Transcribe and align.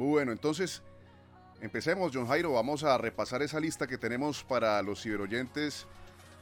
Bueno, 0.00 0.32
entonces 0.32 0.80
empecemos, 1.60 2.10
John 2.14 2.26
Jairo. 2.26 2.54
Vamos 2.54 2.84
a 2.84 2.96
repasar 2.96 3.42
esa 3.42 3.60
lista 3.60 3.86
que 3.86 3.98
tenemos 3.98 4.42
para 4.42 4.80
los 4.80 5.02
ciberoyentes, 5.02 5.86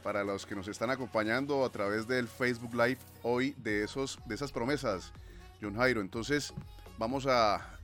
para 0.01 0.23
los 0.23 0.45
que 0.45 0.55
nos 0.55 0.69
están 0.69 0.91
acompañando 0.91 1.65
a 1.65 1.69
través 1.69 2.07
del 2.07 2.29
Facebook 2.29 2.73
Live 2.73 2.99
hoy 3.21 3.53
de, 3.57 3.83
esos, 3.83 4.17
de 4.27 4.35
esas 4.35 4.53
promesas, 4.53 5.11
John 5.61 5.75
Jairo. 5.75 5.99
Entonces, 5.99 6.53
vamos 6.97 7.27
a, 7.27 7.77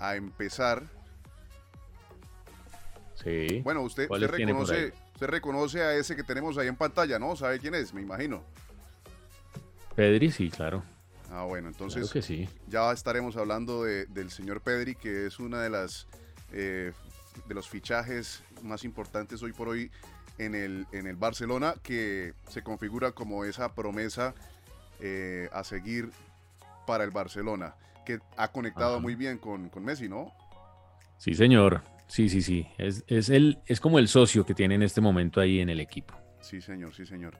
a 0.00 0.16
empezar. 0.16 0.82
Sí. 3.22 3.60
Bueno, 3.62 3.82
usted, 3.82 4.10
usted 4.10 4.28
reconoce, 4.28 4.92
usted 5.14 5.26
reconoce 5.28 5.80
a 5.80 5.94
ese 5.94 6.16
que 6.16 6.24
tenemos 6.24 6.58
ahí 6.58 6.66
en 6.66 6.74
pantalla, 6.74 7.20
¿no? 7.20 7.36
¿Sabe 7.36 7.60
quién 7.60 7.76
es? 7.76 7.94
Me 7.94 8.02
imagino. 8.02 8.42
Pedri, 9.94 10.32
sí, 10.32 10.50
claro. 10.50 10.82
Ah, 11.30 11.44
bueno, 11.44 11.68
entonces 11.68 12.02
Claro 12.10 12.12
que 12.12 12.22
sí. 12.22 12.48
ya 12.68 12.90
estaremos 12.92 13.36
hablando 13.36 13.84
de- 13.84 14.06
del 14.06 14.30
señor 14.30 14.60
Pedri, 14.62 14.94
que 14.96 15.26
es 15.26 15.38
una 15.38 15.62
de 15.62 15.70
las 15.70 16.06
eh, 16.52 16.92
de 17.46 17.54
los 17.54 17.68
fichajes 17.68 18.42
más 18.62 18.82
importantes 18.84 19.40
hoy 19.42 19.52
por 19.52 19.68
hoy 19.68 19.90
en 20.38 20.54
el, 20.56 20.86
en 20.90 21.06
el 21.06 21.14
Barcelona, 21.16 21.74
que 21.82 22.34
se 22.48 22.62
configura 22.62 23.12
como 23.12 23.44
esa 23.44 23.72
promesa 23.74 24.34
eh, 24.98 25.48
a 25.52 25.62
seguir 25.62 26.10
para 26.86 27.04
el 27.04 27.10
Barcelona, 27.12 27.76
que 28.04 28.18
ha 28.36 28.48
conectado 28.48 28.94
Ajá. 28.94 29.00
muy 29.00 29.14
bien 29.14 29.38
con, 29.38 29.68
con 29.68 29.84
Messi, 29.84 30.08
¿no? 30.08 30.32
Sí, 31.18 31.34
señor. 31.34 31.82
Sí, 32.08 32.28
sí, 32.28 32.42
sí. 32.42 32.66
Es, 32.76 33.04
es, 33.06 33.28
el, 33.28 33.60
es 33.66 33.78
como 33.80 34.00
el 34.00 34.08
socio 34.08 34.44
que 34.44 34.54
tiene 34.54 34.74
en 34.74 34.82
este 34.82 35.00
momento 35.00 35.40
ahí 35.40 35.60
en 35.60 35.68
el 35.70 35.78
equipo. 35.78 36.14
Sí, 36.40 36.60
señor, 36.60 36.92
sí, 36.94 37.06
señor. 37.06 37.36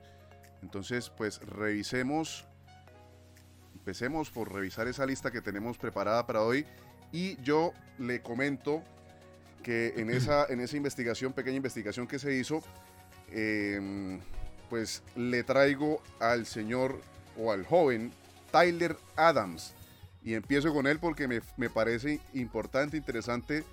Entonces, 0.63 1.11
pues 1.11 1.41
revisemos, 1.41 2.47
empecemos 3.91 4.31
por 4.31 4.53
revisar 4.53 4.87
esa 4.87 5.05
lista 5.05 5.33
que 5.33 5.41
tenemos 5.41 5.77
preparada 5.77 6.25
para 6.25 6.43
hoy. 6.43 6.65
Y 7.11 7.43
yo 7.43 7.73
le 7.99 8.23
comento 8.23 8.85
que 9.65 9.95
en 9.97 10.11
esa, 10.15 10.47
en 10.49 10.61
esa 10.61 10.77
investigación, 10.77 11.33
pequeña 11.33 11.57
investigación 11.57 12.07
que 12.07 12.21
se 12.21 12.33
hizo, 12.37 12.63
eh, 13.33 14.21
pues 14.69 15.03
le 15.17 15.43
traigo 15.43 16.01
al 16.21 16.47
señor 16.47 17.01
o 17.37 17.51
al 17.51 17.67
joven 17.67 18.13
Tyler 18.53 18.97
Adams. 19.17 19.75
Y 20.23 20.35
empiezo 20.35 20.73
con 20.73 20.87
él 20.87 21.01
porque 21.01 21.27
me, 21.27 21.41
me 21.57 21.69
parece 21.69 22.21
importante, 22.35 22.97
interesante 22.97 23.65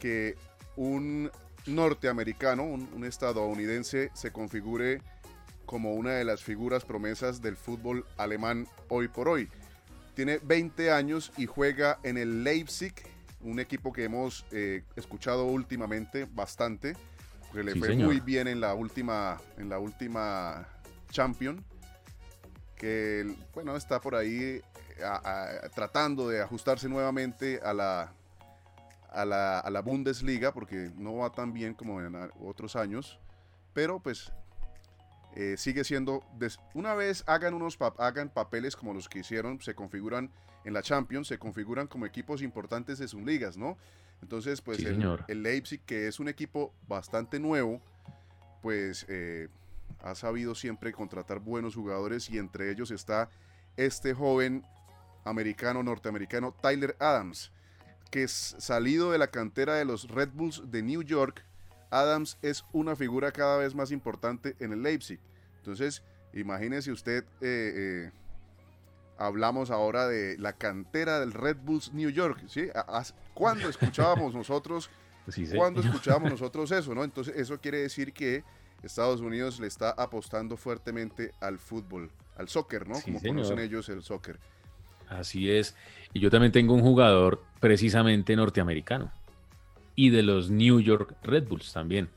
que 0.00 0.36
un 0.76 1.30
norteamericano, 1.66 2.62
un, 2.62 2.88
un 2.94 3.04
estadounidense, 3.04 4.10
se 4.14 4.32
configure 4.32 5.02
como 5.68 5.92
una 5.92 6.12
de 6.12 6.24
las 6.24 6.42
figuras 6.42 6.86
promesas 6.86 7.42
del 7.42 7.54
fútbol 7.54 8.06
alemán 8.16 8.66
hoy 8.88 9.06
por 9.06 9.28
hoy. 9.28 9.50
Tiene 10.18 10.38
20 10.38 10.90
años 10.90 11.30
y 11.36 11.46
juega 11.46 12.00
en 12.02 12.18
el 12.18 12.42
Leipzig, 12.42 12.92
un 13.40 13.60
equipo 13.60 13.92
que 13.92 14.02
hemos 14.02 14.44
eh, 14.50 14.82
escuchado 14.96 15.44
últimamente 15.44 16.26
bastante, 16.28 16.96
que 17.52 17.62
le 17.62 17.74
Sí, 17.74 17.78
fue 17.78 17.88
señor. 17.90 18.06
muy 18.08 18.18
bien 18.18 18.48
en 18.48 18.60
la 18.60 18.74
última, 18.74 19.40
en 19.58 19.68
la 19.68 19.78
última 19.78 20.66
Champion, 21.12 21.64
que 22.74 23.32
bueno 23.54 23.76
está 23.76 24.00
por 24.00 24.16
ahí 24.16 24.60
eh, 24.60 24.62
a- 25.04 25.22
a- 25.66 25.68
tratando 25.68 26.28
de 26.28 26.42
ajustarse 26.42 26.88
nuevamente 26.88 27.60
a 27.62 27.72
la, 27.72 28.12
a 29.12 29.24
la, 29.24 29.60
a 29.60 29.70
la 29.70 29.80
Bundesliga, 29.82 30.52
porque 30.52 30.90
no 30.96 31.14
va 31.18 31.30
tan 31.30 31.52
bien 31.52 31.74
como 31.74 32.00
en 32.02 32.16
otros 32.44 32.74
años, 32.74 33.20
pero 33.72 34.00
pues 34.00 34.32
eh, 35.40 35.56
sigue 35.56 35.84
siendo, 35.84 36.24
una 36.74 36.94
vez 36.94 37.22
hagan, 37.28 37.54
unos 37.54 37.78
hagan 37.98 38.28
papeles 38.28 38.74
como 38.74 38.92
los 38.92 39.08
que 39.08 39.20
hicieron, 39.20 39.60
se 39.60 39.72
configuran 39.72 40.32
en 40.64 40.72
la 40.72 40.82
Champions, 40.82 41.28
se 41.28 41.38
configuran 41.38 41.86
como 41.86 42.06
equipos 42.06 42.42
importantes 42.42 42.98
de 42.98 43.06
sus 43.06 43.22
ligas, 43.22 43.56
¿no? 43.56 43.78
Entonces, 44.20 44.60
pues 44.60 44.78
Sí, 44.78 44.86
el, 44.86 44.96
señor. 44.96 45.24
el 45.28 45.44
Leipzig, 45.44 45.80
que 45.86 46.08
es 46.08 46.18
un 46.18 46.28
equipo 46.28 46.74
bastante 46.88 47.38
nuevo, 47.38 47.80
pues 48.62 49.06
eh, 49.08 49.46
ha 50.02 50.16
sabido 50.16 50.56
siempre 50.56 50.92
contratar 50.92 51.38
buenos 51.38 51.76
jugadores 51.76 52.28
y 52.30 52.38
entre 52.38 52.72
ellos 52.72 52.90
está 52.90 53.30
este 53.76 54.14
joven 54.14 54.66
americano, 55.24 55.84
norteamericano, 55.84 56.52
Tyler 56.60 56.96
Adams, 56.98 57.52
que 58.10 58.24
es 58.24 58.56
salido 58.58 59.12
de 59.12 59.18
la 59.18 59.28
cantera 59.28 59.76
de 59.76 59.84
los 59.84 60.08
Red 60.08 60.30
Bulls 60.34 60.68
de 60.68 60.82
New 60.82 61.02
York. 61.02 61.44
Adams 61.90 62.38
es 62.42 62.64
una 62.72 62.96
figura 62.96 63.30
cada 63.30 63.56
vez 63.58 63.76
más 63.76 63.92
importante 63.92 64.56
en 64.58 64.72
el 64.72 64.82
Leipzig. 64.82 65.20
Entonces, 65.58 66.02
imagínese 66.32 66.90
usted, 66.90 67.24
eh, 67.40 68.06
eh, 68.10 68.10
hablamos 69.18 69.70
ahora 69.70 70.06
de 70.08 70.38
la 70.38 70.54
cantera 70.54 71.20
del 71.20 71.32
Red 71.32 71.58
Bulls 71.62 71.92
New 71.92 72.10
York. 72.10 72.42
¿sí? 72.48 72.68
¿Cuándo 73.34 73.68
escuchábamos 73.68 74.34
nosotros 74.34 74.90
Sí, 75.28 75.46
sí. 75.46 75.56
cuando 75.56 75.80
escuchábamos 75.82 76.30
nosotros 76.30 76.70
eso, 76.72 76.94
¿no? 76.94 77.04
Entonces 77.04 77.36
eso 77.36 77.60
quiere 77.60 77.78
decir 77.78 78.12
que 78.12 78.44
Estados 78.82 79.20
Unidos 79.20 79.60
le 79.60 79.66
está 79.66 79.90
apostando 79.90 80.56
fuertemente 80.56 81.32
al 81.40 81.58
fútbol, 81.58 82.10
al 82.36 82.48
soccer, 82.48 82.88
¿no? 82.88 83.00
Como 83.00 83.18
señor. 83.18 83.36
conocen 83.36 83.58
ellos 83.58 83.88
el 83.88 84.02
soccer. 84.02 84.38
Así 85.08 85.50
es. 85.50 85.74
Y 86.12 86.20
yo 86.20 86.30
también 86.30 86.52
tengo 86.52 86.74
un 86.74 86.82
jugador 86.82 87.42
precisamente 87.60 88.36
norteamericano. 88.36 89.10
Y 89.94 90.10
de 90.10 90.22
los 90.22 90.50
New 90.50 90.80
York 90.80 91.16
Red 91.22 91.48
Bulls 91.48 91.72
también. 91.72 92.08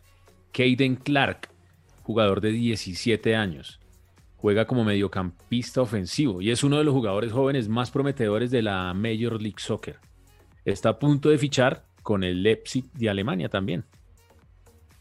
Caden 0.54 0.98
Clark, 0.98 1.50
jugador 2.02 2.42
de 2.42 2.52
17 2.52 3.36
años. 3.36 3.80
Juega 4.36 4.66
como 4.66 4.84
mediocampista 4.84 5.82
ofensivo 5.82 6.42
y 6.42 6.52
es 6.52 6.64
uno 6.64 6.78
de 6.78 6.84
los 6.84 6.94
jugadores 6.94 7.32
jóvenes 7.32 7.70
más 7.70 7.92
prometedores 7.92 8.50
de 8.50 8.64
la 8.64 8.94
Major 8.94 9.40
League 9.42 9.60
Soccer. 9.60 10.00
Está 10.66 10.90
a 10.90 11.00
punto 11.00 11.30
de 11.30 11.38
fichar 11.38 11.86
con 12.02 12.24
el 12.24 12.44
Leipzig 12.44 12.92
de 12.94 13.10
Alemania 13.10 13.50
también. 13.50 13.86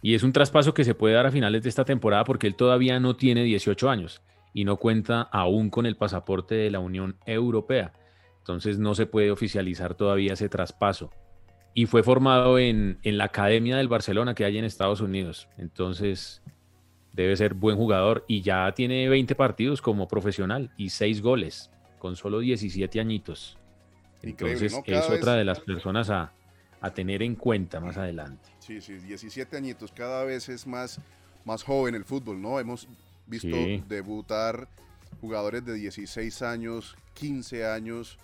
Y 0.02 0.14
es 0.14 0.22
un 0.22 0.32
traspaso 0.32 0.72
que 0.74 0.84
se 0.84 0.94
puede 0.94 1.14
dar 1.14 1.26
a 1.26 1.30
finales 1.30 1.62
de 1.62 1.68
esta 1.68 1.84
temporada 1.84 2.24
porque 2.24 2.46
él 2.46 2.54
todavía 2.54 3.00
no 3.00 3.16
tiene 3.16 3.44
18 3.44 3.90
años 3.90 4.22
y 4.52 4.64
no 4.64 4.76
cuenta 4.76 5.22
aún 5.22 5.70
con 5.70 5.86
el 5.86 5.96
pasaporte 5.96 6.54
de 6.54 6.70
la 6.70 6.80
Unión 6.80 7.16
Europea. 7.26 7.92
Entonces 8.38 8.78
no 8.78 8.94
se 8.94 9.06
puede 9.06 9.30
oficializar 9.30 9.94
todavía 9.94 10.32
ese 10.32 10.48
traspaso. 10.48 11.10
Y 11.74 11.86
fue 11.86 12.02
formado 12.02 12.58
en, 12.58 12.98
en 13.02 13.18
la 13.18 13.24
Academia 13.24 13.76
del 13.76 13.88
Barcelona 13.88 14.34
que 14.34 14.44
hay 14.44 14.58
en 14.58 14.64
Estados 14.64 15.00
Unidos. 15.00 15.48
Entonces 15.56 16.42
debe 17.12 17.36
ser 17.36 17.54
buen 17.54 17.76
jugador 17.76 18.24
y 18.28 18.42
ya 18.42 18.72
tiene 18.74 19.08
20 19.08 19.34
partidos 19.34 19.82
como 19.82 20.06
profesional 20.08 20.70
y 20.76 20.90
6 20.90 21.22
goles 21.22 21.70
con 21.98 22.16
solo 22.16 22.38
17 22.40 23.00
añitos. 23.00 23.58
Entonces 24.22 24.74
es 24.86 25.08
otra 25.10 25.34
de 25.34 25.44
las 25.44 25.60
personas 25.60 26.10
a, 26.10 26.32
a 26.80 26.90
tener 26.92 27.22
en 27.22 27.34
cuenta 27.34 27.80
más 27.80 27.96
adelante. 27.96 28.48
Sí, 28.58 28.80
sí, 28.80 28.94
17 28.98 29.56
añitos, 29.56 29.92
cada 29.92 30.24
vez 30.24 30.48
es 30.48 30.66
más, 30.66 31.00
más 31.44 31.62
joven 31.62 31.94
el 31.94 32.04
fútbol, 32.04 32.40
¿no? 32.40 32.60
Hemos 32.60 32.86
visto 33.26 33.48
Sí. 33.48 33.82
debutar 33.88 34.68
jugadores 35.20 35.64
de 35.64 35.74
16 35.74 36.42
años, 36.42 36.96
15 37.14 37.66
años 37.66 38.18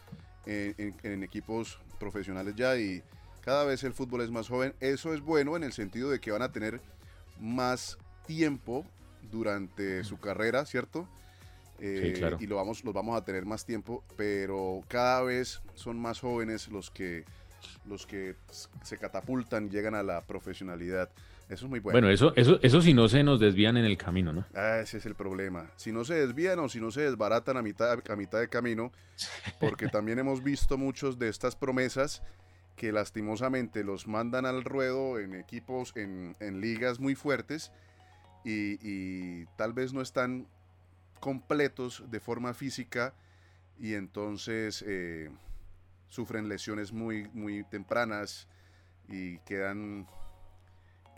en, 0.46 0.74
en- 0.78 0.96
en 1.02 1.22
equipos 1.22 1.78
profesionales 1.98 2.54
ya 2.56 2.76
y 2.78 3.02
cada 3.40 3.64
vez 3.64 3.82
el 3.84 3.92
fútbol 3.94 4.20
es 4.22 4.30
más 4.30 4.48
joven. 4.48 4.74
Eso 4.80 5.12
es 5.14 5.20
bueno 5.20 5.56
en 5.56 5.64
el 5.64 5.72
sentido 5.72 6.10
de 6.10 6.20
que 6.20 6.30
van 6.30 6.42
a 6.42 6.52
tener 6.52 6.80
más 7.40 7.98
tiempo 8.26 8.84
durante 9.30 10.04
su 10.04 10.18
carrera, 10.18 10.64
¿cierto? 10.66 11.08
Eh, 11.78 12.14
claro. 12.16 12.38
Y 12.40 12.46
lo 12.46 12.56
vamos, 12.56 12.84
los 12.84 12.94
vamos 12.94 13.16
a 13.16 13.24
tener 13.24 13.44
más 13.44 13.64
tiempo, 13.64 14.02
pero 14.16 14.82
cada 14.88 15.22
vez 15.22 15.60
son 15.74 15.98
más 15.98 16.20
jóvenes 16.20 16.68
los 16.68 16.90
que 16.90 17.24
los 17.86 18.06
que 18.06 18.36
se 18.82 18.98
catapultan 18.98 19.66
y 19.66 19.70
llegan 19.70 19.94
a 19.94 20.02
la 20.02 20.20
profesionalidad. 20.22 21.10
Eso 21.48 21.66
es 21.66 21.70
muy 21.70 21.80
bueno. 21.80 21.94
Bueno, 21.94 22.10
eso, 22.10 22.32
eso, 22.36 22.58
eso 22.62 22.80
si 22.80 22.92
no 22.92 23.08
se 23.08 23.22
nos 23.22 23.38
desvían 23.38 23.76
en 23.76 23.84
el 23.84 23.96
camino, 23.96 24.32
¿no? 24.32 24.44
Ah, 24.54 24.80
ese 24.82 24.98
es 24.98 25.06
el 25.06 25.14
problema. 25.14 25.70
Si 25.76 25.92
no 25.92 26.04
se 26.04 26.14
desvían 26.14 26.58
o 26.58 26.68
si 26.68 26.80
no 26.80 26.90
se 26.90 27.02
desbaratan 27.02 27.56
a 27.56 27.62
mitad, 27.62 28.02
a 28.08 28.16
mitad 28.16 28.40
de 28.40 28.48
camino, 28.48 28.92
porque 29.60 29.88
también 29.88 30.18
hemos 30.18 30.42
visto 30.42 30.76
muchos 30.76 31.18
de 31.18 31.28
estas 31.28 31.54
promesas 31.54 32.22
que 32.74 32.92
lastimosamente 32.92 33.84
los 33.84 34.06
mandan 34.06 34.44
al 34.44 34.64
ruedo 34.64 35.18
en 35.18 35.34
equipos, 35.34 35.92
en, 35.96 36.36
en 36.40 36.60
ligas 36.60 37.00
muy 37.00 37.14
fuertes 37.14 37.72
y, 38.48 38.78
y 38.80 39.46
tal 39.56 39.72
vez 39.72 39.92
no 39.92 40.00
están 40.00 40.46
completos 41.20 42.04
de 42.10 42.20
forma 42.20 42.54
física 42.54 43.14
y 43.78 43.94
entonces 43.94 44.84
eh, 44.86 45.30
sufren 46.08 46.48
lesiones 46.48 46.92
muy, 46.92 47.28
muy 47.32 47.64
tempranas 47.64 48.46
y 49.08 49.38
quedan, 49.38 50.06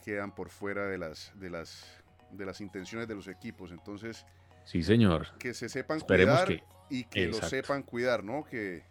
quedan 0.05 0.35
por 0.35 0.49
fuera 0.51 0.87
de 0.87 0.99
las, 0.99 1.33
de, 1.35 1.51
las, 1.51 1.85
de 2.33 2.47
las 2.47 2.61
intenciones 2.61 3.07
de 3.09 3.15
los 3.15 3.29
equipos. 3.29 3.71
Entonces, 3.73 4.25
Sí, 4.65 4.83
señor. 4.83 5.37
que 5.39 5.53
se 5.55 5.69
sepan 5.69 5.99
Esperemos 5.99 6.45
cuidar 6.45 6.49
que- 6.49 6.65
y 6.91 7.05
que 7.05 7.25
Exacto. 7.25 7.45
lo 7.47 7.51
sepan 7.51 7.83
cuidar, 7.83 8.25
¿no? 8.25 8.45
Que, 8.45 8.83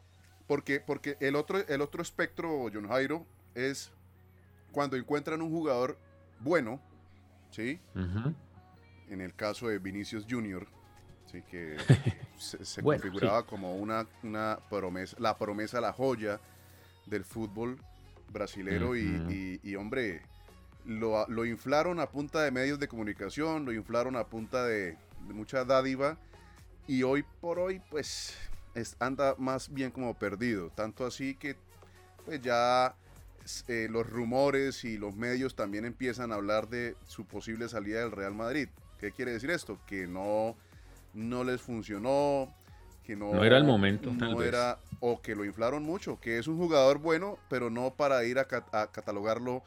porque, 0.46 0.80
porque 0.80 1.18
el 1.20 1.36
otro, 1.36 1.58
el 1.68 1.82
otro 1.82 2.02
espectro, 2.04 2.68
John 2.72 2.88
Jairo, 2.88 3.26
es 3.56 3.92
cuando 4.72 4.96
encuentran 4.98 5.42
un 5.42 5.50
jugador 5.50 5.98
bueno, 6.40 6.80
¿sí? 7.52 7.80
Ujú. 7.96 8.34
En 9.10 9.22
el 9.22 9.34
caso 9.34 9.68
de 9.68 9.80
Vinicius 9.80 10.26
Junior, 10.30 10.68
¿sí? 11.32 11.42
que 11.50 11.78
se, 12.38 12.64
se 12.66 12.82
Bueno, 12.82 13.02
configuraba 13.02 13.46
como 13.46 13.76
una, 13.76 14.08
una 14.24 14.60
promesa, 14.70 15.16
la 15.20 15.38
promesa, 15.38 15.82
la 15.82 15.94
joya 15.94 16.40
del 17.06 17.24
fútbol. 17.24 17.80
brasilero 18.32 18.96
y, 18.96 19.76
hombre, 19.76 20.22
lo, 20.86 21.46
inflaron 21.46 22.00
a 22.00 22.08
punta 22.08 22.44
de 22.44 22.52
medios 22.52 22.80
de 22.80 22.88
comunicación, 22.88 23.66
lo 23.66 23.72
inflaron 23.74 24.16
a 24.16 24.26
punta 24.26 24.66
de, 24.66 24.98
mucha 25.34 25.66
dádiva 25.66 26.18
y 26.88 27.04
hoy 27.04 27.24
por 27.42 27.60
hoy 27.60 27.82
pues 27.90 28.38
anda 29.00 29.36
más 29.38 29.74
bien 29.74 29.92
como 29.92 30.14
perdido, 30.14 30.70
tanto 30.70 31.06
así 31.06 31.36
que 31.36 31.58
pues 32.24 32.42
ya 32.42 32.96
eh, 33.68 33.88
los 33.90 34.10
rumores 34.10 34.84
y 34.84 34.98
los 34.98 35.16
medios 35.16 35.56
también 35.56 35.86
empiezan 35.86 36.32
a 36.32 36.36
hablar 36.36 36.70
de 36.70 36.96
su 37.06 37.26
posible 37.26 37.70
salida 37.70 38.00
del 38.00 38.12
Real 38.12 38.34
Madrid. 38.34 38.70
¿Qué 39.00 39.12
quiere 39.12 39.32
decir 39.32 39.52
esto? 39.52 39.80
Que 39.86 40.08
no, 40.08 40.56
no 41.14 41.44
les 41.44 41.62
funcionó, 41.62 42.54
que 43.04 43.16
no, 43.16 43.44
era 43.44 43.58
el 43.58 43.64
momento. 43.64 44.12
No 44.12 44.42
era, 44.42 44.80
o 45.00 45.22
que 45.22 45.36
lo 45.36 45.46
inflaron 45.46 45.84
mucho, 45.84 46.20
que 46.20 46.40
es 46.40 46.48
un 46.48 46.58
jugador 46.58 47.00
bueno, 47.00 47.38
pero 47.50 47.70
no 47.70 47.94
para 47.94 48.24
ir 48.26 48.40
a, 48.40 48.48
catalogarlo 48.48 49.64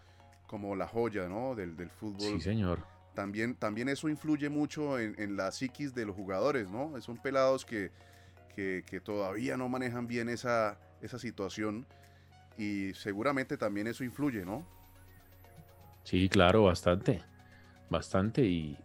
como 0.47 0.75
la 0.77 0.87
joya 0.87 1.29
¿no? 1.29 1.55
del, 1.55 1.77
del, 1.77 1.91
fútbol. 1.91 2.35
Sí, 2.35 2.41
señor. 2.41 2.81
También, 3.15 3.55
también 3.55 3.89
eso 3.89 4.09
influye 4.09 4.49
mucho 4.49 4.99
en, 4.99 5.15
en, 5.19 5.37
la 5.37 5.53
psiquis 5.53 5.95
de 5.95 6.07
los 6.07 6.17
jugadores, 6.17 6.71
¿no? 6.71 7.01
Son 7.01 7.17
pelados 7.17 7.65
que, 7.65 7.91
que, 8.55 8.85
que 8.87 9.01
todavía 9.01 9.57
no 9.57 9.69
manejan 9.69 10.07
bien 10.07 10.29
esa, 10.29 10.79
esa 11.03 11.19
situación 11.19 11.87
y 12.61 12.93
seguramente 12.95 13.57
también 13.57 13.87
eso 13.87 14.05
influye, 14.05 14.45
¿no? 14.45 14.67
Sí, 16.05 16.29
claro, 16.29 16.65
bastante, 16.65 17.23
bastante 17.89 18.45
y 18.45 18.77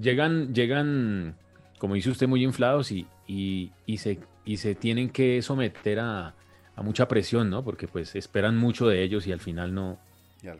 llegan, 0.00 0.54
llegan, 0.54 1.34
como 1.78 1.94
dice 1.94 2.10
usted, 2.10 2.28
muy 2.28 2.44
inflados 2.44 2.92
y, 2.92 3.06
y, 3.26 3.72
se, 3.96 4.18
y 4.44 4.58
se 4.58 4.74
tienen 4.74 5.08
que 5.08 5.40
someter 5.40 6.00
a, 6.00 6.34
a, 6.76 6.82
mucha 6.82 7.08
presión, 7.08 7.48
¿no? 7.48 7.64
Porque 7.64 7.88
pues 7.88 8.14
esperan 8.16 8.58
mucho 8.58 8.86
de 8.86 9.02
ellos 9.02 9.26
y 9.26 9.32
al 9.32 9.40
final 9.40 9.74
no, 9.74 9.98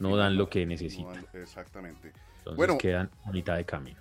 no 0.00 0.16
dan 0.16 0.36
lo 0.36 0.48
que 0.48 0.64
necesitan. 0.64 1.26
exactamente. 1.34 2.12
Entonces 2.38 2.56
bueno, 2.56 2.78
quedan 2.78 3.10
a 3.24 3.32
mitad 3.32 3.56
de 3.56 3.64
camino. 3.64 4.00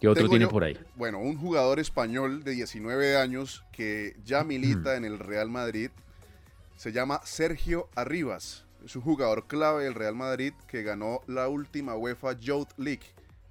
¿Qué 0.00 0.08
otro 0.08 0.28
tiene 0.28 0.46
por 0.46 0.62
ahí? 0.62 0.78
Bueno, 0.94 1.18
un 1.18 1.36
jugador 1.36 1.80
español 1.80 2.44
de 2.44 2.52
19 2.52 3.16
años 3.16 3.64
que 3.72 4.16
ya 4.24 4.44
milita 4.44 4.96
en 4.96 5.04
el 5.04 5.18
Real 5.18 5.50
Madrid 5.50 5.90
se 6.78 6.92
llama 6.92 7.20
Sergio 7.24 7.88
Arribas. 7.96 8.64
Es 8.84 8.94
un 8.94 9.02
jugador 9.02 9.48
clave 9.48 9.82
del 9.82 9.94
Real 9.94 10.14
Madrid 10.14 10.52
que 10.68 10.84
ganó 10.84 11.22
la 11.26 11.48
última 11.48 11.96
UEFA 11.96 12.34
Youth 12.34 12.70
League, 12.76 13.02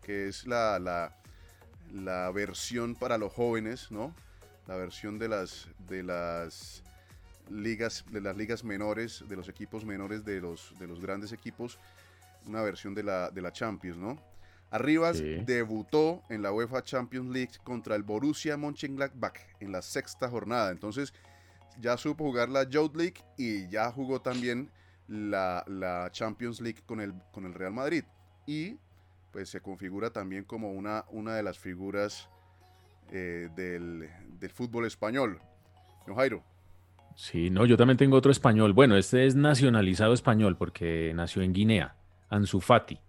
que 0.02 0.30
es 0.30 0.48
la, 0.48 0.80
la, 1.94 2.32
versión 2.32 2.96
para 2.96 3.18
los 3.18 3.34
jóvenes, 3.34 3.92
¿no? 3.92 4.16
La 4.66 4.78
versión 4.78 5.20
de 5.20 5.28
las, 5.28 5.68
de 5.90 6.04
las 6.04 6.84
ligas, 7.50 8.06
de 8.12 8.22
las 8.22 8.38
ligas 8.38 8.64
menores, 8.64 9.26
de 9.28 9.36
los 9.36 9.50
equipos 9.50 9.84
menores 9.84 10.24
de 10.24 10.40
los, 10.40 10.74
de 10.80 10.88
los 10.88 11.02
grandes 11.02 11.34
equipos, 11.34 11.80
una 12.46 12.62
versión 12.62 12.96
de 12.96 13.04
la, 13.04 13.30
de 13.30 13.42
la 13.42 13.52
Champions, 13.52 13.98
¿no? 13.98 14.18
Arribas 14.72 15.22
debutó 15.46 16.24
en 16.30 16.42
la 16.42 16.54
UEFA 16.54 16.82
Champions 16.82 17.30
League 17.30 17.54
contra 17.64 17.96
el 17.96 18.04
Borussia 18.04 18.56
Mönchengladbach 18.56 19.38
en 19.60 19.74
la 19.74 19.82
sexta 19.82 20.30
jornada. 20.30 20.72
Entonces, 20.72 21.14
ya 21.80 21.98
supo 21.98 22.26
jugar 22.26 22.50
la 22.50 22.68
Youth 22.70 22.96
League 22.96 23.24
y 23.38 23.68
ya 23.70 23.92
jugó 23.92 24.22
también 24.22 24.70
la, 25.08 26.10
Champions 26.12 26.62
League 26.62 26.82
con 26.86 27.00
el, 27.00 27.14
con 27.32 27.46
el 27.46 27.54
Real 27.54 27.74
Madrid. 27.74 28.04
Y 28.46 28.78
pues 29.32 29.50
se 29.50 29.62
configura 29.62 30.12
también 30.12 30.44
como 30.44 30.72
una, 30.72 31.06
una 31.10 31.36
de 31.36 31.44
las 31.44 31.60
figuras 31.60 32.30
eh, 33.12 33.50
del, 33.56 34.10
fútbol 34.54 34.86
español. 34.86 35.40
¿No, 36.08 36.16
Jairo? 36.16 36.44
Sí, 37.16 37.50
no, 37.50 37.66
yo 37.66 37.78
también 37.78 37.98
tengo 37.98 38.18
otro 38.18 38.32
español. 38.32 38.74
Bueno, 38.74 38.96
este 38.98 39.26
es 39.26 39.36
nacionalizado 39.36 40.14
español 40.14 40.56
porque 40.58 41.12
nació 41.16 41.42
en 41.42 41.54
Guinea, 41.54 41.96
Ansu 42.30 42.62
Fati, 42.62 43.00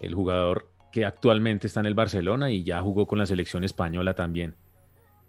el 0.00 0.14
jugador 0.14 0.70
que 0.92 1.04
actualmente 1.04 1.66
está 1.66 1.80
en 1.80 1.86
el 1.86 1.94
Barcelona 1.94 2.50
y 2.50 2.64
ya 2.64 2.80
jugó 2.80 3.06
con 3.06 3.18
la 3.18 3.26
selección 3.26 3.64
española 3.64 4.14
también. 4.14 4.54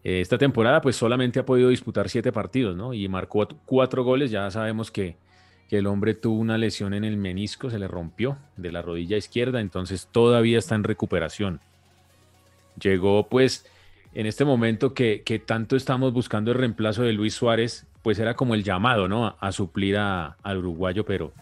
Eh, 0.04 0.22
esta 0.22 0.38
temporada 0.38 0.82
pues 0.82 0.96
solamente 0.96 1.40
ha 1.40 1.46
podido 1.46 1.70
disputar 1.70 2.10
siete 2.10 2.32
partidos, 2.32 2.76
¿no? 2.76 2.94
Y 2.94 3.08
marcó 3.08 3.48
cuatro 3.66 4.04
goles, 4.04 4.32
ya 4.32 4.50
sabemos 4.52 4.92
que, 4.92 5.18
el 5.70 5.86
hombre 5.86 6.16
tuvo 6.16 6.40
una 6.40 6.58
lesión 6.58 6.96
en 6.96 7.04
el 7.04 7.16
menisco, 7.16 7.70
se 7.70 7.78
le 7.78 7.88
rompió 7.88 8.40
de 8.58 8.72
la 8.72 8.82
rodilla 8.82 9.18
izquierda, 9.18 9.62
entonces 9.62 10.08
todavía 10.12 10.58
está 10.58 10.74
en 10.74 10.84
recuperación. 10.84 11.60
Llegó 12.82 13.30
pues 13.30 13.68
en 14.16 14.26
este 14.26 14.46
momento 14.46 14.96
que, 14.96 15.44
tanto 15.46 15.76
estamos 15.76 16.12
buscando 16.12 16.50
el 16.50 16.58
reemplazo 16.58 17.04
de 17.04 17.14
Luis 17.14 17.36
Suárez, 17.36 17.86
pues 18.02 18.18
era 18.18 18.34
como 18.36 18.56
el 18.56 18.64
llamado, 18.64 19.08
¿no? 19.08 19.38
A, 19.40 19.52
suplir 19.52 19.96
al 19.98 20.58
uruguayo, 20.58 21.06
pero 21.06 21.34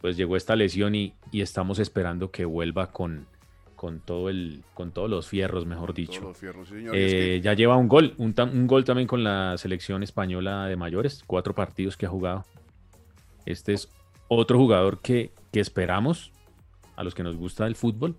pues 0.00 0.16
llegó 0.16 0.38
esta 0.38 0.56
lesión 0.56 0.94
y 0.94 1.12
estamos 1.32 1.78
esperando 1.78 2.30
que 2.30 2.46
vuelva 2.46 2.90
con, 2.90 3.26
con 3.84 4.00
todo 4.00 4.30
el 4.30 4.64
con 4.72 4.92
todos 4.92 5.10
los 5.10 5.28
fierros, 5.28 5.66
mejor 5.66 5.92
dicho. 5.92 6.32
Eh, 6.94 7.42
ya 7.44 7.52
lleva 7.52 7.76
un 7.76 7.86
gol, 7.86 8.14
un, 8.16 8.66
gol 8.66 8.82
también 8.82 9.06
con 9.06 9.22
la 9.22 9.58
selección 9.58 10.02
española 10.02 10.64
de 10.64 10.74
mayores, 10.74 11.22
cuatro 11.26 11.54
partidos 11.54 11.98
que 11.98 12.06
ha 12.06 12.08
jugado. 12.08 12.46
Este 13.44 13.74
es 13.74 13.90
otro 14.28 14.56
jugador 14.56 15.02
que, 15.02 15.32
que 15.52 15.60
esperamos, 15.60 16.32
a 16.96 17.04
los 17.04 17.14
que 17.14 17.22
nos 17.22 17.36
gusta 17.36 17.66
el 17.66 17.76
fútbol, 17.76 18.16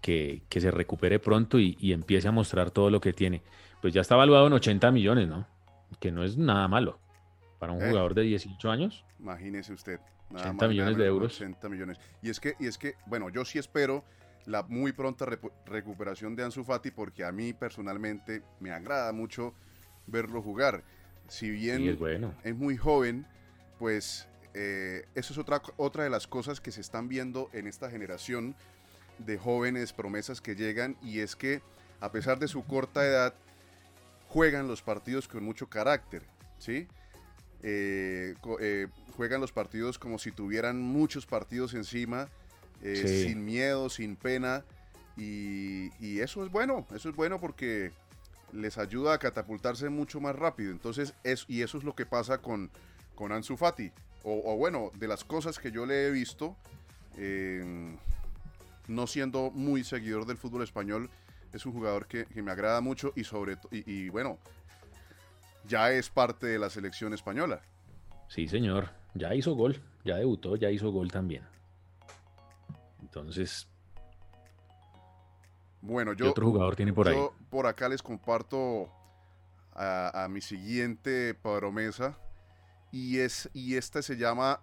que, 0.00 0.44
que 0.48 0.62
se 0.62 0.70
recupere 0.70 1.18
pronto 1.18 1.58
y, 1.58 1.76
empiece 1.92 2.28
a 2.28 2.32
mostrar 2.32 2.70
todo 2.70 2.88
lo 2.88 3.02
que 3.02 3.12
tiene. 3.12 3.42
Pues 3.82 3.92
ya 3.92 4.00
está 4.00 4.14
evaluado 4.14 4.46
en 4.46 4.54
80 4.54 4.90
millones, 4.92 5.28
¿no? 5.28 5.46
Que 6.00 6.10
no 6.10 6.24
es 6.24 6.38
nada 6.38 6.68
malo 6.68 6.98
para 7.58 7.74
un 7.74 7.82
eh. 7.82 7.88
jugador 7.90 8.14
de 8.14 8.22
18 8.22 8.70
años. 8.70 9.04
Imagínese 9.20 9.74
usted. 9.74 10.00
80 10.34 10.68
millones 10.68 10.96
de 10.96 11.04
euros. 11.04 11.36
80 11.36 11.68
millones. 11.68 12.00
Y 12.22 12.30
es 12.30 12.40
que, 12.40 12.54
y 12.58 12.66
es 12.66 12.78
que, 12.78 12.94
bueno, 13.04 13.28
yo 13.28 13.44
sí 13.44 13.58
espero 13.58 14.04
la 14.46 14.62
muy 14.62 14.92
pronta 14.92 15.26
recuperación 15.66 16.34
de 16.34 16.44
Ansu 16.44 16.64
Fati 16.64 16.90
porque 16.90 17.24
a 17.24 17.32
mí 17.32 17.52
personalmente 17.52 18.42
me 18.60 18.72
agrada 18.72 19.12
mucho 19.12 19.54
verlo 20.06 20.42
jugar. 20.42 20.82
Si 21.28 21.50
bien 21.50 21.88
es, 21.88 21.98
bueno. 21.98 22.34
es, 22.42 22.54
muy 22.54 22.76
joven, 22.76 23.26
pues 23.78 24.26
eh, 24.54 25.06
eso 25.14 25.32
es 25.32 25.38
otra, 25.38 25.62
otra 25.76 26.04
de 26.04 26.10
las 26.10 26.26
cosas 26.26 26.60
que 26.60 26.72
se 26.72 26.80
están 26.80 27.08
viendo 27.08 27.48
en 27.52 27.66
esta 27.66 27.90
generación 27.90 28.54
de 29.18 29.38
jóvenes 29.38 29.92
promesas 29.92 30.40
que 30.40 30.56
llegan 30.56 30.96
y 31.02 31.20
es 31.20 31.36
que 31.36 31.62
a 32.00 32.10
pesar 32.10 32.38
de 32.38 32.48
su 32.48 32.64
corta 32.64 33.06
edad 33.06 33.34
juegan 34.28 34.66
los 34.66 34.82
partidos 34.82 35.28
con 35.28 35.44
mucho 35.44 35.68
carácter, 35.68 36.22
¿sí? 36.58 36.88
Eh, 37.62 38.34
eh, 38.60 38.88
juegan 39.16 39.40
los 39.40 39.52
partidos 39.52 39.98
como 39.98 40.18
si 40.18 40.32
tuvieran 40.32 40.80
muchos 40.80 41.26
partidos 41.26 41.74
encima 41.74 42.28
eh, 42.82 43.24
sin 43.26 43.44
miedo, 43.44 43.88
sin 43.88 44.16
pena. 44.16 44.64
Y, 45.16 45.90
eso 46.20 46.44
es 46.44 46.50
bueno, 46.50 46.86
eso 46.94 47.08
es 47.08 47.16
bueno 47.16 47.40
porque 47.40 47.92
les 48.52 48.78
ayuda 48.78 49.14
a 49.14 49.18
catapultarse 49.18 49.88
mucho 49.88 50.20
más 50.20 50.36
rápido. 50.36 50.70
Entonces, 50.70 51.14
es, 51.24 51.44
y 51.48 51.62
eso 51.62 51.78
es 51.78 51.84
lo 51.84 51.94
que 51.94 52.06
pasa 52.06 52.38
con, 52.38 52.70
con 53.14 53.32
Ansu 53.32 53.56
Fati. 53.56 53.90
O, 54.24 54.56
bueno, 54.56 54.92
de 54.98 55.08
las 55.08 55.24
cosas 55.24 55.58
que 55.58 55.72
yo 55.72 55.84
le 55.84 56.06
he 56.06 56.10
visto, 56.12 56.56
no 58.86 59.06
siendo 59.08 59.50
muy 59.50 59.82
seguidor 59.82 60.26
del 60.26 60.36
fútbol 60.36 60.62
español, 60.62 61.10
es 61.52 61.66
un 61.66 61.72
jugador 61.72 62.06
que, 62.06 62.26
me 62.40 62.52
agrada 62.52 62.80
mucho 62.80 63.12
y 63.16 63.24
sobre 63.24 63.56
y, 63.72 63.90
y 63.90 64.08
bueno, 64.10 64.38
ya 65.66 65.92
es 65.92 66.08
parte 66.08 66.46
de 66.46 66.58
la 66.58 66.70
selección 66.70 67.12
española. 67.14 67.62
Sí, 68.28 68.48
señor. 68.48 68.90
Ya 69.14 69.34
hizo 69.34 69.54
gol, 69.54 69.80
ya 70.04 70.16
debutó, 70.16 70.56
ya 70.56 70.70
hizo 70.70 70.90
gol 70.90 71.10
también. 71.10 71.42
Entonces, 73.14 73.68
bueno, 75.82 76.14
yo, 76.14 76.30
otro 76.30 76.46
jugador 76.46 76.74
tiene 76.76 76.94
por 76.94 77.12
yo 77.12 77.34
por 77.50 77.66
acá 77.66 77.86
les 77.86 78.02
comparto 78.02 78.90
a, 79.74 80.28
mi 80.30 80.40
siguiente 80.40 81.34
promesa 81.34 82.16
y 82.90 83.18
es 83.18 83.50
y 83.52 83.76
este 83.76 84.02
se 84.02 84.16
llama 84.16 84.62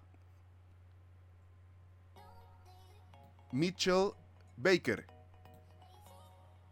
Mitchell 3.52 4.14
Baker. 4.56 5.06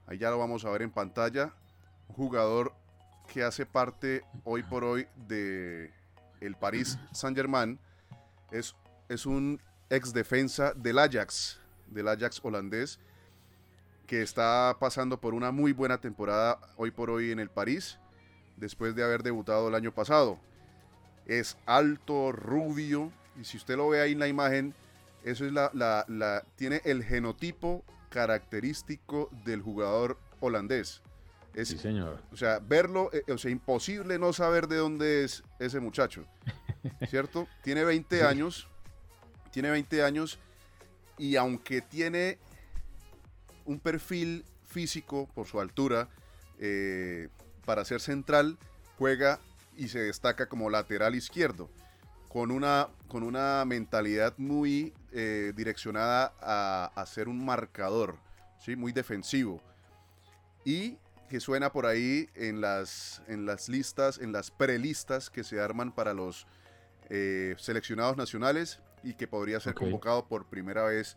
Ahí 0.08 0.18
ya 0.18 0.30
lo 0.30 0.38
vamos 0.40 0.64
a 0.64 0.70
ver 0.70 0.82
en 0.82 0.90
pantalla. 0.90 1.54
Un 2.08 2.16
jugador 2.16 2.74
que 3.32 3.44
hace 3.44 3.66
parte 3.66 4.24
hoy 4.42 4.64
por 4.64 4.82
hoy 4.82 5.06
de 5.14 5.92
el 6.40 6.56
Paris 6.56 6.98
Saint-Germain. 7.12 7.78
Es, 8.50 8.74
es 9.08 9.26
un 9.26 9.62
ex 9.90 10.12
defensa 10.12 10.72
del 10.74 10.98
Ajax 10.98 11.60
del 11.90 12.08
Ajax 12.08 12.40
holandés, 12.42 12.98
que 14.06 14.22
está 14.22 14.76
pasando 14.80 15.20
por 15.20 15.34
una 15.34 15.50
muy 15.50 15.72
buena 15.72 15.98
temporada 15.98 16.58
hoy 16.76 16.90
por 16.90 17.10
hoy 17.10 17.30
en 17.30 17.38
el 17.38 17.50
París, 17.50 17.98
después 18.56 18.94
de 18.94 19.04
haber 19.04 19.22
debutado 19.22 19.68
el 19.68 19.74
año 19.74 19.92
pasado. 19.92 20.38
Es 21.26 21.58
alto, 21.66 22.32
rubio, 22.32 23.12
y 23.38 23.44
si 23.44 23.58
usted 23.58 23.76
lo 23.76 23.88
ve 23.90 24.00
ahí 24.00 24.12
en 24.12 24.18
la 24.18 24.28
imagen, 24.28 24.74
eso 25.24 25.44
es 25.44 25.52
la, 25.52 25.70
la, 25.74 26.44
tiene 26.56 26.80
el 26.84 27.04
genotipo 27.04 27.84
característico 28.08 29.28
del 29.44 29.60
jugador 29.60 30.18
holandés. 30.40 31.02
Es, 31.54 31.68
sí, 31.68 31.78
señor. 31.78 32.22
O 32.32 32.36
sea, 32.36 32.60
verlo, 32.60 33.10
eh, 33.12 33.30
o 33.32 33.36
sea, 33.36 33.50
imposible 33.50 34.18
no 34.18 34.32
saber 34.32 34.68
de 34.68 34.76
dónde 34.76 35.24
es 35.24 35.42
ese 35.58 35.80
muchacho. 35.80 36.24
¿cierto? 37.08 37.48
Tiene 37.62 37.84
20 37.84 38.22
años, 38.22 38.68
tiene 39.50 39.70
20 39.70 40.02
años 40.02 40.38
y 41.18 41.36
aunque 41.36 41.80
tiene 41.80 42.38
un 43.64 43.80
perfil 43.80 44.44
físico 44.66 45.28
por 45.34 45.46
su 45.46 45.60
altura 45.60 46.08
eh, 46.58 47.28
para 47.64 47.84
ser 47.84 48.00
central, 48.00 48.56
juega 48.96 49.40
y 49.76 49.88
se 49.88 50.00
destaca 50.00 50.48
como 50.48 50.70
lateral 50.70 51.14
izquierdo, 51.14 51.70
con 52.28 52.50
una, 52.50 52.88
con 53.08 53.22
una 53.22 53.64
mentalidad 53.64 54.34
muy 54.38 54.92
eh, 55.12 55.52
direccionada 55.56 56.34
a, 56.40 56.92
a, 56.94 57.06
ser 57.06 57.28
un 57.28 57.44
marcador, 57.44 58.16
¿sí? 58.64 58.76
muy 58.76 58.92
defensivo. 58.92 59.62
Y 60.64 60.98
que 61.28 61.40
suena 61.40 61.70
por 61.70 61.86
ahí 61.86 62.28
en 62.34 62.60
las, 62.60 63.22
en 63.28 63.46
las 63.46 63.68
listas, 63.68 64.18
en 64.18 64.32
las 64.32 64.50
prelistas 64.50 65.30
que 65.30 65.44
se 65.44 65.60
arman 65.60 65.92
para 65.92 66.14
los 66.14 66.46
eh, 67.10 67.54
seleccionados 67.58 68.16
nacionales 68.16 68.80
y 69.02 69.14
que 69.14 69.26
podría 69.26 69.60
ser 69.60 69.74
convocado 69.74 70.26
por 70.26 70.46
primera 70.46 70.84
vez 70.84 71.16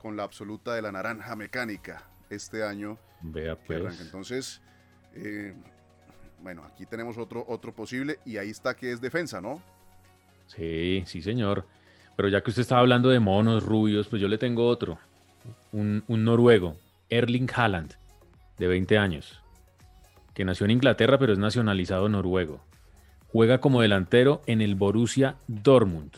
con 0.00 0.16
la 0.16 0.22
absoluta 0.22 0.74
de 0.74 0.82
la 0.82 0.92
naranja 0.92 1.34
mecánica 1.36 2.08
este 2.30 2.64
año. 2.64 2.98
Vea 3.22 3.56
pues. 3.56 4.00
Entonces, 4.00 4.60
eh, 5.14 5.54
bueno, 6.42 6.62
aquí 6.64 6.86
tenemos 6.86 7.18
otro, 7.18 7.44
otro 7.48 7.74
posible 7.74 8.18
y 8.24 8.36
ahí 8.36 8.50
está 8.50 8.74
que 8.74 8.92
es 8.92 9.00
defensa, 9.00 9.40
¿no? 9.40 9.62
Sí, 10.46 11.02
sí, 11.06 11.22
señor. 11.22 11.66
Pero 12.16 12.28
ya 12.28 12.42
que 12.42 12.50
usted 12.50 12.62
estaba 12.62 12.80
hablando 12.80 13.08
de 13.08 13.18
monos 13.18 13.64
rubios, 13.64 14.08
pues 14.08 14.20
yo 14.20 14.28
le 14.28 14.38
tengo 14.38 14.66
otro. 14.66 14.98
Un, 15.72 16.04
un 16.06 16.24
noruego, 16.24 16.76
Erling 17.08 17.48
Haaland, 17.54 17.94
de 18.58 18.66
20 18.68 18.98
años 18.98 19.44
que 20.34 20.44
nació 20.44 20.64
en 20.64 20.72
Inglaterra 20.72 21.18
pero 21.18 21.32
es 21.32 21.38
nacionalizado 21.38 22.08
noruego. 22.08 22.60
Juega 23.28 23.58
como 23.58 23.80
delantero 23.80 24.42
en 24.46 24.60
el 24.60 24.74
Borussia 24.74 25.36
Dortmund. 25.46 26.12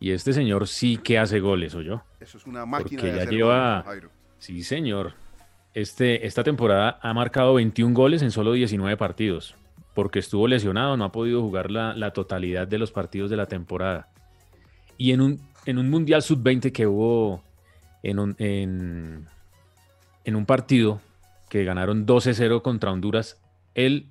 Y 0.00 0.10
este 0.10 0.32
señor 0.32 0.66
sí 0.68 0.98
que 0.98 1.18
hace 1.18 1.40
goles, 1.40 1.74
¿o 1.74 1.80
yo? 1.80 2.02
Eso 2.20 2.38
es 2.38 2.46
una 2.46 2.66
máquina 2.66 3.00
Porque 3.00 3.16
ya 3.16 3.24
lleva... 3.24 3.84
sí, 4.38 4.62
señor. 4.62 5.14
Este, 5.72 6.26
esta 6.26 6.44
temporada 6.44 6.98
ha 7.02 7.12
marcado 7.14 7.54
21 7.54 7.94
goles 7.94 8.22
en 8.22 8.30
solo 8.30 8.52
19 8.52 8.96
partidos. 8.96 9.54
Porque 9.94 10.18
estuvo 10.18 10.48
lesionado, 10.48 10.96
no 10.96 11.04
ha 11.04 11.12
podido 11.12 11.40
jugar 11.40 11.70
la, 11.70 12.12
totalidad 12.12 12.66
de 12.66 12.78
los 12.78 12.90
partidos 12.90 13.30
de 13.30 13.36
la 13.36 13.46
temporada. 13.46 14.08
Y 14.98 15.12
en 15.12 15.20
un, 15.20 15.40
en 15.66 15.78
un 15.78 15.88
Mundial 15.88 16.22
Sub-20 16.22 16.72
que 16.72 16.86
hubo 16.86 17.42
en 18.02 18.18
un, 18.18 18.36
en, 18.38 19.26
en 20.24 20.36
un 20.36 20.46
partido 20.46 21.00
que 21.48 21.64
ganaron 21.64 22.06
12-0 22.06 22.62
contra 22.62 22.90
Honduras, 22.90 23.40
él 23.74 24.08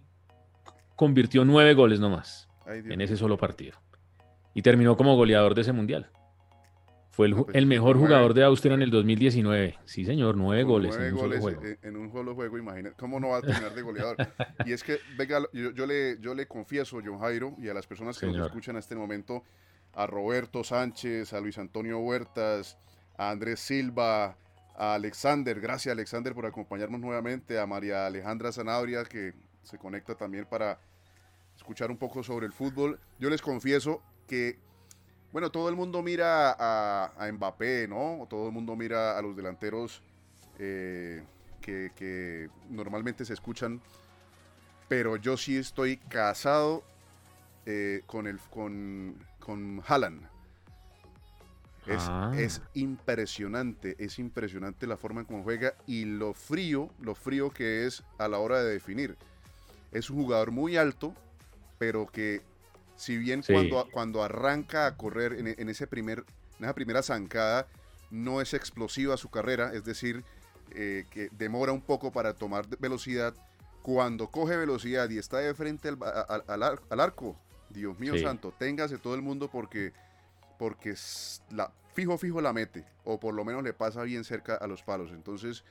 convirtió 0.95 1.43
nueve 1.43 1.73
goles 1.73 1.99
nomás 1.99 2.47
en 2.65 3.01
ese 3.01 3.17
solo 3.17 3.37
partido. 3.37 3.77
Y 4.53 4.61
terminó 4.61 4.95
como 4.95 5.15
goleador 5.15 5.55
de 5.55 5.61
ese 5.61 5.71
mundial. 5.71 6.09
Fue 7.13 7.27
el, 7.27 7.35
pues, 7.35 7.65
mejor 7.67 7.97
jugador 7.97 8.33
de 8.33 8.43
Austria 8.43 8.73
en 8.73 8.81
el 8.81 8.89
2019. 8.89 9.77
Sí, 9.85 10.03
señor, 10.03 10.35
nueve 10.35 10.63
goles. 10.63 10.95
en 10.95 11.13
un 11.13 11.19
solo 11.19 11.39
juego. 11.39 11.61
En, 11.83 11.95
un 11.95 12.11
solo 12.11 12.33
juego, 12.33 12.57
imagínate. 12.57 12.95
¿Cómo 12.97 13.19
no 13.19 13.29
va 13.29 13.37
a 13.37 13.41
terminar 13.41 13.75
de 13.75 13.81
goleador? 13.83 14.17
y 14.65 14.73
es 14.73 14.83
que, 14.83 14.97
venga, 15.15 15.39
yo, 15.53 15.85
le, 15.85 16.19
yo 16.19 16.33
le 16.33 16.47
confieso, 16.47 16.99
John 17.05 17.19
Jairo, 17.19 17.53
y 17.59 17.69
a 17.69 17.73
las 17.75 17.85
personas 17.85 18.17
que 18.17 18.25
nos 18.25 18.47
escuchan 18.47 18.75
en 18.75 18.79
este 18.79 18.95
momento, 18.95 19.43
a 19.93 20.07
Roberto 20.07 20.63
Sánchez, 20.63 21.33
a 21.33 21.39
Luis 21.39 21.59
Antonio 21.59 21.99
Huertas, 21.99 22.79
a 23.15 23.29
Andrés 23.29 23.59
Silva, 23.59 24.35
a 24.75 24.95
Alexander, 24.95 25.59
gracias 25.59 25.93
Alexander 25.93 26.33
por 26.33 26.47
acompañarnos 26.47 26.99
nuevamente, 26.99 27.59
a 27.59 27.67
María 27.67 28.07
Alejandra 28.07 28.51
Zanabria 28.51 29.03
que 29.03 29.33
se 29.61 29.77
conecta 29.77 30.15
también 30.15 30.45
para 30.45 30.79
escuchar 31.55 31.91
un 31.91 31.97
poco 31.97 32.23
sobre 32.23 32.47
el 32.47 32.53
fútbol. 32.53 32.99
Yo 33.19 33.29
les 33.29 33.41
confieso 33.41 34.01
que, 34.27 34.57
bueno, 35.31 35.51
todo 35.51 35.69
el 35.69 35.75
mundo 35.75 36.01
mira 36.01 36.55
a, 36.57 37.31
Mbappé, 37.31 37.87
¿no? 37.87 38.27
Todo 38.29 38.47
el 38.47 38.53
mundo 38.53 38.75
mira 38.75 39.17
a 39.17 39.21
los 39.21 39.35
delanteros 39.35 40.01
eh, 40.59 41.23
que, 41.61 42.49
normalmente 42.69 43.25
se 43.25 43.33
escuchan, 43.33 43.81
pero 44.87 45.15
yo 45.15 45.37
sí 45.37 45.57
estoy 45.57 45.97
casado 45.97 46.83
eh, 47.65 48.01
con, 48.05 48.27
el, 48.27 48.39
con, 48.39 49.15
con 49.39 49.81
Haaland. 49.87 50.33
Ah. 51.89 52.31
Es, 52.35 52.61
impresionante, 52.73 53.95
es 53.99 54.19
impresionante 54.19 54.87
la 54.87 54.97
forma 54.97 55.21
en 55.21 55.27
cómo 55.27 55.43
juega 55.43 55.73
y 55.85 56.05
lo 56.05 56.33
frío, 56.33 56.89
lo 57.01 57.13
frío 57.13 57.51
que 57.51 57.85
es 57.85 58.03
a 58.17 58.27
la 58.27 58.39
hora 58.39 58.63
de 58.63 58.71
definir. 58.71 59.17
Es 59.91 60.09
un 60.09 60.17
jugador 60.23 60.51
muy 60.51 60.77
alto, 60.77 61.13
pero 61.77 62.07
que 62.07 62.41
si 62.95 63.17
bien 63.17 63.43
cuando, 63.45 63.87
cuando 63.91 64.23
arranca 64.23 64.85
a 64.85 64.97
correr 64.97 65.33
en, 65.33 65.69
ese 65.69 65.87
primer, 65.87 66.23
en 66.59 66.65
esa 66.65 66.75
primera 66.75 67.01
zancada, 67.01 67.67
no 68.11 68.41
es 68.41 68.53
explosiva 68.53 69.17
su 69.17 69.29
carrera, 69.29 69.71
es 69.73 69.83
decir, 69.83 70.23
eh, 70.71 71.05
que 71.09 71.29
demora 71.31 71.71
un 71.71 71.81
poco 71.81 72.11
para 72.11 72.33
tomar 72.33 72.65
velocidad. 72.79 73.33
Cuando 73.81 74.27
coge 74.27 74.55
velocidad 74.55 75.09
y 75.09 75.17
está 75.17 75.39
de 75.39 75.53
frente 75.53 75.89
al, 75.89 76.99
arco, 76.99 77.35
Dios 77.69 77.99
mío 77.99 78.17
santo, 78.17 78.53
téngase 78.57 78.97
todo 78.97 79.15
el 79.15 79.21
mundo 79.21 79.49
porque 79.51 79.91
porque 80.57 80.95
la, 81.51 81.71
fijo, 81.93 82.17
fijo 82.17 82.39
la 82.39 82.53
mete, 82.53 82.85
o 83.03 83.19
por 83.19 83.33
lo 83.33 83.43
menos 83.43 83.63
le 83.63 83.73
pasa 83.73 84.03
bien 84.03 84.23
cerca 84.23 84.55
a 84.55 84.67
los 84.67 84.81
palos. 84.83 85.11
Entonces, 85.11 85.65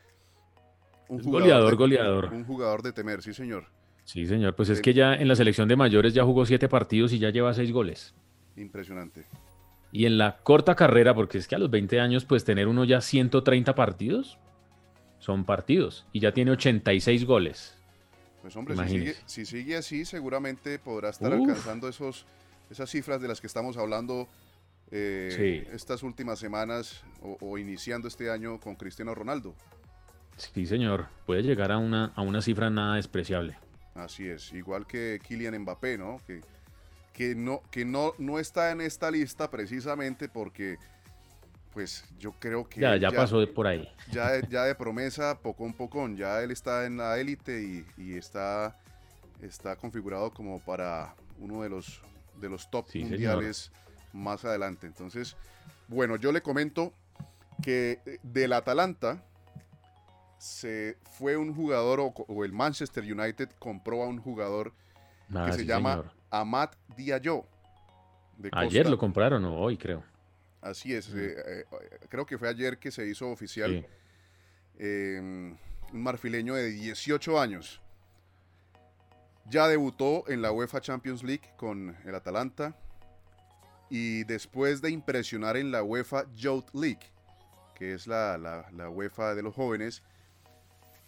un 1.09 1.23
goleador, 1.23 1.77
goleador. 1.77 2.33
Un 2.33 2.45
jugador 2.45 2.83
de 2.83 2.93
temer, 2.93 3.23
sí, 3.23 3.33
señor. 3.33 3.67
Sí, 4.05 4.27
señor. 4.27 4.55
Pues 4.55 4.69
es 4.69 4.81
que 4.81 4.95
ya 4.95 5.15
en 5.15 5.29
la 5.29 5.37
selección 5.37 5.69
de 5.69 5.77
mayores 5.77 6.15
ya 6.15 6.25
jugó 6.25 6.45
siete 6.47 6.69
partidos 6.69 7.13
y 7.13 7.19
ya 7.19 7.31
lleva 7.31 7.55
seis 7.55 7.73
goles. 7.73 8.15
Impresionante. 8.57 9.25
Y 9.93 10.07
en 10.07 10.19
la 10.19 10.39
corta 10.39 10.75
carrera, 10.75 11.15
porque 11.15 11.39
es 11.39 11.47
que 11.47 11.55
a 11.55 11.59
los 11.59 11.71
20 11.71 12.01
años, 12.01 12.25
pues 12.25 12.45
tener 12.45 12.67
uno 12.67 12.85
ya 12.85 13.01
130 13.01 13.75
partidos, 13.75 14.39
son 15.19 15.45
partidos. 15.45 16.07
Y 16.13 16.21
ya 16.21 16.33
tiene 16.33 16.51
86 16.53 17.27
goles. 17.27 17.77
Pues 18.41 18.57
hombre, 18.57 18.75
si 19.27 19.47
sigue, 19.47 19.77
así, 19.77 20.05
seguramente 20.05 20.79
podrá 20.81 21.11
estar 21.11 21.33
alcanzando 21.33 21.89
esos, 21.89 22.27
esas 22.71 22.91
cifras 22.91 23.21
de 23.23 23.29
las 23.29 23.41
que 23.41 23.47
estamos 23.47 23.77
hablando 23.77 24.27
eh, 24.91 25.69
estas 25.73 26.03
últimas 26.03 26.41
semanas 26.41 27.05
o, 27.21 27.57
iniciando 27.57 28.09
este 28.09 28.31
año 28.31 28.59
con 28.59 28.75
Cristiano 28.75 29.15
Ronaldo. 29.15 29.55
Sí, 30.37 30.67
señor, 30.67 31.07
puede 31.25 31.43
llegar 31.43 31.71
a 31.71 31.79
una, 31.79 32.07
a 32.17 32.23
una 32.23 32.43
cifra 32.43 32.69
nada 32.69 32.97
despreciable. 32.97 33.57
Así 33.95 34.27
es, 34.29 34.53
igual 34.53 34.87
que 34.87 35.21
Kylian 35.27 35.59
Mbappé, 35.61 35.99
¿no? 35.99 36.21
Que, 36.27 36.41
que, 37.13 37.35
no, 37.35 37.63
que 37.71 37.85
no, 37.85 38.15
no 38.19 38.39
está 38.39 38.71
en 38.71 38.81
esta 38.81 39.11
lista 39.11 39.51
precisamente 39.51 40.29
porque, 40.29 40.79
pues 41.73 42.05
yo 42.19 42.33
creo 42.33 42.69
que... 42.69 42.81
Ya, 42.81 42.97
ya, 42.97 43.11
pasó 43.11 43.47
por 43.53 43.67
ahí. 43.67 43.87
Ya, 44.11 44.41
ya 44.49 44.65
de 44.65 44.75
promesa, 44.75 45.39
poco 45.39 45.69
a 45.69 45.73
poco, 45.73 46.09
ya 46.09 46.43
él 46.43 46.51
está 46.51 46.87
en 46.87 46.97
la 46.97 47.19
élite 47.19 47.85
y, 47.99 48.15
está, 48.15 48.77
está 49.43 49.77
configurado 49.77 50.31
como 50.31 50.59
para 50.61 51.15
uno 51.39 51.63
de 51.63 51.69
los, 51.69 52.01
de 52.41 52.49
los 52.49 52.71
top 52.71 52.87
mundiales 52.95 53.71
más 54.13 54.45
adelante. 54.45 54.87
Entonces, 54.87 55.37
bueno, 55.89 56.17
yo 56.17 56.33
le 56.33 56.41
comento 56.41 56.93
que 57.63 58.01
eh, 58.07 58.19
del 58.23 58.55
Atalanta 58.55 59.23
se 60.43 60.99
fue 61.05 61.37
un 61.37 61.55
jugador 61.55 62.01
o, 62.01 62.45
el 62.45 62.53
Manchester 62.53 63.05
United 63.05 63.51
compró 63.61 64.03
a 64.03 64.09
un 64.09 64.19
jugador 64.19 64.73
que 65.31 65.39
ah, 65.39 65.53
se 65.53 65.65
llama 65.65 66.13
Amat 66.31 66.75
Diallo. 66.97 67.47
Ayer 68.51 68.91
lo 68.91 68.99
compraron 68.99 69.45
o 69.45 69.57
hoy 69.57 69.77
creo. 69.77 70.03
Así 70.61 70.93
es, 70.95 71.15
eh, 71.15 71.37
eh, 71.47 71.65
creo 72.09 72.27
que 72.27 72.39
fue 72.39 72.49
ayer 72.49 72.77
que 72.79 72.91
se 72.91 73.07
hizo 73.07 73.31
oficial. 73.31 73.87
Em, 74.79 75.57
un 75.93 76.03
marfileño 76.03 76.55
de 76.55 76.71
18 76.71 77.41
años. 77.41 77.81
Ya 79.49 79.69
debutó 79.69 80.25
en 80.29 80.43
la 80.43 80.51
UEFA 80.51 80.81
Champions 80.81 81.23
League 81.23 81.53
con 81.57 81.97
el 82.05 82.15
Atalanta 82.17 82.77
y 83.91 84.25
después 84.25 84.83
de 84.83 84.91
impresionar 84.91 85.57
en 85.57 85.71
la 85.71 85.85
UEFA 85.85 86.25
Youth 86.35 86.75
League, 86.75 87.13
que 87.77 87.93
es 87.95 88.09
la, 88.09 88.39
la, 88.39 88.89
UEFA 88.89 89.37
de 89.37 89.43
los 89.43 89.55
jóvenes, 89.55 90.03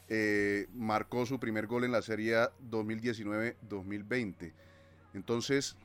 eh, 0.08 0.66
marcó 0.74 1.26
su 1.26 1.38
primer 1.38 1.66
gol 1.66 1.84
en 1.84 1.92
la 1.92 2.02
Serie 2.02 2.36
2019-2020. 2.70 4.52
Entonces, 5.14 5.76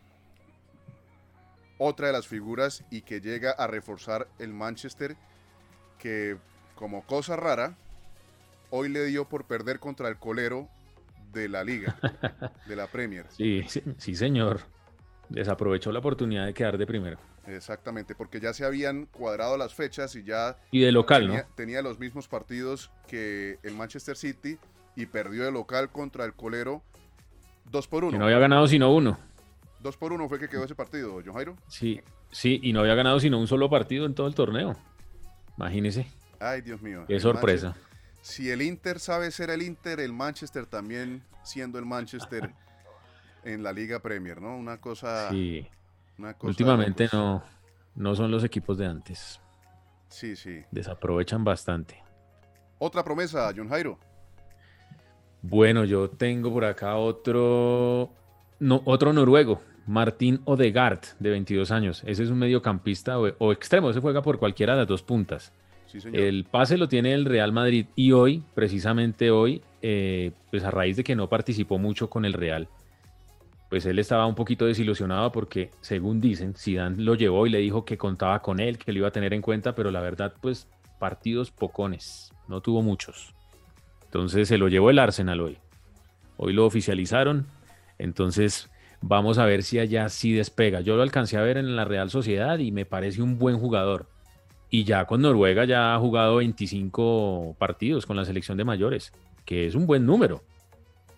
otra 1.78 2.08
de 2.08 2.14
las 2.14 2.28
figuras 2.28 2.84
y 2.90 3.02
que 3.02 3.22
llega 3.22 3.52
a 3.52 3.68
reforzar 3.68 4.28
el 4.40 4.54
Manchester, 4.54 5.16
que 5.98 6.38
como 6.76 7.06
cosa 7.06 7.36
rara, 7.36 7.78
hoy 8.70 8.90
le 8.90 9.06
dio 9.06 9.28
por 9.28 9.46
perder 9.46 9.80
contra 9.80 10.10
el 10.10 10.18
colero 10.18 10.68
de 11.32 11.48
la 11.48 11.64
liga, 11.64 11.98
de 12.68 12.76
la 12.76 12.88
Premier. 12.88 13.28
Sí, 13.30 13.64
sí, 13.98 14.16
señor 14.16 14.62
desaprovechó 15.30 15.92
la 15.92 16.00
oportunidad 16.00 16.46
de 16.46 16.54
quedar 16.54 16.78
de 16.78 16.86
primero. 16.86 17.18
Exactamente, 17.48 18.16
porque 18.16 18.40
ya 18.40 18.54
se 18.54 18.66
habían 18.66 19.06
cuadrado 19.06 19.58
las 19.58 19.74
fechas 19.74 20.16
y 20.16 20.24
ya... 20.24 20.58
Y 20.72 20.82
de 20.82 20.92
local, 20.92 21.24
tenía, 21.24 21.42
¿no? 21.44 21.56
Tenía 21.56 21.82
los 21.82 22.00
mismos 22.00 22.28
partidos 22.28 22.92
que 23.08 23.58
el 23.64 23.76
Manchester 23.76 24.18
City 24.18 24.58
y 24.96 25.06
perdió 25.06 25.46
de 25.46 25.52
local 25.52 25.90
contra 25.90 26.26
el 26.26 26.34
Colero 26.34 26.84
2 27.72 27.88
por 27.88 28.04
1. 28.04 28.12
Que 28.12 28.20
no 28.20 28.26
había 28.26 28.40
ganado 28.40 28.68
sino 28.68 28.94
uno. 28.94 29.18
2 29.82 29.98
por 29.98 30.14
1 30.14 30.28
fue 30.28 30.40
que 30.40 30.50
quedó 30.50 30.64
ese 30.66 30.76
partido, 30.76 31.22
John 31.26 31.34
Jairo. 31.34 31.56
Sí, 31.68 32.02
sí, 32.32 32.60
y 32.62 32.74
no 32.74 32.82
había 32.82 32.96
ganado 32.96 33.20
sino 33.20 33.40
un 33.40 33.48
solo 33.48 33.70
partido 33.70 34.06
en 34.06 34.14
todo 34.14 34.28
el 34.28 34.36
torneo. 34.36 34.76
Imagínese. 35.58 36.08
Ay, 36.40 36.62
Dios 36.62 36.82
mío. 36.82 37.06
Qué 37.08 37.20
sorpresa. 37.20 37.76
Si 38.22 38.50
el 38.50 38.62
Inter 38.62 39.00
sabe 39.00 39.32
ser 39.32 39.50
el 39.50 39.62
Inter, 39.62 40.00
el 40.00 40.14
Manchester 40.14 40.66
también 40.66 41.24
siendo 41.44 41.80
el 41.80 41.86
Manchester 41.86 42.54
en 43.44 43.64
la 43.64 43.74
Liga 43.74 44.00
Premier, 44.00 44.42
¿no? 44.42 44.56
Una 44.56 44.80
cosa. 44.80 45.30
Sí. 45.30 45.68
Últimamente 46.42 47.08
no, 47.14 47.44
no 47.96 48.16
son 48.16 48.32
los 48.32 48.44
equipos 48.44 48.78
de 48.78 48.86
antes. 48.86 49.40
Sí, 50.10 50.36
sí. 50.36 50.64
Desaprovechan 50.72 51.44
bastante. 51.44 52.02
Otra 52.80 53.04
promesa, 53.04 53.52
John 53.56 53.70
Jairo. 53.70 54.00
Bueno, 55.42 55.86
yo 55.86 56.10
tengo 56.10 56.52
por 56.52 56.66
acá 56.66 56.96
otro, 56.96 58.10
no, 58.60 58.82
otro 58.86 59.14
noruego, 59.14 59.62
Martín 59.88 60.42
Odegaard, 60.46 61.00
de 61.20 61.30
22 61.30 61.72
años. 61.72 62.04
Ese 62.06 62.24
es 62.24 62.30
un 62.30 62.40
mediocampista 62.40 63.18
o, 63.20 63.52
extremo, 63.54 63.94
se 63.94 64.02
juega 64.02 64.22
por 64.22 64.38
cualquiera 64.38 64.74
de 64.74 64.80
las 64.80 64.88
dos 64.88 65.04
puntas. 65.04 65.54
El 66.14 66.46
pase 66.46 66.78
lo 66.78 66.88
tiene 66.88 67.14
el 67.14 67.26
Real 67.26 67.52
Madrid 67.52 67.88
y 67.96 68.12
hoy, 68.12 68.44
precisamente 68.54 69.32
hoy, 69.32 69.64
eh, 69.82 70.32
pues 70.52 70.64
a 70.64 70.72
raíz 70.72 70.98
de 70.98 71.04
que 71.04 71.16
no 71.16 71.30
participó 71.30 71.80
mucho 71.80 72.10
con 72.10 72.26
el 72.26 72.34
Real, 72.34 72.68
pues 73.70 73.86
él 73.86 74.00
estaba 74.00 74.26
un 74.26 74.36
poquito 74.36 74.66
desilusionado 74.66 75.32
porque, 75.32 75.70
según 75.80 76.20
dicen, 76.20 76.56
Zidane 76.56 77.02
lo 77.02 77.16
llevó 77.16 77.46
y 77.46 77.52
le 77.52 77.60
dijo 77.60 77.86
que 77.86 77.98
contaba 77.98 78.42
con 78.42 78.60
él, 78.60 78.80
que 78.80 78.92
lo 78.92 79.00
iba 79.00 79.08
a 79.10 79.12
tener 79.12 79.34
en 79.34 79.42
cuenta, 79.42 79.76
pero 79.76 79.92
la 79.92 80.02
verdad, 80.02 80.34
pues 80.42 80.68
partidos 80.98 81.52
pocones, 81.52 82.34
no 82.48 82.62
tuvo 82.62 82.82
muchos. 82.82 83.34
Entonces 84.06 84.48
se 84.48 84.58
lo 84.58 84.68
llevó 84.70 84.90
el 84.90 84.98
Arsenal 84.98 85.40
hoy. 85.40 85.58
Hoy 86.38 86.54
lo 86.54 86.66
oficializaron, 86.66 87.46
entonces 88.00 88.72
vamos 89.02 89.38
a 89.38 89.46
ver 89.46 89.62
si 89.62 89.78
allá 89.78 90.10
sí 90.10 90.34
despega. 90.34 90.82
Yo 90.82 90.96
lo 90.96 91.04
alcancé 91.04 91.38
a 91.38 91.42
ver 91.42 91.58
en 91.58 91.76
la 91.76 91.86
Real 91.86 92.10
Sociedad 92.10 92.58
y 92.58 92.72
me 92.72 92.86
parece 92.86 93.22
un 93.22 93.38
buen 93.38 93.60
jugador. 93.60 94.08
Y 94.72 94.84
ya 94.84 95.06
con 95.06 95.22
Noruega 95.22 95.66
ya 95.66 95.94
ha 95.94 96.00
jugado 96.00 96.38
25 96.38 97.56
partidos 97.60 98.06
con 98.06 98.18
la 98.18 98.26
selección 98.26 98.58
de 98.58 98.66
mayores, 98.66 99.14
que 99.46 99.68
es 99.68 99.76
un 99.76 99.86
buen 99.86 100.06
número. 100.06 100.44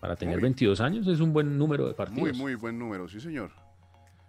Para 0.02 0.16
tener 0.16 0.40
22 0.40 0.80
años 0.80 1.06
es 1.06 1.20
un 1.20 1.32
buen 1.32 1.56
número 1.56 1.86
de 1.86 1.94
partidos. 1.94 2.30
Muy, 2.30 2.32
muy 2.32 2.54
buen 2.56 2.76
número, 2.76 3.06
sí, 3.06 3.20
señor. 3.20 3.52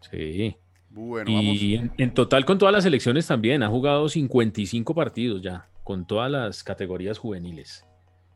Sí. 0.01 0.56
Bueno, 0.92 1.32
y 1.32 1.74
En, 1.74 1.92
en, 1.98 2.13
total 2.13 2.46
con 2.46 2.60
todas 2.60 2.72
las 2.72 2.84
selecciones 2.84 3.25
también 3.25 3.63
ha 3.63 3.70
jugado 3.70 4.08
55 4.08 4.94
partidos 4.94 5.42
ya, 5.42 5.68
con 5.84 6.06
todas 6.06 6.30
las 6.30 6.63
categorías 6.63 7.18
juveniles. 7.18 7.88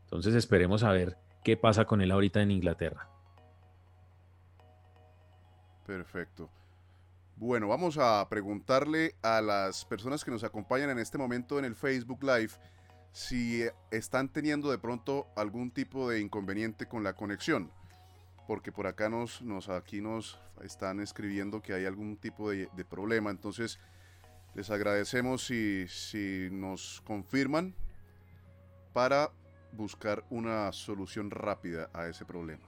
Entonces 0.02 0.34
esperemos 0.34 0.82
a 0.82 0.90
ver 0.90 1.16
qué 1.44 1.56
pasa 1.56 1.84
con 1.84 2.00
él 2.00 2.10
ahorita 2.10 2.42
en 2.42 2.50
Inglaterra. 2.50 3.08
Perfecto. 5.86 6.50
Bueno, 7.36 7.68
vamos 7.68 7.98
a 7.98 8.26
preguntarle 8.28 9.14
a 9.22 9.40
las 9.40 9.84
personas 9.84 10.24
que 10.24 10.32
nos 10.32 10.42
acompañan 10.42 10.90
en 10.90 10.98
este 10.98 11.18
momento 11.18 11.60
en 11.60 11.66
el 11.66 11.76
Facebook 11.76 12.24
Live 12.24 12.54
si 13.12 13.64
están 13.90 14.28
teniendo 14.28 14.70
de 14.70 14.78
pronto 14.78 15.26
algún 15.36 15.70
tipo 15.70 16.10
de 16.10 16.20
inconveniente 16.20 16.86
con 16.86 17.04
la 17.04 17.14
conexión. 17.14 17.70
Porque 18.46 18.72
por 18.72 18.86
acá 18.86 19.08
nos, 19.08 19.42
nos 19.42 19.68
aquí 19.68 20.00
nos 20.00 20.40
están 20.62 21.00
escribiendo 21.00 21.60
que 21.60 21.74
hay 21.74 21.84
algún 21.84 22.16
tipo 22.16 22.50
de, 22.50 22.68
problema. 22.88 23.30
Entonces, 23.30 23.78
les 24.54 24.70
agradecemos 24.70 25.46
si, 25.46 25.86
si 25.88 26.48
nos 26.50 27.02
confirman 27.04 27.74
para 28.92 29.30
buscar 29.72 30.24
una 30.30 30.72
solución 30.72 31.30
rápida 31.30 31.90
a 31.92 32.08
ese 32.08 32.24
problema. 32.24 32.64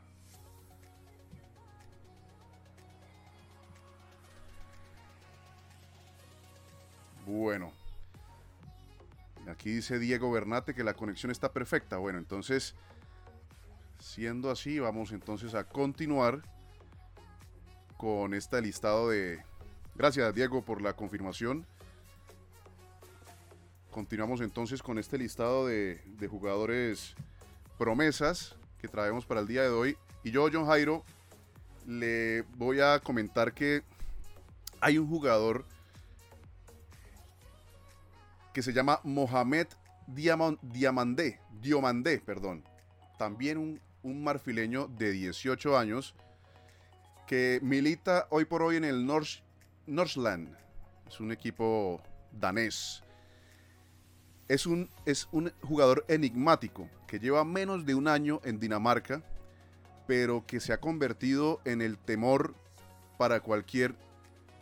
Bueno. 7.27 7.80
Aquí 9.51 9.71
dice 9.71 9.99
Diego 9.99 10.31
Bernate 10.31 10.75
que 10.75 10.85
la 10.85 10.95
conexión 10.95 11.33
está 11.33 11.53
perfecta. 11.53 11.99
Bueno, 11.99 12.19
entonces, 12.19 12.75
siendo 13.99 14.51
así, 14.51 14.79
vamos 14.79 15.13
entonces 15.13 15.55
a 15.55 15.65
continuar 15.65 16.43
con 17.97 18.35
este 18.35 18.63
listado 18.63 19.11
de... 19.11 19.43
Gracias 19.95 20.35
Diego 20.35 20.65
por 20.65 20.81
la 20.81 20.95
confirmación. 20.95 21.67
Continuamos 23.91 24.41
entonces 24.41 24.83
con 24.83 24.99
este 24.99 25.19
listado 25.19 25.67
de, 25.67 26.01
de 26.07 26.29
jugadores 26.29 27.15
promesas 27.77 28.57
que 28.79 28.89
traemos 28.89 29.27
para 29.27 29.41
el 29.41 29.47
día 29.47 29.63
de 29.63 29.69
hoy. 29.69 29.97
Y 30.23 30.31
yo, 30.31 30.49
John 30.53 30.67
Jairo, 30.67 31.05
le 31.87 32.43
voy 32.57 32.81
a 32.81 33.01
comentar 33.01 33.53
que 33.53 33.83
hay 34.81 34.97
un 34.97 35.09
jugador 35.09 35.67
que 38.53 38.63
se 38.63 38.73
llama 38.73 39.01
Mohamed 39.05 39.69
Diamandé, 40.07 41.41
Diomandé, 41.61 42.21
perdón. 42.21 42.65
También 43.19 43.59
un, 43.59 43.81
un, 44.03 44.25
marfileño 44.25 44.89
de 44.89 45.13
18 45.13 45.79
años 45.79 46.15
que 47.27 47.61
milita 47.63 48.27
hoy 48.31 48.45
por 48.45 48.63
hoy 48.63 48.77
en 48.77 48.85
el 48.85 49.07
North. 49.07 49.43
Es 49.87 51.21
un 51.21 51.33
equipo 51.33 52.03
danés. 52.33 53.03
Es 54.49 54.67
un, 54.67 54.91
es 55.07 55.29
un 55.31 55.53
jugador 55.63 56.05
enigmático 56.09 56.89
que 57.07 57.21
lleva 57.21 57.45
menos 57.45 57.87
de 57.87 57.95
un 57.95 58.09
año 58.09 58.41
en 58.45 58.59
Dinamarca, 58.59 59.23
pero 60.09 60.45
que 60.45 60.59
se 60.59 60.73
ha 60.73 60.81
convertido 60.81 61.61
en 61.65 61.83
el 61.83 61.99
temor 61.99 62.55
para 63.17 63.41
cualquier 63.41 63.95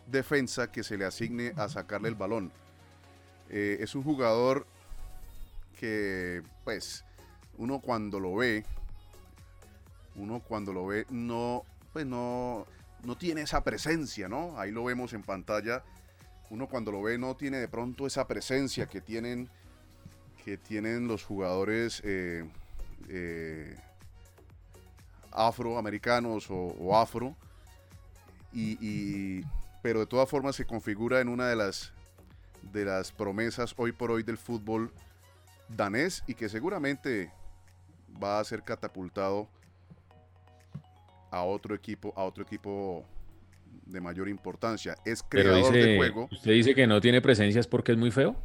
defensa 0.06 0.70
que 0.70 0.82
se 0.82 0.98
le 0.98 1.06
asigne 1.06 1.52
a 1.56 1.68
sacarle 1.68 2.08
el 2.08 2.16
balón. 2.16 2.52
Eh, 3.50 3.78
es 3.80 3.94
un 3.94 4.02
jugador 4.02 4.66
que, 5.78 6.42
pues, 6.64 7.04
uno 7.56 7.80
cuando 7.80 8.20
lo 8.20 8.36
ve, 8.36 8.64
uno 10.16 10.40
cuando 10.40 10.72
lo 10.72 10.86
ve 10.86 11.06
no, 11.10 11.62
pues 11.92 12.04
no, 12.04 12.66
no 13.04 13.16
tiene 13.16 13.42
esa 13.42 13.62
presencia, 13.64 14.28
¿no? 14.28 14.58
Ahí 14.58 14.70
lo 14.70 14.84
vemos 14.84 15.12
en 15.12 15.22
pantalla. 15.22 15.82
Uno 16.50 16.66
cuando 16.66 16.92
lo 16.92 17.02
ve 17.02 17.18
no 17.18 17.36
tiene 17.36 17.58
de 17.58 17.68
pronto 17.68 18.06
esa 18.06 18.26
presencia 18.26 18.86
que 18.86 19.00
tienen, 19.00 19.48
que 20.44 20.56
tienen 20.56 21.06
los 21.06 21.24
jugadores 21.24 22.00
eh, 22.04 22.48
eh, 23.08 23.76
afroamericanos 25.30 26.46
o, 26.50 26.96
afro. 26.96 27.36
y, 28.52 29.42
pero 29.82 30.00
de 30.00 30.06
todas 30.06 30.28
formas 30.28 30.56
se 30.56 30.66
configura 30.66 31.20
en 31.20 31.28
una 31.28 31.48
de 31.48 31.56
las 31.56 31.92
de 32.62 32.84
las 32.84 33.12
promesas 33.12 33.74
hoy 33.76 33.92
por 33.92 34.10
hoy 34.10 34.22
del 34.22 34.38
fútbol 34.38 34.92
danés 35.68 36.22
y 36.26 36.34
que 36.34 36.48
seguramente 36.48 37.32
va 38.22 38.40
a 38.40 38.44
ser 38.44 38.62
catapultado 38.62 39.48
a 41.30 41.42
otro 41.42 41.74
equipo, 41.74 42.12
a 42.16 42.24
otro 42.24 42.42
equipo 42.42 43.04
de 43.86 44.00
mayor 44.00 44.28
importancia. 44.28 44.96
Es 45.04 45.22
creador 45.22 45.72
de 45.72 45.96
juego. 45.96 46.28
¿Usted 46.30 46.52
dice 46.52 46.74
que 46.74 46.86
no 46.86 47.00
tiene 47.00 47.20
presencias 47.20 47.66
porque 47.66 47.92
es 47.92 47.98
muy 47.98 48.10
feo? 48.10 48.36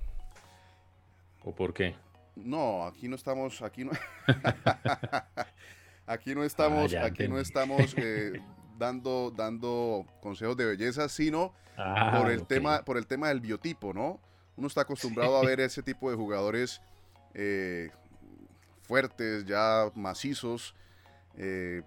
¿O 1.43 1.53
por 1.53 1.73
qué? 1.73 1.95
No, 2.35 2.85
aquí 2.85 3.07
no 3.07 3.15
estamos, 3.15 3.61
aquí 3.61 3.83
no, 3.83 3.91
aquí 6.07 6.33
no 6.33 6.43
estamos, 6.43 6.93
ah, 6.93 7.05
aquí 7.05 7.27
no 7.27 7.39
estamos 7.39 7.93
eh, 7.97 8.41
dando, 8.77 9.31
dando 9.35 10.05
consejos 10.21 10.57
de 10.57 10.65
belleza, 10.65 11.09
sino 11.09 11.53
ah, 11.77 12.19
por, 12.19 12.31
el 12.31 12.45
tema, 12.45 12.83
por 12.83 12.97
el 12.97 13.07
tema 13.07 13.29
del 13.29 13.41
biotipo, 13.41 13.93
¿no? 13.93 14.19
Uno 14.55 14.67
está 14.67 14.81
acostumbrado 14.81 15.37
a 15.37 15.45
ver 15.45 15.59
ese 15.59 15.81
tipo 15.81 16.09
de 16.09 16.15
jugadores 16.15 16.81
eh, 17.33 17.89
fuertes, 18.83 19.45
ya 19.45 19.91
macizos, 19.95 20.75
eh, 21.37 21.81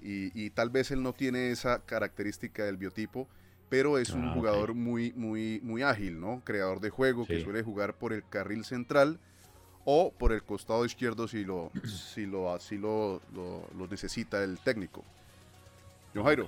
y, 0.00 0.50
tal 0.50 0.70
vez 0.70 0.92
él 0.92 1.02
no 1.02 1.12
tiene 1.12 1.50
esa 1.50 1.80
característica 1.84 2.64
del 2.64 2.76
biotipo, 2.76 3.28
pero 3.68 3.98
es 3.98 4.10
un 4.10 4.28
ah, 4.28 4.32
jugador 4.32 4.74
muy, 4.74 5.12
muy, 5.14 5.60
muy 5.62 5.82
ágil, 5.82 6.20
¿no? 6.20 6.40
Creador 6.44 6.80
de 6.80 6.90
juego 6.90 7.26
que 7.26 7.42
suele 7.42 7.62
jugar 7.62 7.94
por 7.94 8.12
el 8.12 8.24
carril 8.28 8.64
central 8.64 9.18
o 9.84 10.12
por 10.12 10.32
el 10.32 10.42
costado 10.44 10.84
izquierdo 10.84 11.26
si 11.26 11.44
lo, 11.44 11.72
si 12.14 12.26
lo, 12.26 12.54
así 12.54 12.78
lo, 12.78 13.20
lo 13.32 13.86
necesita 13.88 14.42
el 14.42 14.58
técnico. 14.60 15.04
Jairo. 16.14 16.46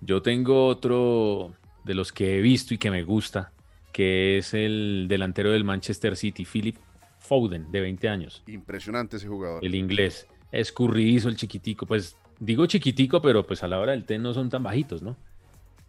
Yo 0.00 0.22
tengo 0.22 0.66
otro 0.66 1.54
de 1.84 1.94
los 1.94 2.12
que 2.12 2.38
he 2.38 2.40
visto 2.40 2.74
y 2.74 2.78
que 2.78 2.90
me 2.90 3.02
gusta, 3.02 3.52
que 3.92 4.38
es 4.38 4.54
el 4.54 5.06
delantero 5.08 5.52
del 5.52 5.64
Manchester 5.64 6.16
City, 6.16 6.44
Philip 6.44 6.76
Foden, 7.18 7.70
de 7.70 7.80
20 7.80 8.08
años. 8.08 8.42
Impresionante 8.46 9.16
ese 9.16 9.28
jugador. 9.28 9.64
El 9.64 9.74
inglés. 9.74 10.26
Escurridizo 10.50 11.28
el 11.28 11.36
chiquitico. 11.36 11.86
Pues 11.86 12.16
digo 12.40 12.66
chiquitico, 12.66 13.22
pero 13.22 13.46
pues 13.46 13.62
a 13.62 13.68
la 13.68 13.78
hora 13.78 13.92
del 13.92 14.04
ten 14.04 14.22
no 14.22 14.34
son 14.34 14.50
tan 14.50 14.62
bajitos, 14.62 15.02
¿no? 15.02 15.16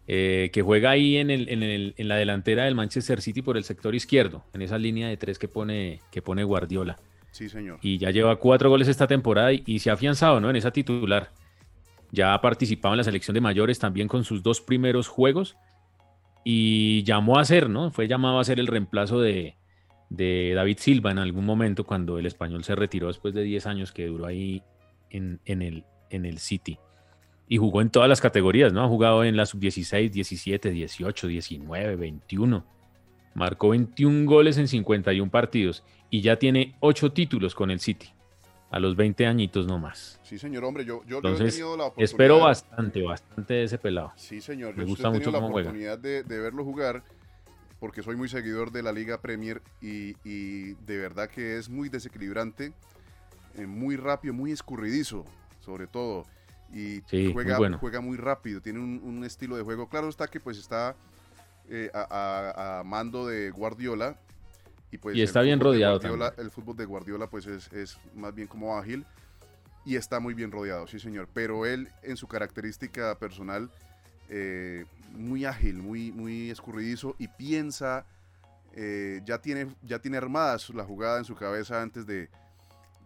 Eh, 0.06 0.50
que 0.52 0.60
juega 0.60 0.90
ahí 0.90 1.16
en, 1.16 1.30
el, 1.30 1.48
en, 1.96 2.08
la 2.08 2.16
delantera 2.16 2.64
del 2.64 2.74
Manchester 2.74 3.22
City 3.22 3.40
por 3.40 3.56
el 3.56 3.64
sector 3.64 3.94
izquierdo, 3.94 4.44
en 4.52 4.60
esa 4.60 4.76
línea 4.76 5.08
de 5.08 5.16
tres 5.16 5.38
que 5.38 5.48
pone, 5.48 6.00
que 6.10 6.20
pone 6.20 6.44
Guardiola. 6.44 6.98
Sí, 7.30 7.48
señor. 7.48 7.78
Y 7.80 7.98
ya 7.98 8.10
lleva 8.10 8.36
cuatro 8.36 8.68
goles 8.68 8.86
esta 8.86 9.06
temporada 9.06 9.52
y, 9.52 9.62
y 9.66 9.78
se 9.78 9.90
ha 9.90 9.94
afianzado, 9.94 10.40
¿no? 10.40 10.50
En 10.50 10.56
esa 10.56 10.70
titular. 10.70 11.30
Ya 12.12 12.34
ha 12.34 12.40
participado 12.40 12.94
en 12.94 12.98
la 12.98 13.04
selección 13.04 13.34
de 13.34 13.40
mayores 13.40 13.78
también 13.78 14.08
con 14.08 14.24
sus 14.24 14.42
dos 14.42 14.60
primeros 14.60 15.08
juegos 15.08 15.56
y 16.44 17.02
llamó 17.04 17.38
a 17.38 17.44
ser, 17.44 17.70
¿no? 17.70 17.90
Fue 17.90 18.06
llamado 18.06 18.38
a 18.38 18.44
ser 18.44 18.60
el 18.60 18.66
reemplazo 18.66 19.20
de, 19.20 19.56
David 20.10 20.78
Silva 20.78 21.10
en 21.10 21.18
algún 21.18 21.44
momento 21.44 21.84
cuando 21.84 22.18
el 22.18 22.26
español 22.26 22.62
se 22.62 22.76
retiró 22.76 23.08
después 23.08 23.34
de 23.34 23.42
10 23.42 23.66
años 23.66 23.90
que 23.90 24.06
duró 24.06 24.26
ahí 24.26 24.62
en, 25.10 25.40
en, 25.44 25.62
el, 25.62 25.84
en 26.10 26.24
el 26.24 26.38
City. 26.38 26.78
Y 27.48 27.56
jugó 27.56 27.80
en 27.80 27.90
todas 27.90 28.08
las 28.08 28.20
categorías, 28.20 28.72
¿no? 28.72 28.84
Ha 28.84 28.88
jugado 28.88 29.24
en 29.24 29.36
la 29.36 29.44
sub-16, 29.44 30.10
17, 30.10 30.70
18, 30.70 31.26
19, 31.26 31.96
21. 31.96 32.64
Marcó 33.34 33.70
21 33.70 34.30
goles 34.30 34.56
en 34.58 34.68
51 34.68 35.30
partidos 35.30 35.82
y 36.10 36.20
ya 36.20 36.36
tiene 36.36 36.76
8 36.80 37.12
títulos 37.12 37.54
con 37.54 37.70
el 37.70 37.80
City. 37.80 38.14
A 38.74 38.80
los 38.80 38.96
20 38.96 39.24
añitos 39.24 39.68
nomás. 39.68 40.18
Sí, 40.24 40.36
señor, 40.36 40.64
hombre, 40.64 40.84
yo, 40.84 41.04
yo, 41.06 41.18
Entonces, 41.18 41.46
he 41.54 41.58
tenido 41.58 41.76
la 41.76 41.84
oportunidad. 41.84 42.10
espero 42.10 42.40
bastante, 42.40 43.02
bastante 43.02 43.54
de 43.54 43.62
ese 43.62 43.78
pelado. 43.78 44.12
Sí, 44.16 44.40
señor. 44.40 44.74
Me 44.74 44.82
yo 44.82 44.88
gusta 44.88 45.06
he 45.06 45.12
mucho 45.12 45.30
la 45.30 45.38
oportunidad 45.38 45.96
de, 45.96 46.24
de 46.24 46.38
verlo 46.40 46.64
jugar 46.64 47.04
porque 47.78 48.02
soy 48.02 48.16
muy 48.16 48.28
seguidor 48.28 48.72
de 48.72 48.82
la 48.82 48.90
Liga 48.90 49.20
Premier 49.20 49.62
y, 49.80 50.16
y 50.28 50.74
de 50.86 50.96
verdad 50.98 51.30
que 51.30 51.56
es 51.56 51.68
muy 51.68 51.88
desequilibrante, 51.88 52.72
eh, 53.56 53.64
muy 53.64 53.94
rápido, 53.94 54.34
muy 54.34 54.50
escurridizo, 54.50 55.24
sobre 55.60 55.86
todo. 55.86 56.26
Y 56.72 57.00
Sí, 57.06 57.26
muy 57.26 57.32
juega, 57.32 57.58
bueno. 57.58 57.78
juega 57.78 58.00
muy 58.00 58.16
rápido, 58.16 58.60
tiene 58.60 58.80
un, 58.80 59.00
un 59.04 59.22
estilo 59.24 59.54
de 59.56 59.62
juego. 59.62 59.88
Claro 59.88 60.08
está 60.08 60.26
que 60.26 60.40
pues 60.40 60.58
está 60.58 60.96
eh, 61.68 61.92
a, 61.94 62.08
a- 62.10 62.80
a 62.80 62.82
mando 62.82 63.28
de 63.28 63.52
Guardiola. 63.52 64.18
Y, 64.90 64.98
pues 64.98 65.16
Y 65.16 65.22
está 65.22 65.42
bien 65.42 65.60
rodeado. 65.60 65.98
El 66.38 66.50
fútbol 66.50 66.76
de 66.76 66.84
Guardiola 66.84 67.28
pues 67.28 67.46
es, 67.46 67.72
es 67.72 67.98
más 68.14 68.34
bien 68.34 68.46
como 68.48 68.78
ágil 68.78 69.04
y 69.84 69.96
está 69.96 70.20
muy 70.20 70.34
bien 70.34 70.50
rodeado, 70.52 70.86
sí 70.86 70.98
señor. 70.98 71.28
Pero 71.34 71.66
él 71.66 71.88
en 72.02 72.16
su 72.16 72.26
característica 72.28 73.18
personal 73.18 73.70
eh, 74.28 74.84
muy 75.12 75.44
ágil, 75.44 75.76
muy, 75.78 76.10
muy 76.12 76.50
escurridizo 76.50 77.14
y 77.18 77.28
piensa, 77.28 78.06
eh, 78.74 79.20
ya, 79.24 79.38
tiene, 79.38 79.66
ya 79.82 79.98
tiene 79.98 80.16
armada 80.16 80.58
su- 80.58 80.72
la 80.72 80.84
jugada 80.84 81.18
en 81.18 81.24
su 81.24 81.34
cabeza 81.34 81.82
antes 81.82 82.06
de, 82.06 82.28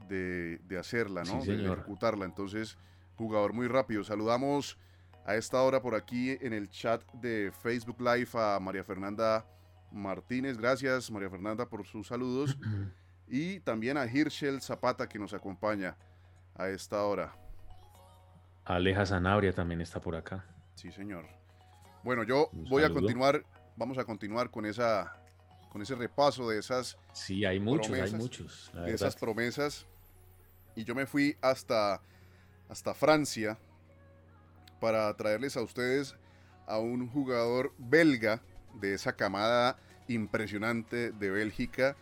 de, 0.08 0.58
de 0.68 0.78
hacerla, 0.78 1.24
¿no? 1.24 1.40
Sí, 1.42 1.48
de 1.56 1.62
ejecutarla. 1.72 2.24
Entonces, 2.24 2.76
jugador 3.16 3.52
muy 3.52 3.66
rápido. 3.66 4.04
Saludamos 4.04 4.78
a 5.26 5.34
esta 5.34 5.60
hora 5.62 5.82
por 5.82 5.94
aquí 5.94 6.38
en 6.40 6.52
el 6.52 6.70
chat 6.70 7.02
de 7.14 7.52
Facebook 7.62 8.00
Live 8.00 8.28
a 8.34 8.58
María 8.60 8.84
Fernanda 8.84 9.44
Martínez. 9.90 10.56
Gracias, 10.58 11.10
María 11.10 11.30
Fernanda, 11.30 11.66
por 11.68 11.86
sus 11.86 12.06
saludos. 12.08 12.56
Y 13.30 13.60
también 13.60 13.98
a 13.98 14.06
Hirschel 14.06 14.62
Zapata 14.62 15.06
que 15.06 15.18
nos 15.18 15.34
acompaña 15.34 15.98
a 16.54 16.70
esta 16.70 17.04
hora. 17.04 17.36
Aleja 18.64 19.04
Sanabria 19.04 19.52
también 19.52 19.82
está 19.82 20.00
por 20.00 20.16
acá. 20.16 20.46
Sí, 20.74 20.90
señor. 20.92 21.26
Bueno, 22.02 22.22
yo 22.22 22.48
Un 22.54 22.64
voy 22.70 22.84
a 22.84 22.90
continuar, 22.90 23.44
vamos 23.76 23.98
a 23.98 24.04
continuar 24.06 24.50
con 24.50 24.64
esa 24.64 25.14
con 25.68 25.82
ese 25.82 25.94
repaso 25.94 26.48
de 26.48 26.58
esas 26.58 26.96
Sí, 27.12 27.44
hay 27.44 27.60
muchos, 27.60 27.88
hay 27.92 28.00
Promesas. 28.00 28.18
muchos. 28.18 28.70
la 28.72 28.82
de 28.84 28.94
esas 28.94 29.14
promesas 29.14 29.86
y 30.74 30.84
yo 30.84 30.94
me 30.94 31.04
fui 31.04 31.36
hasta 31.42 32.00
hasta 32.70 32.94
Francia 32.94 33.58
para 34.80 35.14
traerles 35.18 35.54
a 35.58 35.60
ustedes 35.62 36.16
a 36.66 36.78
un 36.78 37.06
jugador 37.10 37.74
belga 37.76 38.40
de 38.74 38.94
esa 38.94 39.14
camada 39.14 39.78
impresionante 40.08 41.12
de 41.12 41.30
Bélgica 41.30 41.96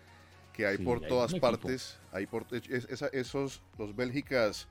que 0.53 0.67
hay 0.67 0.77
Sí, 0.79 0.85
por 0.85 1.03
hay 1.03 1.09
todas 1.09 1.33
equipo. 1.33 1.41
partes, 1.41 1.99
hay 2.13 2.27
por 2.27 2.47
es- 2.53 2.89
esos 3.13 3.63
los 3.79 3.95
bélgicas 3.97 4.69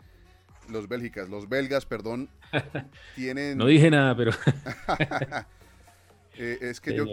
los 0.67 0.87
bélgicas, 0.87 1.29
los 1.29 1.47
belgas, 1.47 1.85
perdón, 1.85 2.27
tienen 3.15 3.57
No 3.57 3.67
dije 3.67 3.89
nada, 3.91 4.15
pero 4.15 4.31
Eh, 6.37 6.57
es 6.61 6.81
que 6.81 6.93
yo, 6.93 7.05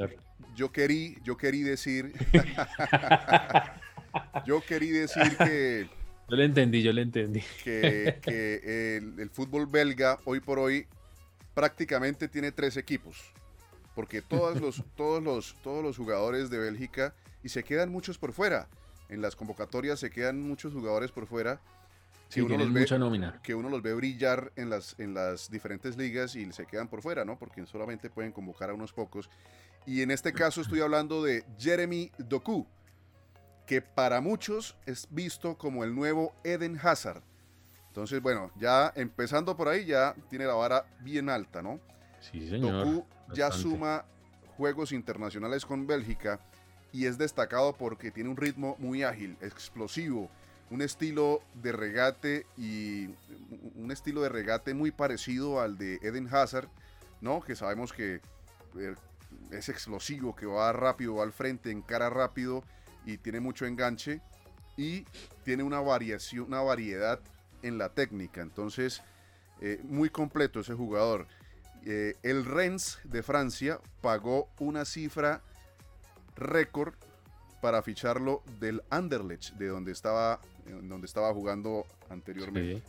yo 0.57 0.73
querí, 0.73 1.17
yo 1.23 1.37
querí 1.37 1.63
decir, 1.63 2.13
yo 4.47 4.61
querí 4.67 4.91
decir 4.91 5.37
que, 5.37 5.87
yo 6.29 6.37
le 6.37 6.45
entendí, 6.45 6.83
yo 6.83 6.93
le 6.93 7.03
entendí. 7.03 7.41
que, 7.63 8.19
que 8.21 8.97
el, 8.97 9.21
el 9.21 9.31
fútbol 9.31 9.69
belga 9.69 10.19
hoy 10.25 10.41
por 10.41 10.59
hoy 10.59 10.89
prácticamente 11.55 12.27
tiene 12.27 12.51
tres 12.51 12.77
equipos, 12.77 13.33
porque 13.95 14.23
todos 14.23 14.61
los, 14.61 14.83
todos 14.97 15.23
los, 15.23 15.55
todos 15.63 15.83
los 15.83 15.97
jugadores 15.97 16.51
de 16.51 16.59
Bélgica 16.59 17.15
y 17.43 17.49
se 17.49 17.65
quedan 17.65 17.91
muchos 17.91 18.19
por 18.19 18.33
fuera. 18.33 18.69
En 19.09 19.21
las 19.21 19.37
convocatorias 19.37 20.01
se 20.01 20.11
quedan 20.11 20.41
muchos 20.41 20.73
jugadores 20.73 21.11
por 21.13 21.27
fuera. 21.27 21.61
Sí, 22.29 22.41
uno 22.41 22.57
los 22.57 22.73
ve- 22.73 22.99
nómina. 22.99 23.41
que 23.43 23.55
uno 23.55 23.69
los 23.69 23.83
ve 23.83 23.93
brillar 23.93 24.53
en 24.57 24.71
las, 24.71 24.99
en 24.99 25.13
las 25.13 25.51
diferentes 25.51 25.99
ligas 25.99 26.35
y 26.35 26.51
se 26.53 26.65
quedan 26.65 26.89
por 26.89 27.03
fuera, 27.03 27.27
¿no? 27.27 27.39
Porque 27.39 27.67
solamente 27.67 28.09
pueden 28.09 28.33
convocar 28.33 28.71
a 28.71 28.75
unos 28.75 28.93
pocos. 28.93 29.29
Y 29.85 30.01
en 30.01 30.11
este 30.11 30.33
caso 30.33 30.63
estoy 30.63 30.81
hablando 30.81 31.23
de 31.23 31.45
Jeremy 31.59 32.11
Doku, 32.17 32.67
que 33.67 33.83
para 33.83 34.23
muchos 34.23 34.77
es 34.87 35.07
visto 35.11 35.59
como 35.59 35.85
el 35.85 35.95
nuevo 35.95 36.35
Eden 36.43 36.79
Hazard. 36.83 37.23
Entonces, 37.89 38.23
bueno, 38.23 38.51
ya 38.57 38.91
empezando 38.97 39.55
por 39.55 39.69
ahí, 39.69 39.85
ya 39.85 40.15
tiene 40.31 40.47
la 40.47 40.55
vara 40.55 40.87
bien 41.01 41.29
alta, 41.29 41.61
¿no? 41.61 41.81
Sí, 42.23 42.49
señor. 42.49 42.87
Doku 42.87 43.07
ya 43.35 43.49
bastante. 43.49 43.63
suma 43.63 44.05
juegos 44.57 44.93
internacionales 44.93 45.67
con 45.67 45.87
Bélgica 45.87 46.41
y 46.93 47.07
es 47.07 47.19
destacado 47.19 47.75
porque 47.75 48.11
tiene 48.11 48.31
un 48.31 48.37
ritmo 48.37 48.77
muy 48.79 49.03
ágil, 49.03 49.37
explosivo, 49.41 50.31
un 50.71 50.83
estilo 50.83 51.43
de 51.55 51.73
regate 51.73 52.47
y 52.57 53.07
un 53.77 53.91
estilo 53.91 54.23
de 54.23 54.29
regate 54.29 54.75
muy 54.75 54.91
parecido 54.91 55.61
al 55.61 55.77
de 55.79 55.97
Eden 56.03 56.29
Hazard, 56.33 56.69
¿no? 57.21 57.41
Que 57.41 57.57
sabemos 57.57 57.93
que 57.93 58.21
eh, 58.79 58.95
es 59.51 59.69
explosivo, 59.69 60.35
que 60.35 60.47
va 60.47 60.73
rápido, 60.73 61.17
va 61.17 61.25
al 61.25 61.33
frente, 61.33 61.71
encara 61.71 62.09
rápido 62.11 62.63
y 63.05 63.19
tiene 63.19 63.41
mucho 63.41 63.67
enganche 63.67 64.21
y 64.77 65.05
tiene 65.45 65.63
una 65.63 65.81
variación, 65.81 66.47
una 66.47 66.61
variedad 66.61 67.21
en 67.63 67.79
la 67.79 67.91
técnica. 67.91 68.41
Entonces, 68.41 69.03
eh, 69.61 69.81
muy 69.85 70.11
completo 70.11 70.61
ese 70.61 70.75
jugador. 70.75 71.27
Eh, 71.85 72.15
el 72.23 72.45
Rennes 72.45 72.99
de 73.05 73.23
Francia 73.23 73.81
pagó 74.01 74.49
una 74.59 74.85
cifra 74.85 75.43
récord 76.37 76.95
para 77.61 77.83
ficharlo 77.83 78.43
del 78.61 78.83
Anderlecht, 78.91 79.55
de 79.55 79.69
donde 79.69 79.93
estaba, 79.93 80.41
en 80.67 80.89
donde 80.89 81.07
estaba 81.07 81.33
jugando 81.33 81.87
anteriormente. 82.11 82.79
Sí. 82.79 82.83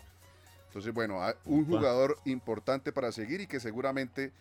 Entonces, 0.67 0.93
bueno, 0.93 1.19
un 1.45 1.65
jugador 1.65 2.17
importante 2.25 2.91
para 2.91 3.11
seguir 3.11 3.41
y 3.41 3.47
que 3.47 3.59
seguramente 3.59 4.31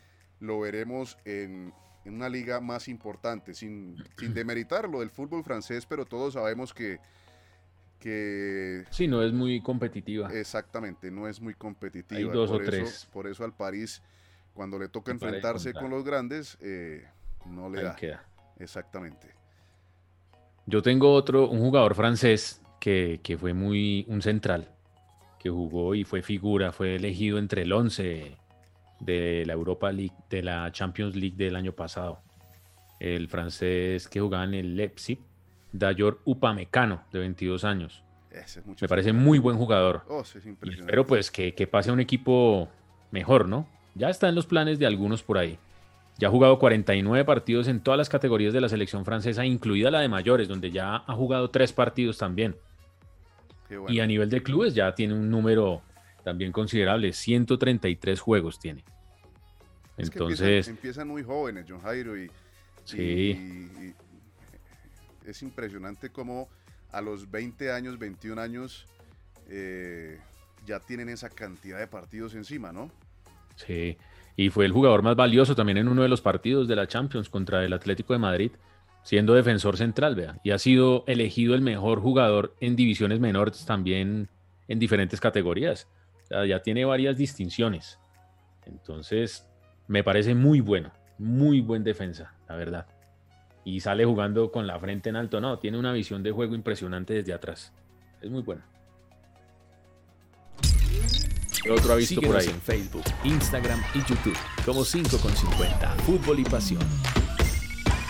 lo 0.41 0.61
veremos 0.61 1.19
en, 1.27 1.73
en 2.07 2.15
una 2.15 2.31
liga 2.31 2.61
más 2.61 2.89
importante, 2.89 3.55
sin, 3.55 4.03
sin 4.19 4.33
demeritar 4.35 4.89
lo 4.89 5.01
del 5.01 5.11
fútbol 5.11 5.45
francés, 5.45 5.85
pero 5.87 6.07
todos 6.07 6.35
sabemos 6.35 6.73
que, 6.73 6.99
que 7.99 8.85
Sí, 8.91 9.07
no 9.09 9.23
es 9.23 9.33
muy 9.33 9.61
competitiva. 9.61 10.33
exactamente 10.33 11.11
no 11.11 11.29
es 11.29 11.41
muy 11.41 11.55
competitiva. 11.55 12.19
Hay 12.19 12.25
dos 12.29 12.51
por 12.51 12.61
o 12.61 12.63
eso, 12.63 12.71
tres. 12.71 13.09
Por 13.13 13.27
eso 13.27 13.45
al 13.45 13.55
París, 13.55 14.03
cuando 14.55 14.79
le 14.79 14.89
toca 14.89 15.13
enfrentarse 15.13 15.73
con 15.73 15.91
los 15.91 16.05
grandes, 16.05 16.59
eh, 16.61 17.05
no 17.47 17.69
le 17.71 17.79
Ahí 17.79 17.85
da. 17.85 17.97
queda. 17.97 18.25
Exactamente. 18.59 19.29
Yo 20.67 20.83
tengo 20.83 21.13
otro, 21.13 21.49
un 21.49 21.61
jugador 21.61 21.95
francés 21.95 22.63
que, 22.81 23.21
que 23.23 23.37
fue 23.37 23.53
muy 23.55 24.05
un 24.09 24.23
central, 24.23 24.69
que 25.39 25.51
jugó 25.51 25.95
y 25.95 26.05
fue 26.05 26.23
figura, 26.23 26.73
fue 26.73 26.97
elegido 26.97 27.39
entre 27.39 27.63
el 27.63 27.73
11 27.73 28.37
de 29.01 29.43
la 29.47 29.53
Europa 29.53 29.91
League, 29.91 30.15
de 30.31 30.43
la 30.43 30.71
Champions 30.71 31.17
League 31.17 31.37
del 31.37 31.57
año 31.57 31.73
pasado. 31.73 32.21
El 33.01 33.29
francés 33.29 34.07
que 34.07 34.21
jugaba 34.21 34.45
en 34.45 34.55
el 34.55 34.77
Leipzig, 34.77 35.19
Dayor 35.73 36.21
Upamecano, 36.25 37.03
de 37.11 37.19
22 37.19 37.65
años. 37.65 38.05
Ese 38.31 38.61
es 38.61 38.67
mucho 38.67 38.85
Me 38.85 38.89
parece 38.89 39.13
muy 39.13 39.39
buen 39.41 39.57
jugador. 39.57 40.05
Oh, 40.09 40.25
sí, 40.25 40.39
es 40.39 40.47
Y 40.47 40.51
impresionante. 40.51 40.91
espero 40.91 41.07
pues 41.07 41.31
que, 41.33 41.55
que 41.55 41.67
pase 41.67 41.91
a 41.91 41.93
un 41.93 42.01
equipo 42.01 42.69
mejor, 43.11 43.49
¿no? 43.49 43.67
Ya 43.95 44.09
está 44.11 44.29
en 44.29 44.35
los 44.35 44.47
planes 44.47 44.79
de 44.79 44.87
algunos 44.87 45.23
por 45.23 45.39
ahí. 45.39 45.59
Ya 46.19 46.29
ha 46.29 46.31
jugado 46.31 46.59
49 46.59 47.25
partidos 47.25 47.69
en 47.69 47.81
todas 47.81 47.99
las 47.99 48.09
categorías 48.09 48.53
de 48.53 48.61
la 48.61 48.69
selección 48.69 49.05
francesa, 49.05 49.45
incluida 49.45 49.91
la 49.91 50.01
de 50.01 50.09
mayores, 50.09 50.49
donde 50.49 50.71
ya 50.71 50.97
ha 50.97 51.15
jugado 51.15 51.51
tres 51.51 51.73
partidos 51.73 52.19
también. 52.19 52.57
Bueno. 53.69 53.87
Y 53.91 54.01
a 54.01 54.07
nivel 54.07 54.29
de 54.29 54.43
clubes 54.43 54.75
ya 54.75 54.95
tiene 54.95 55.15
un 55.15 55.31
número 55.31 55.83
también 56.25 56.53
considerable, 56.53 57.13
133 57.13 58.21
juegos 58.21 58.59
tiene. 58.59 58.85
Es 59.97 60.09
Entonces, 60.09 60.41
empiezan, 60.69 60.75
empiezan 60.75 61.09
muy 61.09 61.23
jóvenes, 61.23 61.65
John 61.69 61.81
Jairo, 61.81 62.17
y, 62.19 62.31
sí, 62.85 62.99
y- 63.01 63.87
y 63.87 63.95
es 65.27 65.43
impresionante 65.43 66.11
cómo 66.11 66.49
a 66.93 67.01
los 67.01 67.31
20 67.31 67.73
años, 67.73 67.99
21 67.99 68.39
años, 68.39 68.87
eh, 69.49 70.19
ya 70.67 70.79
tienen 70.81 71.09
esa 71.09 71.31
cantidad 71.31 71.79
de 71.79 71.87
partidos 71.87 72.35
encima, 72.35 72.73
¿no? 72.73 72.91
Sí. 73.57 73.97
Y 74.37 74.51
fue 74.51 74.65
el 74.65 74.73
jugador 74.73 75.03
más 75.03 75.17
valioso 75.17 75.55
también 75.55 75.79
en 75.79 75.89
uno 75.89 76.03
de 76.03 76.09
los 76.09 76.21
partidos 76.21 76.69
de 76.69 76.77
la 76.77 76.87
Champions 76.87 77.29
contra 77.29 77.65
el 77.65 77.73
Atlético 77.73 78.13
de 78.13 78.19
Madrid, 78.19 78.53
siendo 79.03 79.35
defensor 79.35 79.77
central, 79.77 80.15
vea. 80.15 80.39
Y 80.43 80.51
ha 80.53 80.59
sido 80.59 81.05
elegido 81.07 81.55
el 81.55 81.61
mejor 81.61 82.01
jugador 82.01 82.55
en 82.61 82.77
divisiones 82.77 83.21
menores 83.21 83.65
también 83.67 84.29
en 84.69 84.79
diferentes 84.79 85.21
categorías. 85.21 85.89
ya 86.31 86.63
tiene 86.63 86.85
varias 86.85 87.19
distinciones. 87.19 87.99
Entonces, 88.65 89.47
me 89.87 90.03
parece 90.03 90.35
muy 90.35 90.61
bueno, 90.61 90.93
muy 91.19 91.61
buen 91.61 91.85
defensa, 91.85 92.35
la 92.49 92.57
verdad. 92.57 92.87
Y 93.65 93.81
sale 93.81 94.05
jugando 94.05 94.51
con 94.51 94.67
la 94.67 94.79
frente 94.79 95.11
en 95.11 95.17
alto. 95.17 95.41
No, 95.41 95.59
tiene 95.59 95.79
una 95.79 95.93
visión 95.93 96.23
de 96.23 96.33
juego 96.33 96.55
impresionante 96.55 97.15
desde 97.15 97.35
atrás. 97.35 97.73
Es 98.21 98.31
muy 98.31 98.43
bueno. 98.43 98.63
Otro 101.71 101.93
ha 101.93 101.97
visto 101.97 102.21
por 102.21 102.37
ahí? 102.37 102.49
en 102.49 102.61
Facebook, 102.61 103.05
Instagram 103.25 103.83
y 103.95 103.99
YouTube 103.99 104.37
como 104.65 104.85
5 104.85 105.19
con 105.19 105.35
50 105.35 105.91
Fútbol 106.05 106.41
y 106.41 106.45
Pasión. 106.45 106.83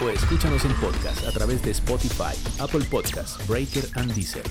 O 0.01 0.09
escúchanos 0.09 0.65
en 0.65 0.73
podcast 0.75 1.27
a 1.27 1.33
través 1.33 1.63
de 1.63 1.71
Spotify, 1.73 2.35
Apple 2.59 2.85
Podcasts, 2.91 3.47
Breaker 3.47 3.85
and 3.95 4.13
Deezer. 4.15 4.43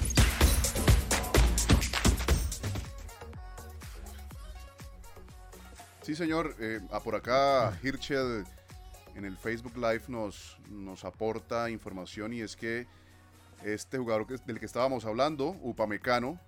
Sí, 6.04 6.16
señor. 6.16 6.56
Eh, 6.60 6.80
por 7.04 7.16
acá 7.16 7.78
Hirschel 7.84 8.46
en 9.16 9.26
el 9.26 9.38
Facebook 9.38 9.76
Live 9.76 10.04
nos, 10.08 10.58
nos 10.70 11.06
aporta 11.06 11.70
información 11.70 12.34
y 12.34 12.42
es 12.42 12.56
que 12.56 12.88
este 13.64 13.98
jugador 13.98 14.28
del 14.28 14.60
que 14.60 14.66
estábamos 14.66 15.06
hablando, 15.06 15.50
Upamecano, 15.62 16.40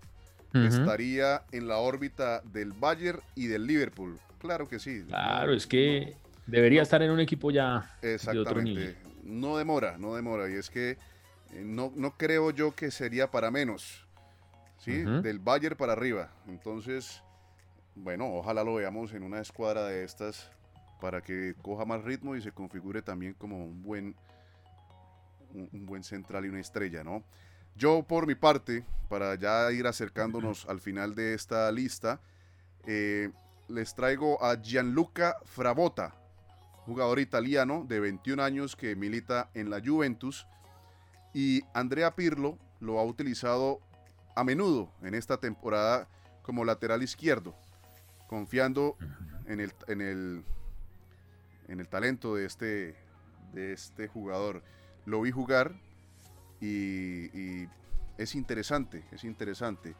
estaría 0.53 1.43
en 1.51 1.67
la 1.67 1.77
órbita 1.77 2.41
del 2.41 2.73
Bayern 2.73 3.19
y 3.35 3.47
del 3.47 3.65
Liverpool. 3.65 4.19
Claro 4.39 4.67
que 4.67 4.79
sí. 4.79 5.03
Claro, 5.07 5.53
es 5.53 5.65
que 5.65 6.15
debería 6.45 6.81
estar 6.81 7.01
en 7.01 7.11
un 7.11 7.19
equipo 7.19 7.51
ya 7.51 7.97
de 8.01 8.39
otro 8.39 8.61
nivel. 8.61 8.95
No 9.23 9.57
demora, 9.57 9.97
no 9.97 10.15
demora. 10.15 10.49
Y 10.49 10.53
es 10.53 10.69
que 10.69 10.91
eh, 10.91 10.97
no, 11.63 11.91
no 11.95 12.17
creo 12.17 12.51
yo 12.51 12.75
que 12.75 12.91
sería 12.91 13.31
para 13.31 13.51
menos. 13.51 14.05
¿sí? 14.77 15.03
Del 15.03 15.39
Bayern 15.39 15.77
para 15.77 15.93
arriba. 15.93 16.29
Entonces, 16.47 17.23
bueno, 17.95 18.33
ojalá 18.33 18.63
lo 18.63 18.75
veamos 18.75 19.13
en 19.13 19.23
una 19.23 19.39
escuadra 19.39 19.85
de 19.85 20.03
estas 20.03 20.51
para 20.99 21.21
que 21.21 21.55
coja 21.61 21.85
más 21.85 22.03
ritmo 22.03 22.35
y 22.35 22.41
se 22.41 22.51
configure 22.51 23.01
también 23.01 23.33
como 23.33 23.63
un 23.63 23.81
buen, 23.81 24.15
un 25.53 25.85
buen 25.85 26.03
central 26.03 26.45
y 26.45 26.49
una 26.49 26.59
estrella, 26.59 27.03
¿no? 27.03 27.23
Yo 27.75 28.03
por 28.03 28.27
mi 28.27 28.35
parte, 28.35 28.85
para 29.09 29.35
ya 29.35 29.71
ir 29.71 29.87
acercándonos 29.87 30.65
al 30.67 30.79
final 30.79 31.15
de 31.15 31.33
esta 31.33 31.71
lista, 31.71 32.21
eh, 32.85 33.31
les 33.67 33.95
traigo 33.95 34.43
a 34.43 34.61
Gianluca 34.61 35.37
Frabotta, 35.45 36.15
jugador 36.85 37.19
italiano 37.19 37.85
de 37.87 37.99
21 37.99 38.43
años 38.43 38.75
que 38.75 38.95
milita 38.95 39.49
en 39.53 39.69
la 39.69 39.81
Juventus. 39.83 40.45
Y 41.33 41.63
Andrea 41.73 42.15
Pirlo 42.15 42.59
lo 42.79 42.99
ha 42.99 43.03
utilizado 43.03 43.79
a 44.35 44.43
menudo 44.43 44.91
en 45.01 45.15
esta 45.15 45.37
temporada 45.37 46.07
como 46.43 46.65
lateral 46.65 47.01
izquierdo, 47.01 47.55
confiando 48.27 48.97
en 49.47 49.59
el, 49.59 49.73
en 49.87 50.01
el, 50.01 50.43
en 51.67 51.79
el 51.79 51.87
talento 51.87 52.35
de 52.35 52.45
este, 52.45 52.95
de 53.53 53.73
este 53.73 54.07
jugador. 54.07 54.63
Lo 55.05 55.21
vi 55.21 55.31
jugar 55.31 55.73
y, 56.63 57.67
es 58.17 58.35
interesante, 58.35 59.03
es 59.11 59.23
interesante. 59.23 59.95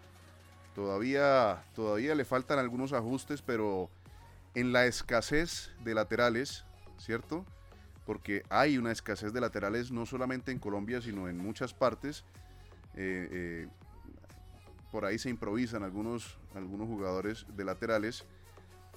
Todavía, 0.76 1.64
todavía 1.76 2.16
le 2.16 2.26
faltan 2.26 2.60
algunos 2.60 2.94
ajustes, 2.94 3.42
pero 3.42 3.90
en 4.56 4.72
la 4.72 4.86
escasez 4.86 5.72
de 5.84 5.94
laterales, 5.94 6.66
¿cierto? 6.98 7.46
Porque 8.06 8.44
hay 8.50 8.78
una 8.78 8.92
escasez 8.92 9.34
de 9.34 9.42
laterales 9.42 9.92
no 9.92 10.06
solamente 10.06 10.52
en 10.52 10.60
Colombia, 10.60 11.02
sino 11.02 11.28
en 11.28 11.38
muchas 11.38 11.74
partes. 11.74 12.24
Eh, 12.96 13.28
eh, 13.32 13.68
por 14.92 15.06
ahí 15.06 15.18
se 15.18 15.30
improvisan 15.30 15.84
algunos, 15.84 16.38
algunos 16.56 16.88
jugadores 16.88 17.46
de 17.56 17.66
laterales. 17.66 18.26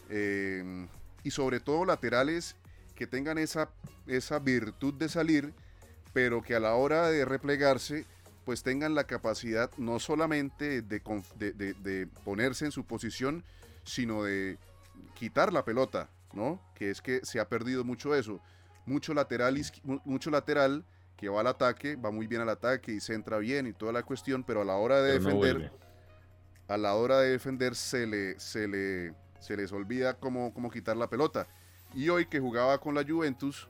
Eh, 0.09 0.87
y 1.24 1.31
sobre 1.31 1.59
todo 1.59 1.85
laterales 1.85 2.55
que 2.94 3.07
tengan 3.07 3.38
esa, 3.38 3.70
esa 4.07 4.38
virtud 4.38 4.94
de 4.94 5.09
salir 5.09 5.52
pero 6.16 6.40
que 6.40 6.55
a 6.55 6.61
la 6.61 6.72
hora 6.76 7.11
de 7.11 7.26
replegarse, 7.26 8.07
pues 8.46 8.62
tengan 8.62 8.94
la 8.94 9.05
capacidad 9.05 9.70
no 9.76 9.98
solamente 9.98 10.81
de, 10.81 12.09
ponerse 12.24 12.64
en 12.64 12.72
su 12.72 12.87
posición, 12.87 13.44
sino 13.85 14.24
de 14.24 14.57
quitar 15.12 15.52
la 15.52 15.66
pelota, 15.66 16.09
¿no? 16.33 16.59
Que 16.74 16.90
es 16.90 17.02
que 17.02 17.20
se 17.22 17.38
ha 17.38 17.50
perdido 17.50 17.85
mucho 17.85 18.14
eso. 18.14 18.40
Mucho 18.87 19.12
lateral, 19.12 19.61
mucho 20.07 20.31
lateral 20.31 20.87
que 21.18 21.29
va 21.29 21.42
al 21.42 21.48
ataque, 21.48 21.96
va 21.96 22.11
muy 22.11 22.26
bien 22.26 22.40
al 22.40 22.48
ataque 22.48 22.92
y 22.92 23.00
se 23.00 23.12
entra 23.12 23.37
bien 23.37 23.66
y 23.66 23.74
toda 23.74 23.92
la 23.92 24.02
cuestión, 24.02 24.42
pero 24.42 24.62
a 24.62 24.64
la 24.64 24.76
hora 24.76 25.02
de 25.02 25.18
defender, 25.18 25.70
a 26.66 26.79
la 26.79 26.94
hora 26.94 27.20
de 27.20 27.33
defender 27.33 27.74
se 27.74 28.07
le, 28.07 28.40
se 28.40 28.66
le, 28.66 29.12
se 29.38 29.55
les 29.55 29.70
olvida 29.70 30.14
cómo, 30.14 30.55
cómo 30.55 30.70
quitar 30.70 30.96
la 30.96 31.11
pelota. 31.11 31.46
Y 31.92 32.09
hoy 32.09 32.24
que 32.24 32.40
jugaba 32.40 32.79
con 32.79 32.94
la 32.94 33.05
Juventus, 33.05 33.68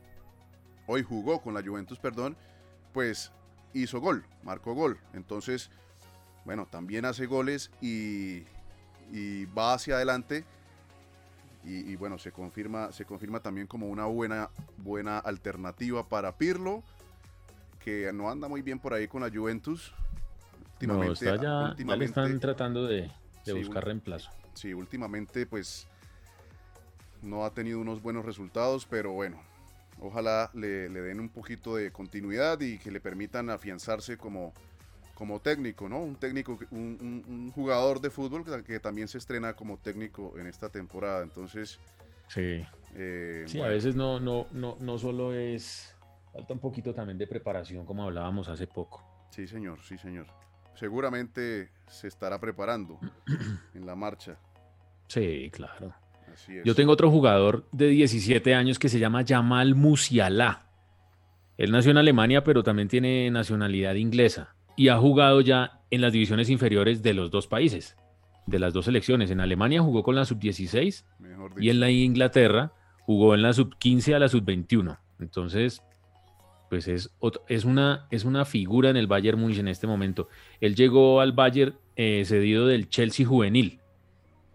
hoy 0.86 1.02
jugó 1.02 1.40
con 1.40 1.54
la 1.54 1.62
Juventus, 1.62 1.98
perdón, 1.98 2.36
pues 2.92 3.32
hizo 3.72 4.00
gol, 4.00 4.24
marcó 4.42 4.74
gol. 4.74 4.98
Entonces, 5.12 5.70
bueno, 6.44 6.66
también 6.70 7.04
hace 7.04 7.26
goles 7.26 7.70
y, 7.80 8.44
va 9.56 9.74
hacia 9.74 9.96
adelante. 9.96 10.44
Y, 11.64 11.96
bueno, 11.96 12.16
se 12.16 12.30
confirma, 12.30 12.92
se 12.92 13.04
confirma 13.04 13.40
también 13.40 13.66
como 13.66 13.88
una 13.88 14.04
buena, 14.04 14.50
buena 14.76 15.18
alternativa 15.18 16.08
para 16.08 16.38
Pirlo, 16.38 16.84
que 17.84 18.12
no 18.14 18.30
anda 18.30 18.46
muy 18.46 18.62
bien 18.62 18.78
por 18.78 18.94
ahí 18.94 19.08
con 19.08 19.22
la 19.22 19.30
Juventus. 19.30 19.92
Últimamente, 20.74 21.24
no, 21.24 21.42
ya, 21.42 21.70
últimamente, 21.70 22.04
están 22.04 22.38
tratando 22.38 22.86
de, 22.86 23.10
buscar 23.52 23.84
reemplazo. 23.84 24.30
Sí, 24.54 24.74
últimamente 24.74 25.44
pues 25.44 25.88
no 27.20 27.44
ha 27.44 27.50
tenido 27.50 27.80
unos 27.80 28.00
buenos 28.00 28.24
resultados, 28.24 28.86
pero 28.86 29.12
bueno, 29.12 29.40
Ojalá 30.00 30.50
le, 30.54 30.88
den 30.88 31.20
un 31.20 31.28
poquito 31.28 31.76
de 31.76 31.90
continuidad 31.90 32.60
y 32.60 32.78
que 32.78 32.90
le 32.90 33.00
permitan 33.00 33.48
afianzarse 33.48 34.18
como, 34.18 34.52
como 35.14 35.40
técnico, 35.40 35.88
¿no? 35.88 36.00
Un 36.00 36.16
técnico, 36.16 36.58
un, 36.70 37.50
jugador 37.54 38.00
de 38.00 38.10
fútbol 38.10 38.44
que, 38.64 38.78
también 38.80 39.08
se 39.08 39.18
estrena 39.18 39.54
como 39.54 39.78
técnico 39.78 40.38
en 40.38 40.46
esta 40.46 40.68
temporada. 40.68 41.22
Entonces. 41.22 41.78
Sí. 42.28 42.64
Eh, 42.94 43.44
sí, 43.46 43.60
a 43.60 43.68
veces 43.68 43.94
no, 43.94 44.20
no, 44.20 44.46
no, 44.52 44.76
no 44.80 44.98
solo 44.98 45.32
es. 45.32 45.94
Falta 46.32 46.52
un 46.52 46.60
poquito 46.60 46.92
también 46.92 47.16
de 47.16 47.26
preparación, 47.26 47.86
como 47.86 48.04
hablábamos 48.04 48.48
hace 48.48 48.66
poco. 48.66 49.02
Sí, 49.30 49.46
señor, 49.46 49.82
sí, 49.82 49.96
señor. 49.96 50.26
Seguramente 50.74 51.70
se 51.88 52.08
estará 52.08 52.38
preparando 52.38 52.98
en 53.74 53.86
la 53.86 53.94
marcha. 53.94 54.36
Sí, 55.08 55.50
claro. 55.50 55.94
Yo 56.64 56.74
tengo 56.74 56.92
otro 56.92 57.10
jugador 57.10 57.66
de 57.72 57.88
17 57.88 58.54
años 58.54 58.78
que 58.78 58.88
se 58.88 58.98
llama 58.98 59.24
Jamal 59.26 59.74
Musiala. 59.74 60.66
Él 61.56 61.72
nació 61.72 61.90
en 61.90 61.98
Alemania, 61.98 62.44
pero 62.44 62.62
también 62.62 62.88
tiene 62.88 63.30
nacionalidad 63.30 63.94
inglesa 63.94 64.54
y 64.76 64.88
ha 64.88 64.98
jugado 64.98 65.40
ya 65.40 65.80
en 65.90 66.00
las 66.02 66.12
divisiones 66.12 66.50
inferiores 66.50 67.02
de 67.02 67.14
los 67.14 67.30
dos 67.30 67.46
países, 67.46 67.96
de 68.46 68.58
las 68.58 68.74
dos 68.74 68.84
selecciones. 68.84 69.30
En 69.30 69.40
Alemania 69.40 69.80
jugó 69.80 70.02
con 70.02 70.14
la 70.14 70.24
sub-16 70.24 71.04
y 71.58 71.70
en 71.70 71.80
la 71.80 71.90
Inglaterra 71.90 72.72
jugó 73.00 73.34
en 73.34 73.42
la 73.42 73.52
sub-15 73.52 74.14
a 74.14 74.18
la 74.18 74.28
sub-21. 74.28 74.98
Entonces, 75.18 75.82
pues 76.68 76.88
es, 76.88 77.10
es, 77.48 77.64
una, 77.64 78.06
es 78.10 78.24
una 78.24 78.44
figura 78.44 78.90
en 78.90 78.96
el 78.96 79.06
Bayern 79.06 79.40
Múnich 79.40 79.58
en 79.58 79.68
este 79.68 79.86
momento. 79.86 80.28
Él 80.60 80.74
llegó 80.74 81.20
al 81.20 81.32
Bayern 81.32 81.76
eh, 81.96 82.24
cedido 82.26 82.66
del 82.66 82.88
Chelsea 82.90 83.26
juvenil 83.26 83.80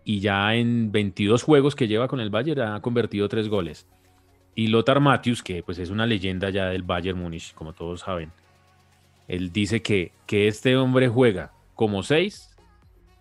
y 0.03 0.19
ya 0.19 0.55
en 0.55 0.91
22 0.91 1.43
juegos 1.43 1.75
que 1.75 1.87
lleva 1.87 2.07
con 2.07 2.19
el 2.19 2.29
Bayern 2.29 2.61
ha 2.61 2.81
convertido 2.81 3.29
tres 3.29 3.49
goles. 3.49 3.87
Y 4.55 4.67
Lothar 4.67 4.99
Matthäus, 4.99 5.43
que 5.43 5.63
pues 5.63 5.79
es 5.79 5.89
una 5.89 6.05
leyenda 6.05 6.49
ya 6.49 6.65
del 6.67 6.83
Bayern 6.83 7.19
Múnich, 7.19 7.53
como 7.53 7.73
todos 7.73 8.01
saben, 8.01 8.31
él 9.27 9.51
dice 9.51 9.81
que, 9.81 10.11
que 10.25 10.47
este 10.47 10.75
hombre 10.75 11.07
juega 11.07 11.53
como 11.75 12.03
6, 12.03 12.55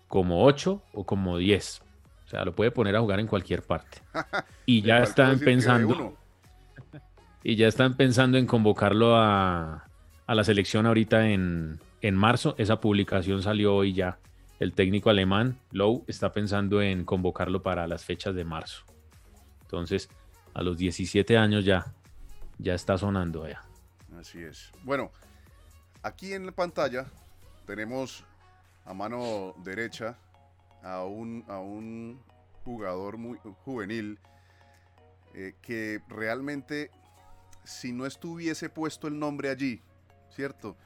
como 0.08 0.44
8 0.44 0.82
o 0.92 1.04
como 1.04 1.38
10. 1.38 1.82
O 2.26 2.28
sea, 2.28 2.44
lo 2.44 2.54
puede 2.54 2.70
poner 2.70 2.96
a 2.96 3.00
jugar 3.00 3.20
en 3.20 3.26
cualquier 3.26 3.62
parte. 3.62 3.98
Y 4.66 4.82
ya 4.82 4.98
están 4.98 5.38
pensando... 5.40 6.16
Y 7.42 7.56
ya 7.56 7.66
están 7.68 7.96
pensando 7.96 8.36
en 8.36 8.46
convocarlo 8.46 9.16
a, 9.16 9.86
a 10.26 10.34
la 10.34 10.44
selección 10.44 10.86
ahorita 10.86 11.30
en, 11.30 11.80
en 12.02 12.14
marzo. 12.14 12.54
Esa 12.58 12.80
publicación 12.80 13.42
salió 13.42 13.74
hoy 13.74 13.94
ya 13.94 14.18
el 14.60 14.74
técnico 14.74 15.08
alemán, 15.08 15.58
Lowe, 15.72 16.04
está 16.06 16.32
pensando 16.32 16.82
en 16.82 17.04
convocarlo 17.04 17.62
para 17.62 17.88
las 17.88 18.04
fechas 18.04 18.34
de 18.34 18.44
marzo. 18.44 18.84
Entonces, 19.62 20.10
a 20.52 20.62
los 20.62 20.76
17 20.76 21.38
años 21.38 21.64
ya, 21.64 21.94
ya 22.58 22.74
está 22.74 22.98
sonando 22.98 23.48
ya. 23.48 23.64
Así 24.18 24.42
es. 24.42 24.70
Bueno, 24.84 25.10
aquí 26.02 26.34
en 26.34 26.44
la 26.44 26.52
pantalla 26.52 27.06
tenemos 27.66 28.22
a 28.84 28.92
mano 28.92 29.54
derecha 29.64 30.18
a 30.82 31.04
un, 31.04 31.42
a 31.48 31.58
un 31.58 32.20
jugador 32.62 33.16
muy 33.16 33.38
juvenil 33.64 34.18
eh, 35.34 35.54
que 35.62 36.02
realmente 36.08 36.90
si 37.64 37.92
no 37.92 38.04
estuviese 38.04 38.68
puesto 38.68 39.08
el 39.08 39.18
nombre 39.18 39.48
allí, 39.48 39.80
¿cierto? 40.28 40.76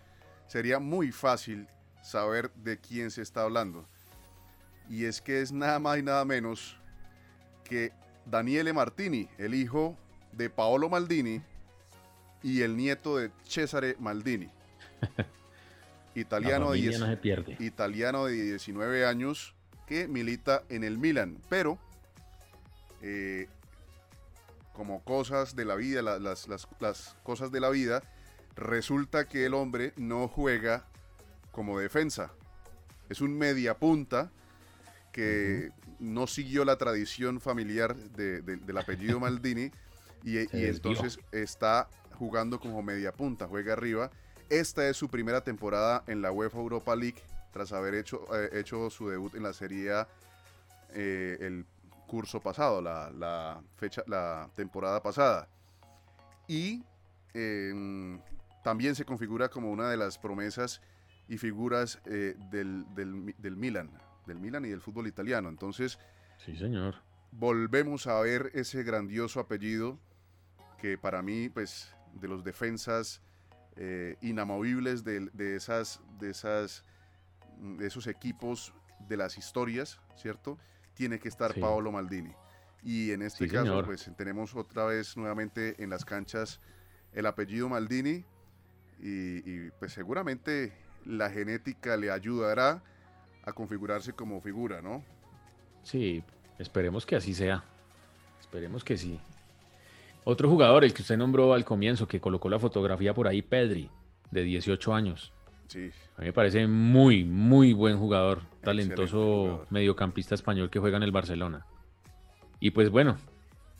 Sería 0.46 0.78
muy 0.78 1.10
fácil 1.10 1.66
saber 2.04 2.52
de 2.54 2.78
quién 2.78 3.10
se 3.10 3.22
está 3.22 3.42
hablando. 3.42 3.88
Y 4.88 5.06
es 5.06 5.20
que 5.20 5.40
es 5.40 5.50
nada 5.50 5.78
más 5.78 5.98
y 5.98 6.02
nada 6.02 6.24
menos 6.24 6.76
que 7.64 7.92
Daniele 8.26 8.72
Martini, 8.72 9.28
el 9.38 9.54
hijo 9.54 9.96
de 10.32 10.50
Paolo 10.50 10.88
Maldini 10.88 11.42
y 12.42 12.60
el 12.60 12.76
nieto 12.76 13.16
de 13.16 13.30
Cesare 13.44 13.96
Maldini. 13.98 14.50
Italiano 16.14 16.70
de, 16.70 17.56
italiano 17.58 18.26
de 18.26 18.34
19 18.34 19.04
años 19.04 19.52
que 19.88 20.06
milita 20.06 20.62
en 20.68 20.84
el 20.84 20.96
Milan, 20.96 21.38
pero 21.48 21.76
eh, 23.02 23.48
como 24.72 25.02
cosas 25.02 25.56
de 25.56 25.64
la 25.64 25.74
vida, 25.74 26.02
las, 26.02 26.68
cosas 27.24 27.50
de 27.50 27.60
la 27.60 27.70
vida, 27.70 28.02
resulta 28.54 29.26
que 29.26 29.44
el 29.44 29.54
hombre 29.54 29.92
no 29.96 30.28
juega 30.28 30.86
como 31.54 31.78
defensa. 31.78 32.32
Es 33.08 33.20
un 33.20 33.38
mediapunta 33.38 34.30
que 35.12 35.70
no 36.00 36.26
siguió 36.26 36.64
la 36.64 36.76
tradición 36.76 37.40
familiar 37.40 37.94
del 37.94 38.76
apellido 38.76 39.20
Maldini 39.20 39.70
y, 40.24 40.38
entonces 40.52 41.20
está 41.32 41.88
jugando 42.18 42.58
como 42.58 42.82
mediapunta, 42.82 43.46
juega 43.46 43.72
arriba. 43.74 44.10
Esta 44.50 44.88
es 44.88 44.96
su 44.96 45.08
primera 45.08 45.42
temporada 45.42 46.02
en 46.06 46.20
la 46.20 46.32
UEFA 46.32 46.58
Europa 46.58 46.96
League 46.96 47.22
tras 47.52 47.72
haber 47.72 47.94
hecho, 47.94 48.26
eh, 48.34 48.50
hecho 48.54 48.90
su 48.90 49.08
debut 49.08 49.34
en 49.34 49.44
la 49.44 49.52
Serie 49.52 49.92
A 49.92 50.08
eh, 50.92 51.38
el 51.40 51.64
curso 52.08 52.40
pasado, 52.40 52.82
la, 52.82 53.62
fecha, 53.76 54.02
la 54.06 54.50
temporada 54.56 55.02
pasada. 55.02 55.48
Y 56.48 56.82
em, 57.32 58.20
también 58.64 58.94
se 58.94 59.04
configura 59.04 59.48
como 59.48 59.70
una 59.70 59.88
de 59.88 59.96
las 59.96 60.18
promesas 60.18 60.80
y 61.28 61.38
figuras 61.38 62.00
eh, 62.06 62.36
del, 62.50 62.84
del, 62.94 63.56
Milan, 63.56 63.90
del 64.26 64.38
Milan 64.38 64.64
y 64.64 64.68
del 64.68 64.80
fútbol 64.80 65.06
italiano. 65.06 65.48
Entonces, 65.48 65.98
sí, 66.38 66.56
señor. 66.56 66.96
Volvemos 67.32 68.06
a 68.06 68.20
ver 68.20 68.50
ese 68.54 68.82
grandioso 68.84 69.40
apellido 69.40 69.98
que 70.78 70.98
para 70.98 71.22
mí, 71.22 71.48
pues, 71.48 71.94
de 72.14 72.28
los 72.28 72.44
defensas 72.44 73.22
inamovibles 74.20 75.02
de, 75.02 75.30
de, 75.32 75.56
esas, 75.56 76.00
de 76.20 76.30
esas 76.30 76.84
de 77.60 77.86
esos 77.86 78.06
equipos 78.06 78.74
de 79.08 79.16
las 79.16 79.38
historias, 79.38 80.00
¿cierto? 80.16 80.58
Tiene 80.94 81.18
que 81.18 81.28
estar 81.28 81.58
Paolo 81.58 81.92
Maldini. 81.92 82.32
Y 82.82 83.12
en 83.12 83.22
este 83.22 83.48
caso, 83.48 83.82
pues 83.84 84.10
tenemos 84.16 84.54
otra 84.54 84.84
vez 84.84 85.16
nuevamente 85.16 85.82
en 85.82 85.90
las 85.90 86.04
canchas 86.04 86.60
el 87.12 87.26
apellido 87.26 87.68
Maldini 87.68 88.24
y, 88.98 89.70
pues 89.78 89.92
seguramente 89.92 90.72
la 91.06 91.30
genética 91.30 91.96
le 91.96 92.10
ayudará 92.10 92.82
a 93.44 93.52
configurarse 93.52 94.12
como 94.12 94.40
figura, 94.40 94.80
¿no? 94.80 95.02
Sí, 95.82 96.22
esperemos 96.58 97.04
que 97.04 97.16
así 97.16 97.34
sea. 97.34 97.64
Esperemos 98.40 98.84
que 98.84 98.96
sí. 98.96 99.18
Otro 100.24 100.48
jugador, 100.48 100.84
el 100.84 100.94
que 100.94 101.02
usted 101.02 101.18
nombró 101.18 101.52
al 101.52 101.64
comienzo, 101.64 102.08
que 102.08 102.20
colocó 102.20 102.48
la 102.48 102.58
fotografía 102.58 103.12
por 103.12 103.28
ahí, 103.28 103.42
Pedri, 103.42 103.90
de 104.30 104.42
18 104.42 104.94
años. 104.94 105.32
A 106.16 106.20
mí 106.20 106.26
me 106.26 106.32
parece 106.32 106.66
muy, 106.66 107.24
muy 107.24 107.72
buen 107.72 107.98
jugador, 107.98 108.42
talentoso 108.62 109.66
mediocampista 109.70 110.34
español 110.34 110.70
que 110.70 110.78
juega 110.78 110.96
en 110.96 111.02
el 111.02 111.10
Barcelona. 111.10 111.66
Y 112.60 112.70
pues 112.70 112.90
bueno, 112.90 113.16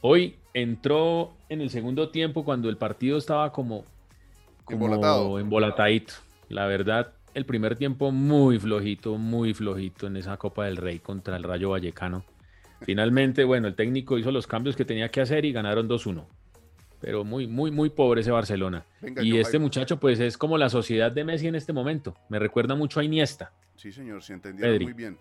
hoy 0.00 0.36
entró 0.52 1.34
en 1.48 1.60
el 1.60 1.70
segundo 1.70 2.10
tiempo 2.10 2.44
cuando 2.44 2.68
el 2.68 2.76
partido 2.76 3.16
estaba 3.16 3.52
como, 3.52 3.84
como 4.64 5.38
embolatadito. 5.38 6.14
La 6.48 6.66
verdad, 6.66 7.14
el 7.34 7.46
primer 7.46 7.76
tiempo 7.76 8.10
muy 8.10 8.58
flojito, 8.58 9.16
muy 9.16 9.54
flojito 9.54 10.06
en 10.06 10.16
esa 10.16 10.36
Copa 10.36 10.66
del 10.66 10.76
Rey 10.76 10.98
contra 10.98 11.36
el 11.36 11.42
Rayo 11.42 11.70
Vallecano. 11.70 12.24
Finalmente, 12.82 13.44
bueno, 13.44 13.68
el 13.68 13.74
técnico 13.74 14.18
hizo 14.18 14.30
los 14.30 14.46
cambios 14.46 14.76
que 14.76 14.84
tenía 14.84 15.08
que 15.08 15.20
hacer 15.20 15.44
y 15.44 15.52
ganaron 15.52 15.88
2-1 15.88 16.24
pero 17.04 17.22
muy, 17.22 17.46
muy, 17.46 17.70
muy 17.70 17.90
pobre 17.90 18.22
ese 18.22 18.30
Barcelona. 18.30 18.86
y 19.02 19.36
este 19.36 19.58
muchacho, 19.58 20.00
pues 20.00 20.20
es 20.20 20.38
como 20.38 20.56
la 20.56 20.70
sociedad 20.70 21.12
de 21.12 21.22
Messi 21.22 21.46
en 21.46 21.54
este 21.54 21.74
momento. 21.74 22.16
Me 22.30 22.38
recuerda 22.38 22.74
mucho 22.74 22.98
a 22.98 23.04
Iniesta. 23.04 23.52
Sí, 23.76 23.92
señor, 23.92 24.22
se 24.22 24.32
entendieron 24.32 24.82
muy 24.82 24.94
bien. 24.94 25.18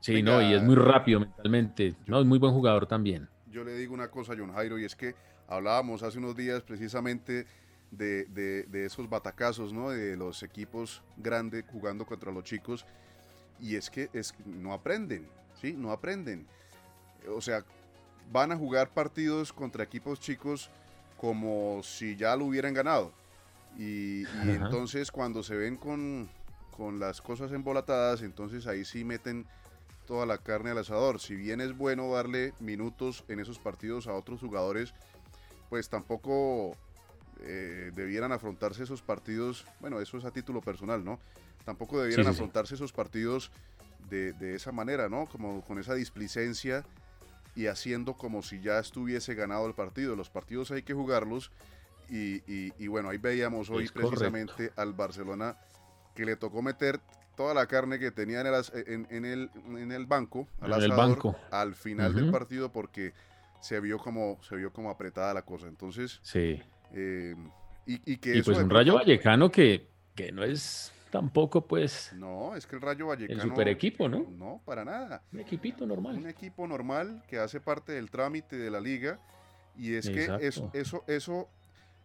Sí, 0.00 0.22
no, 0.22 0.40
y 0.40 0.54
es 0.54 0.62
muy 0.62 0.74
rápido 0.74 1.20
mentalmente. 1.20 1.94
no, 2.06 2.18
es 2.18 2.24
muy 2.24 2.38
buen 2.38 2.54
jugador 2.54 2.86
también. 2.86 3.28
Yo 3.50 3.62
le 3.62 3.74
digo 3.74 3.92
una 3.92 4.08
cosa, 4.08 4.32
John 4.38 4.54
Jairo, 4.54 4.78
y 4.78 4.86
es 4.86 4.96
que 4.96 5.14
hablábamos 5.48 6.02
hace 6.02 6.16
unos 6.16 6.34
días 6.34 6.62
precisamente 6.62 7.44
de, 7.92 8.24
de 8.24 8.84
esos 8.84 9.08
batacazos, 9.08 9.72
¿no? 9.72 9.90
De 9.90 10.16
los 10.16 10.42
equipos 10.42 11.02
grandes 11.16 11.64
jugando 11.70 12.04
contra 12.04 12.32
los 12.32 12.42
chicos. 12.44 12.84
Y 13.60 13.76
es 13.76 13.88
que 13.90 14.10
es, 14.12 14.34
no 14.44 14.72
aprenden, 14.72 15.28
¿sí? 15.60 15.74
No 15.74 15.92
aprenden. 15.92 16.46
O 17.28 17.40
sea, 17.40 17.64
van 18.32 18.50
a 18.50 18.56
jugar 18.56 18.90
partidos 18.90 19.52
contra 19.52 19.84
equipos 19.84 20.18
chicos 20.18 20.70
como 21.16 21.82
si 21.84 22.16
ya 22.16 22.34
lo 22.34 22.46
hubieran 22.46 22.74
ganado. 22.74 23.12
Y, 23.78 24.24
entonces 24.44 25.10
cuando 25.10 25.42
se 25.42 25.56
ven 25.56 25.76
con, 25.76 26.28
las 26.98 27.22
cosas 27.22 27.52
embolatadas, 27.52 28.22
entonces 28.22 28.66
ahí 28.66 28.84
sí 28.84 29.04
meten 29.04 29.46
toda 30.06 30.26
la 30.26 30.38
carne 30.38 30.70
al 30.70 30.78
asador. 30.78 31.20
Si 31.20 31.36
bien 31.36 31.60
es 31.60 31.76
bueno 31.76 32.12
darle 32.12 32.54
minutos 32.58 33.24
en 33.28 33.38
esos 33.38 33.60
partidos 33.60 34.08
a 34.08 34.14
otros 34.14 34.40
jugadores, 34.40 34.94
pues 35.70 35.88
tampoco 35.88 36.76
eh, 37.40 37.90
debieran 37.94 38.32
afrontarse 38.32 38.82
esos 38.82 39.02
partidos, 39.02 39.66
bueno, 39.80 40.00
eso 40.00 40.18
es 40.18 40.24
a 40.24 40.30
título 40.30 40.60
personal, 40.60 41.04
¿no? 41.04 41.18
Tampoco 41.64 42.00
debieran 42.00 42.26
afrontarse 42.26 42.74
esos 42.74 42.92
partidos 42.92 43.50
de, 44.10 44.32
de, 44.32 44.54
esa 44.54 44.72
manera, 44.72 45.08
¿no? 45.08 45.26
Como 45.26 45.62
con 45.62 45.78
esa 45.78 45.94
displicencia 45.94 46.84
y 47.54 47.66
haciendo 47.66 48.14
como 48.14 48.42
si 48.42 48.60
ya 48.60 48.78
estuviese 48.78 49.34
ganado 49.34 49.66
el 49.66 49.74
partido. 49.74 50.16
Los 50.16 50.30
partidos 50.30 50.70
hay 50.70 50.82
que 50.82 50.94
jugarlos 50.94 51.50
y, 52.08 52.86
bueno, 52.88 53.08
ahí 53.08 53.18
veíamos 53.18 53.70
hoy 53.70 53.88
precisamente 53.88 54.70
al 54.76 54.92
Barcelona 54.92 55.56
que 56.14 56.26
le 56.26 56.36
tocó 56.36 56.60
meter 56.60 57.00
toda 57.36 57.54
la 57.54 57.66
carne 57.66 57.98
que 57.98 58.10
tenía 58.10 58.42
en 58.42 58.46
el, 58.46 59.06
en, 59.10 59.24
el, 59.24 59.50
en 59.78 59.92
el 59.92 60.04
banco, 60.04 60.46
al, 60.60 60.82
el 60.82 60.92
banco. 60.92 61.34
al 61.50 61.74
final 61.74 62.14
del 62.14 62.30
partido 62.30 62.70
porque 62.70 63.14
se 63.60 63.80
vio 63.80 63.98
como 63.98 64.38
se 64.42 64.56
vio 64.56 64.72
como 64.72 64.90
apretada 64.90 65.32
la 65.32 65.42
cosa. 65.42 65.68
Entonces, 65.68 66.20
sí. 66.22 66.62
Eh, 66.92 67.34
y, 67.86 68.16
que 68.18 68.42
pues 68.44 68.58
un 68.58 68.70
Rayo 68.70 68.94
Vallecano 68.94 69.50
que, 69.50 69.88
que 70.14 70.30
no 70.30 70.44
es 70.44 70.92
tampoco, 71.10 71.66
pues. 71.66 72.12
No, 72.14 72.54
es 72.54 72.66
que 72.66 72.76
el 72.76 72.82
Rayo 72.82 73.08
Vallecano. 73.08 73.42
El 73.42 73.48
super 73.48 73.68
equipo, 73.68 74.08
¿no? 74.08 74.26
No, 74.30 74.60
para 74.64 74.84
nada. 74.84 75.22
Un 75.32 75.40
equipito 75.40 75.86
normal. 75.86 76.16
Un 76.16 76.28
equipo 76.28 76.66
normal 76.66 77.22
que 77.28 77.38
hace 77.38 77.60
parte 77.60 77.92
del 77.92 78.10
trámite 78.10 78.56
de 78.56 78.70
la 78.70 78.80
liga. 78.80 79.18
Y 79.76 79.94
es 79.94 80.08
que 80.08 80.24
eso, 80.40 80.70
eso, 80.74 81.02
eso, 81.06 81.48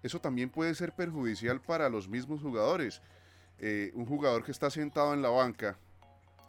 eso 0.02 0.20
también 0.20 0.50
puede 0.50 0.74
ser 0.74 0.94
perjudicial 0.94 1.60
para 1.62 1.90
los 1.90 2.08
mismos 2.08 2.42
jugadores. 2.42 3.02
Eh, 3.60 3.92
un 3.96 4.06
jugador 4.06 4.44
que 4.44 4.52
está 4.52 4.70
sentado 4.70 5.14
en 5.14 5.22
la 5.22 5.30
banca, 5.30 5.80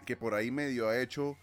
que 0.05 0.17
por 0.17 0.35
ahí 0.35 0.51
medio 0.51 0.89
ha 0.89 1.01
hecho 1.01 1.37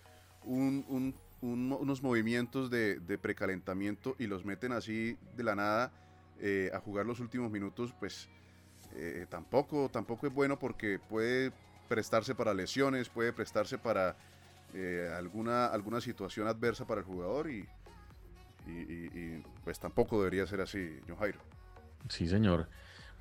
unos 0.43 2.03
movimientos 2.03 2.69
de, 2.69 3.17
precalentamiento 3.19 4.15
y 4.19 4.27
los 4.27 4.45
meten 4.45 4.73
así 4.73 5.17
de 5.35 5.43
la 5.43 5.55
nada 5.55 5.91
eh, 6.41 6.69
a 6.73 6.79
jugar 6.79 7.05
los 7.05 7.19
últimos 7.19 7.51
minutos, 7.51 7.93
pues 7.99 8.29
eh, 8.95 9.25
tampoco, 9.29 9.89
tampoco 9.89 10.27
es 10.27 10.33
bueno 10.33 10.59
porque 10.59 10.99
puede 10.99 11.51
prestarse 11.87 12.35
para 12.35 12.53
lesiones, 12.53 13.09
puede 13.09 13.33
prestarse 13.33 13.77
para 13.77 14.15
eh, 14.73 15.09
alguna, 15.15 15.67
alguna 15.67 16.01
situación 16.01 16.47
adversa 16.47 16.85
para 16.85 17.01
el 17.01 17.07
jugador 17.07 17.49
y, 17.49 17.65
pues 19.63 19.79
tampoco 19.79 20.17
debería 20.17 20.47
ser 20.47 20.61
así, 20.61 20.99
John 21.07 21.17
Jairo. 21.17 21.39
Sí, 22.09 22.27
señor. 22.27 22.67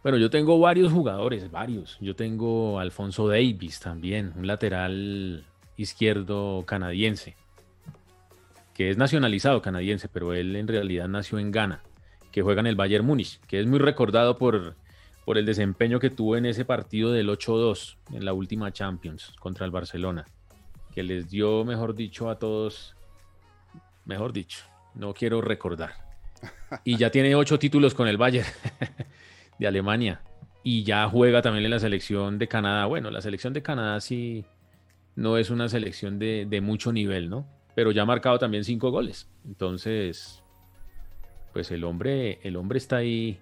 Bueno, 0.02 0.16
yo 0.18 0.30
tengo 0.30 0.58
varios 0.58 0.92
jugadores, 0.92 1.50
varios. 1.50 1.98
Yo 2.00 2.16
tengo 2.16 2.80
Alfonso 2.80 3.28
Davis 3.28 3.78
también, 3.78 4.32
un 4.36 4.46
lateral 4.46 5.44
izquierdo 5.76 6.64
canadiense, 6.66 7.36
que 8.72 8.90
es 8.90 8.96
nacionalizado 8.96 9.60
canadiense, 9.60 10.08
pero 10.08 10.32
él 10.32 10.56
en 10.56 10.68
realidad 10.68 11.08
nació 11.08 11.38
en 11.38 11.50
Ghana, 11.50 11.82
que 12.34 12.42
juega 12.42 12.62
en 12.62 12.66
el 12.66 12.74
Bayern 12.74 13.06
Múnich, 13.06 13.38
que 13.46 13.60
es 13.60 13.66
muy 13.68 13.78
recordado 13.78 14.36
por 14.36 14.74
por 15.24 15.38
el 15.38 15.46
desempeño 15.46 16.00
que 16.00 16.10
tuvo 16.10 16.36
en 16.36 16.46
ese 16.46 16.64
partido 16.64 17.12
del 17.12 17.28
8-2 17.28 17.96
en 18.12 18.24
la 18.24 18.32
última 18.32 18.72
Champions 18.72 19.32
contra 19.38 19.64
el 19.64 19.70
Barcelona, 19.70 20.26
que 20.92 21.04
les 21.04 21.30
dio, 21.30 21.64
mejor 21.64 21.94
dicho, 21.94 22.28
a 22.28 22.40
todos, 22.40 22.96
mejor 24.04 24.32
dicho, 24.32 24.64
no 24.96 25.14
quiero 25.14 25.40
recordar. 25.40 25.92
Y 26.82 26.96
ya 26.96 27.08
tiene 27.10 27.36
ocho 27.36 27.56
títulos 27.56 27.94
con 27.94 28.08
el 28.08 28.18
Bayern 28.18 28.48
de 29.60 29.66
Alemania 29.68 30.20
y 30.64 30.82
ya 30.82 31.08
juega 31.08 31.40
también 31.40 31.64
en 31.64 31.70
la 31.70 31.78
selección 31.78 32.40
de 32.40 32.48
Canadá. 32.48 32.86
Bueno, 32.86 33.12
la 33.12 33.22
selección 33.22 33.52
de 33.52 33.62
Canadá 33.62 34.00
sí 34.00 34.44
no 35.14 35.38
es 35.38 35.50
una 35.50 35.68
selección 35.68 36.18
de, 36.18 36.46
de 36.50 36.60
mucho 36.60 36.92
nivel, 36.92 37.30
¿no? 37.30 37.46
Pero 37.76 37.92
ya 37.92 38.02
ha 38.02 38.06
marcado 38.06 38.40
también 38.40 38.64
cinco 38.64 38.90
goles. 38.90 39.30
Entonces, 39.46 40.43
pues 41.54 41.70
el 41.70 41.84
hombre, 41.84 42.40
el 42.42 42.56
hombre 42.56 42.78
está 42.78 42.96
ahí 42.96 43.40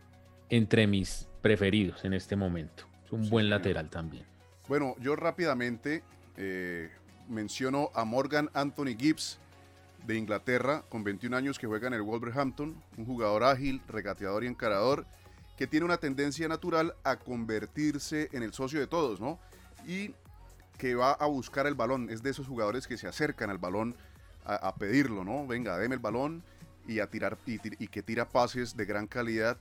entre 0.51 0.87
mis 0.87 1.27
preferidos 1.41 2.05
en 2.05 2.13
este 2.13 2.37
momento. 2.37 2.85
Es 3.07 3.11
un 3.11 3.29
buen 3.31 3.49
lateral 3.49 3.89
también. 3.89 4.27
Bueno, 4.69 4.95
yo 5.01 5.17
rápidamente 5.17 6.05
eh, 6.37 6.91
menciono 7.27 7.91
a 7.95 8.05
Morgan 8.05 8.51
Anthony 8.53 8.95
Gibbs 8.99 9.39
de 10.07 10.17
Inglaterra, 10.17 10.85
con 10.91 11.03
21 11.05 11.35
años, 11.35 11.59
que 11.59 11.67
juega 11.67 11.89
en 11.89 11.95
el 11.95 12.03
Wolverhampton, 12.03 12.77
un 12.99 13.07
jugador 13.07 13.45
ágil, 13.45 13.81
regateador 13.89 14.45
y 14.45 14.49
encarador, 14.49 15.07
que 15.57 15.67
tiene 15.67 15.87
una 15.87 15.97
tendencia 15.97 16.47
natural 16.49 16.95
a 17.05 17.17
convertirse 17.17 18.29
en 18.33 18.43
el 18.43 18.53
socio 18.53 18.79
de 18.79 18.87
todos, 18.87 19.21
¿no? 19.21 19.39
Y 19.87 20.15
que 20.77 20.95
va 20.95 21.13
a 21.13 21.27
buscar 21.27 21.67
el 21.67 21.75
balón, 21.75 22.11
es 22.11 22.23
de 22.23 22.29
esos 22.29 22.47
jugadores 22.47 22.87
que 22.87 22.99
se 22.99 23.09
acercan 23.09 23.49
al 23.49 23.59
balón 23.59 23.97
a, 24.45 24.75
pedirlo, 24.75 25.25
¿no? 25.25 25.47
Venga, 25.47 25.79
deme 25.79 25.95
el 25.95 26.01
balón 26.01 26.43
y 26.87 27.01
a 27.01 27.09
tirar 27.09 27.39
y, 27.47 27.59
que 27.89 28.03
tira 28.03 28.29
pases 28.29 28.77
de 28.77 28.85
gran 28.85 29.07
calidad, 29.07 29.59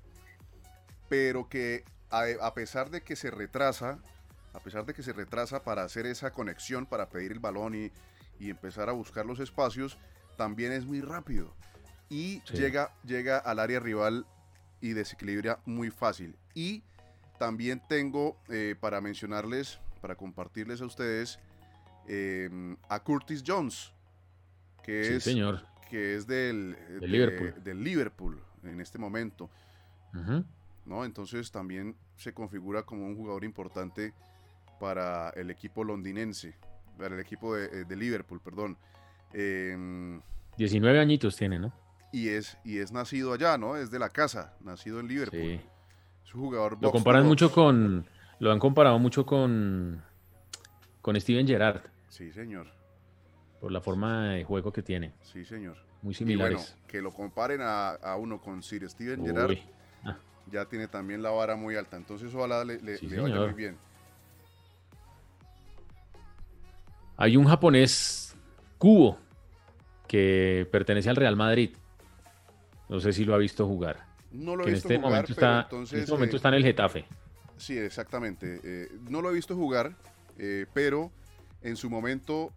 pero 1.10 1.48
que 1.50 1.84
a, 2.10 2.54
pesar 2.54 2.90
de 2.90 3.02
que 3.02 3.16
se 3.16 3.32
retrasa, 3.32 4.00
a 4.54 4.60
pesar 4.60 4.86
de 4.86 4.94
que 4.94 5.04
se 5.04 5.14
retrasa 5.14 5.64
para 5.64 5.84
hacer 5.84 6.06
esa 6.06 6.32
conexión, 6.32 6.86
para 6.86 7.10
pedir 7.10 7.32
el 7.32 7.40
balón 7.40 7.76
y, 7.76 7.92
y 8.40 8.50
empezar 8.50 8.90
a 8.90 8.94
buscar 8.94 9.26
los 9.26 9.40
espacios, 9.40 9.98
también 10.38 10.72
es 10.72 10.86
muy 10.86 11.02
rápido 11.02 11.54
y 12.12 12.42
llega, 12.52 12.94
llega 13.06 13.38
al 13.38 13.60
área 13.60 13.80
rival 13.80 14.26
y 14.82 14.92
desequilibra 14.92 15.62
muy 15.66 15.92
fácil. 15.92 16.36
Y 16.54 16.84
también 17.40 17.82
tengo 17.88 18.38
eh, 18.50 18.76
para 18.78 19.00
mencionarles, 19.00 19.80
para 20.02 20.16
compartirles 20.16 20.82
a 20.82 20.86
ustedes, 20.86 21.40
em, 22.10 22.76
a 22.90 23.00
Curtis 23.00 23.42
Jones, 23.48 23.94
que 24.84 25.16
es, 25.16 25.24
señor. 25.24 25.66
Que 25.92 26.16
es 26.16 26.26
del, 26.26 26.78
Liverpool. 27.02 27.54
del 27.62 27.84
Liverpool 27.84 28.42
en 28.64 28.80
este 28.80 28.98
momento. 28.98 29.50
¿no? 30.86 31.04
Entonces 31.04 31.52
también 31.52 31.98
se 32.16 32.34
configura 32.34 32.84
como 32.84 33.06
un 33.06 33.18
jugador 33.18 33.44
importante 33.44 34.14
para 34.80 35.32
el 35.32 35.52
equipo 35.52 35.84
londinense, 35.84 36.56
para 36.98 37.16
el 37.16 37.20
equipo 37.20 37.56
de, 37.56 37.66
eh, 37.66 37.86
de 37.86 37.96
Liverpool, 37.98 38.40
perdón. 38.40 38.78
19 39.34 40.98
em, 40.98 41.02
añitos 41.02 41.36
tiene, 41.36 41.60
¿no? 41.60 41.74
Y 42.14 42.30
es, 42.30 42.58
y 42.64 42.78
es 42.78 42.94
nacido 42.94 43.34
allá, 43.34 43.58
¿no? 43.58 43.76
Es 43.76 43.92
de 43.92 44.00
la 44.00 44.10
casa, 44.10 44.56
nacido 44.62 45.02
en 45.02 45.10
Liverpool. 45.10 45.42
Sí. 45.42 45.62
Es 46.26 46.34
un 46.34 46.42
jugador. 46.42 46.78
Lo 46.82 46.92
comparan 46.92 47.26
mucho 47.26 47.52
con. 47.52 48.06
Lo 48.40 48.52
han 48.52 48.60
comparado 48.60 48.98
mucho 48.98 49.26
con. 49.26 50.02
Con 51.02 51.20
Steven 51.20 51.46
Gerrard. 51.46 51.82
Sí, 52.08 52.32
señor. 52.32 52.68
Por 53.62 53.72
la 53.72 53.80
forma 53.80 54.34
de 54.34 54.44
juego 54.44 54.74
que 54.74 54.82
tiene. 54.82 55.14
Sí, 55.22 55.46
señor. 55.46 55.78
Muy 56.02 56.14
similares. 56.14 56.54
Y 56.54 56.56
bueno, 56.56 56.88
que 56.88 57.02
lo 57.02 57.12
comparen 57.12 57.62
a, 57.64 58.16
uno 58.20 58.42
con 58.42 58.64
Sir 58.64 58.90
Steven 58.90 59.24
Gerrard. 59.24 59.58
Ah. 60.04 60.18
Ya 60.52 60.66
tiene 60.66 60.88
también 60.88 61.22
la 61.22 61.30
vara 61.30 61.56
muy 61.56 61.76
alta. 61.76 61.96
Entonces, 61.96 62.34
ojalá 62.34 62.66
le, 62.66 62.82
le 62.82 62.98
vaya 63.22 63.36
muy 63.36 63.54
bien. 63.54 63.78
Hay 67.18 67.38
un 67.38 67.46
japonés 67.46 68.36
Cubo, 68.80 69.20
que 70.08 70.68
pertenece 70.72 71.08
al 71.08 71.16
Real 71.16 71.36
Madrid. 71.36 71.70
No 72.90 73.00
sé 73.00 73.14
si 73.14 73.26
lo 73.26 73.36
ha 73.36 73.38
visto 73.38 73.68
jugar. 73.68 74.08
No 74.32 74.56
lo 74.56 74.68
he 74.68 74.72
visto 74.72 74.88
en 74.88 74.96
este 74.96 74.98
jugar, 74.98 75.12
momento 75.12 75.32
está, 75.32 75.68
En 75.72 76.00
este 76.00 76.12
momento 76.12 76.36
eh, 76.36 76.38
está 76.38 76.50
en 76.50 76.56
el 76.56 76.64
Getafe. 76.64 77.06
Sí, 77.58 77.78
exactamente. 77.78 78.60
Eh, 78.64 78.90
no 79.08 79.22
lo 79.22 79.30
he 79.30 79.34
visto 79.36 79.56
jugar, 79.56 79.96
eh, 80.40 80.66
pero 80.74 81.12
en 81.62 81.78
su 81.78 81.92
momento 81.92 82.52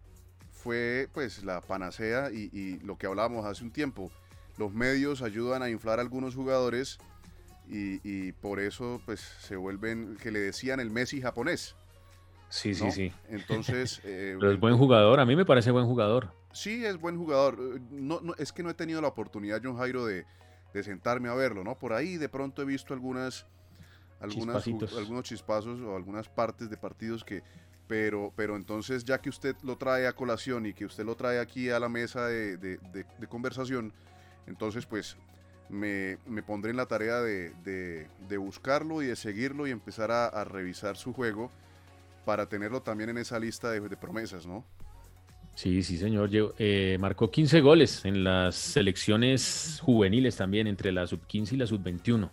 fue 0.65 1.07
pues 1.13 1.43
la 1.43 1.61
panacea 1.61 2.31
y, 2.31 2.79
lo 2.79 2.97
que 2.97 3.05
hablábamos 3.05 3.45
hace 3.45 3.63
un 3.63 3.69
tiempo. 3.69 4.11
Los 4.57 4.73
medios 4.73 5.21
ayudan 5.21 5.61
a 5.61 5.69
inflar 5.69 5.99
a 5.99 6.01
algunos 6.01 6.33
jugadores 6.33 6.97
y, 7.69 7.99
y, 8.03 8.31
por 8.31 8.59
eso 8.59 8.99
pues 9.05 9.19
se 9.19 9.57
vuelven, 9.57 10.17
que 10.19 10.31
le 10.31 10.39
decían 10.39 10.79
el 10.79 10.89
Messi 10.89 11.21
japonés. 11.21 11.75
Sí, 12.49 12.73
sí, 12.73 12.91
sí. 12.91 13.11
Entonces. 13.29 14.01
Eh, 14.05 14.37
Pero 14.39 14.53
es 14.53 14.59
buen 14.59 14.75
jugador, 14.75 15.19
a 15.19 15.25
mí 15.25 15.35
me 15.35 15.45
parece 15.45 15.69
buen 15.69 15.85
jugador. 15.85 16.33
Sí, 16.51 16.83
es 16.83 16.99
buen 16.99 17.15
jugador. 17.17 17.59
Eh, 17.59 17.79
no, 17.91 18.21
no, 18.21 18.33
es 18.39 18.51
que 18.51 18.63
no 18.63 18.71
he 18.71 18.73
tenido 18.73 19.01
la 19.01 19.07
oportunidad, 19.07 19.61
John 19.63 19.77
Jairo, 19.77 20.05
de, 20.05 20.25
sentarme 20.81 21.29
a 21.29 21.35
verlo, 21.35 21.63
¿no? 21.63 21.77
Por 21.77 21.93
ahí 21.93 22.17
de 22.17 22.27
pronto 22.27 22.63
he 22.63 22.65
visto 22.65 22.95
algunas. 22.95 23.45
algunas 24.19 24.65
algunos 24.97 25.23
chispazos 25.25 25.79
o 25.81 25.95
algunas 25.95 26.27
partes 26.27 26.71
de 26.71 26.77
partidos 26.77 27.23
que. 27.23 27.43
Pero, 27.87 28.33
pero 28.35 28.55
entonces, 28.55 29.03
ya 29.05 29.19
que 29.19 29.29
usted 29.29 29.55
lo 29.63 29.77
trae 29.77 30.07
a 30.07 30.13
colación 30.13 30.65
y 30.65 30.73
que 30.73 30.85
usted 30.85 31.05
lo 31.05 31.15
trae 31.15 31.39
aquí 31.39 31.69
a 31.69 31.79
la 31.79 31.89
mesa 31.89 32.27
de, 32.27 32.79
conversación, 33.29 33.93
entonces, 34.47 34.85
pues 34.85 35.17
me, 35.69 36.17
pondré 36.45 36.71
en 36.71 36.77
la 36.77 36.87
tarea 36.87 37.21
de, 37.21 38.07
buscarlo 38.39 39.03
y 39.03 39.07
de 39.07 39.15
seguirlo 39.15 39.67
y 39.67 39.71
empezar 39.71 40.11
a 40.11 40.43
revisar 40.43 40.97
su 40.97 41.13
juego 41.13 41.51
para 42.25 42.47
tenerlo 42.47 42.81
también 42.81 43.11
en 43.11 43.19
esa 43.19 43.39
lista 43.39 43.71
de, 43.71 43.81
promesas, 43.95 44.45
¿no? 44.45 44.65
Sí, 45.53 45.83
sí, 45.83 45.97
señor. 45.97 46.29
Eh, 46.33 46.97
marcó 46.99 47.31
15 47.31 47.61
goles 47.61 48.03
en 48.03 48.25
las 48.25 48.55
selecciones 48.55 49.79
juveniles 49.81 50.35
también, 50.35 50.67
entre 50.67 50.91
la 50.91 51.07
sub-15 51.07 51.53
y 51.53 51.57
la 51.57 51.67
sub-21. 51.67 52.29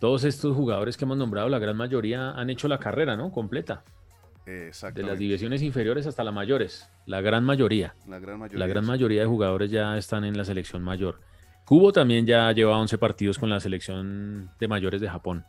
Todos 0.00 0.24
estos 0.24 0.56
jugadores 0.56 0.96
que 0.96 1.04
hemos 1.04 1.18
nombrado, 1.18 1.48
la 1.48 1.60
gran 1.60 1.76
mayoría 1.76 2.32
han 2.32 2.50
hecho 2.50 2.66
la 2.66 2.78
carrera, 2.78 3.16
¿no? 3.16 3.30
Completa. 3.30 3.84
De 4.44 5.02
las 5.02 5.18
divisiones 5.18 5.62
inferiores 5.62 6.06
hasta 6.06 6.24
las 6.24 6.34
mayores. 6.34 6.88
La 7.06 7.20
gran 7.20 7.44
mayoría. 7.44 7.94
La 8.08 8.18
gran 8.18 8.40
mayoría. 8.40 8.58
La 8.58 8.66
gran 8.66 8.84
mayoría 8.84 9.20
de 9.20 9.26
jugadores 9.26 9.70
ya 9.70 9.96
están 9.96 10.24
en 10.24 10.36
la 10.36 10.44
selección 10.44 10.82
mayor. 10.82 11.20
Cubo 11.64 11.92
también 11.92 12.26
ya 12.26 12.50
lleva 12.52 12.76
11 12.78 12.98
partidos 12.98 13.38
con 13.38 13.48
la 13.48 13.60
selección 13.60 14.50
de 14.58 14.68
mayores 14.68 15.00
de 15.00 15.08
Japón. 15.08 15.44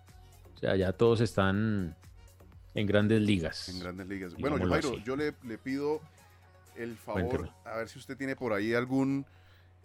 O 0.56 0.58
sea, 0.60 0.76
ya 0.76 0.94
todos 0.94 1.22
están 1.22 1.96
en 2.76 2.88
grandes 2.88 3.22
ligas. 3.22 3.70
En 3.70 3.80
grandes 3.80 4.08
ligas. 4.08 4.36
Bueno, 4.36 4.64
Jairo, 4.68 4.98
yo 5.00 5.16
le, 5.16 5.34
pido 5.58 6.00
el 6.76 6.96
favor, 6.96 7.50
a 7.66 7.78
ver 7.78 7.90
si 7.90 7.98
usted 7.98 8.16
tiene 8.16 8.36
por 8.36 8.54
ahí 8.54 8.74
algún 8.74 9.26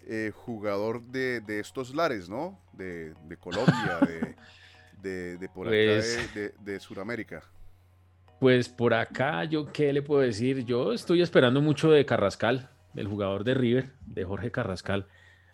eh, 0.07 0.33
jugador 0.35 1.03
de, 1.03 1.43
estos 1.59 1.95
lares, 1.95 2.29
¿no? 2.29 2.59
De, 2.75 3.15
Colombia, 3.41 3.99
de, 5.03 5.49
por 5.55 5.67
acá 5.67 5.77
pues 5.77 6.35
de, 6.35 6.55
de 6.61 6.81
Sudamérica. 6.81 7.43
Pues 8.41 8.68
por 8.68 8.95
acá, 8.95 9.45
yo 9.45 9.72
qué 9.72 9.93
le 9.93 10.03
puedo 10.03 10.20
decir, 10.20 10.64
yo 10.64 10.93
estoy 10.93 11.22
esperando 11.22 11.61
mucho 11.61 11.91
de 11.91 12.07
Carrascal, 12.07 12.70
del 12.95 13.09
jugador 13.09 13.45
de 13.45 13.55
River, 13.55 13.93
de 14.07 14.24
Jorge 14.24 14.51
Carrascal. 14.51 15.07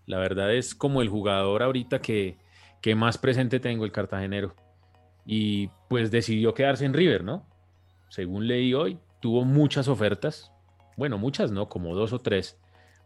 La 0.06 0.18
verdad 0.18 0.54
es 0.54 0.74
como 0.74 1.00
el 1.00 1.08
jugador 1.08 1.62
ahorita 1.62 2.00
que, 2.00 2.36
que 2.82 2.94
más 2.94 3.16
presente 3.16 3.58
tengo, 3.60 3.84
el 3.84 3.92
cartagenero 3.92 4.54
y 5.26 5.68
pues 5.88 6.10
decidió 6.10 6.54
quedarse 6.54 6.84
en 6.84 6.92
River, 6.92 7.24
¿no? 7.24 7.46
Según 8.08 8.46
leí 8.46 8.74
hoy, 8.74 8.98
tuvo 9.20 9.44
muchas 9.44 9.88
ofertas, 9.88 10.52
bueno, 10.96 11.18
muchas 11.18 11.50
no, 11.50 11.68
como 11.68 11.94
dos 11.94 12.12
o 12.12 12.18
tres, 12.18 12.58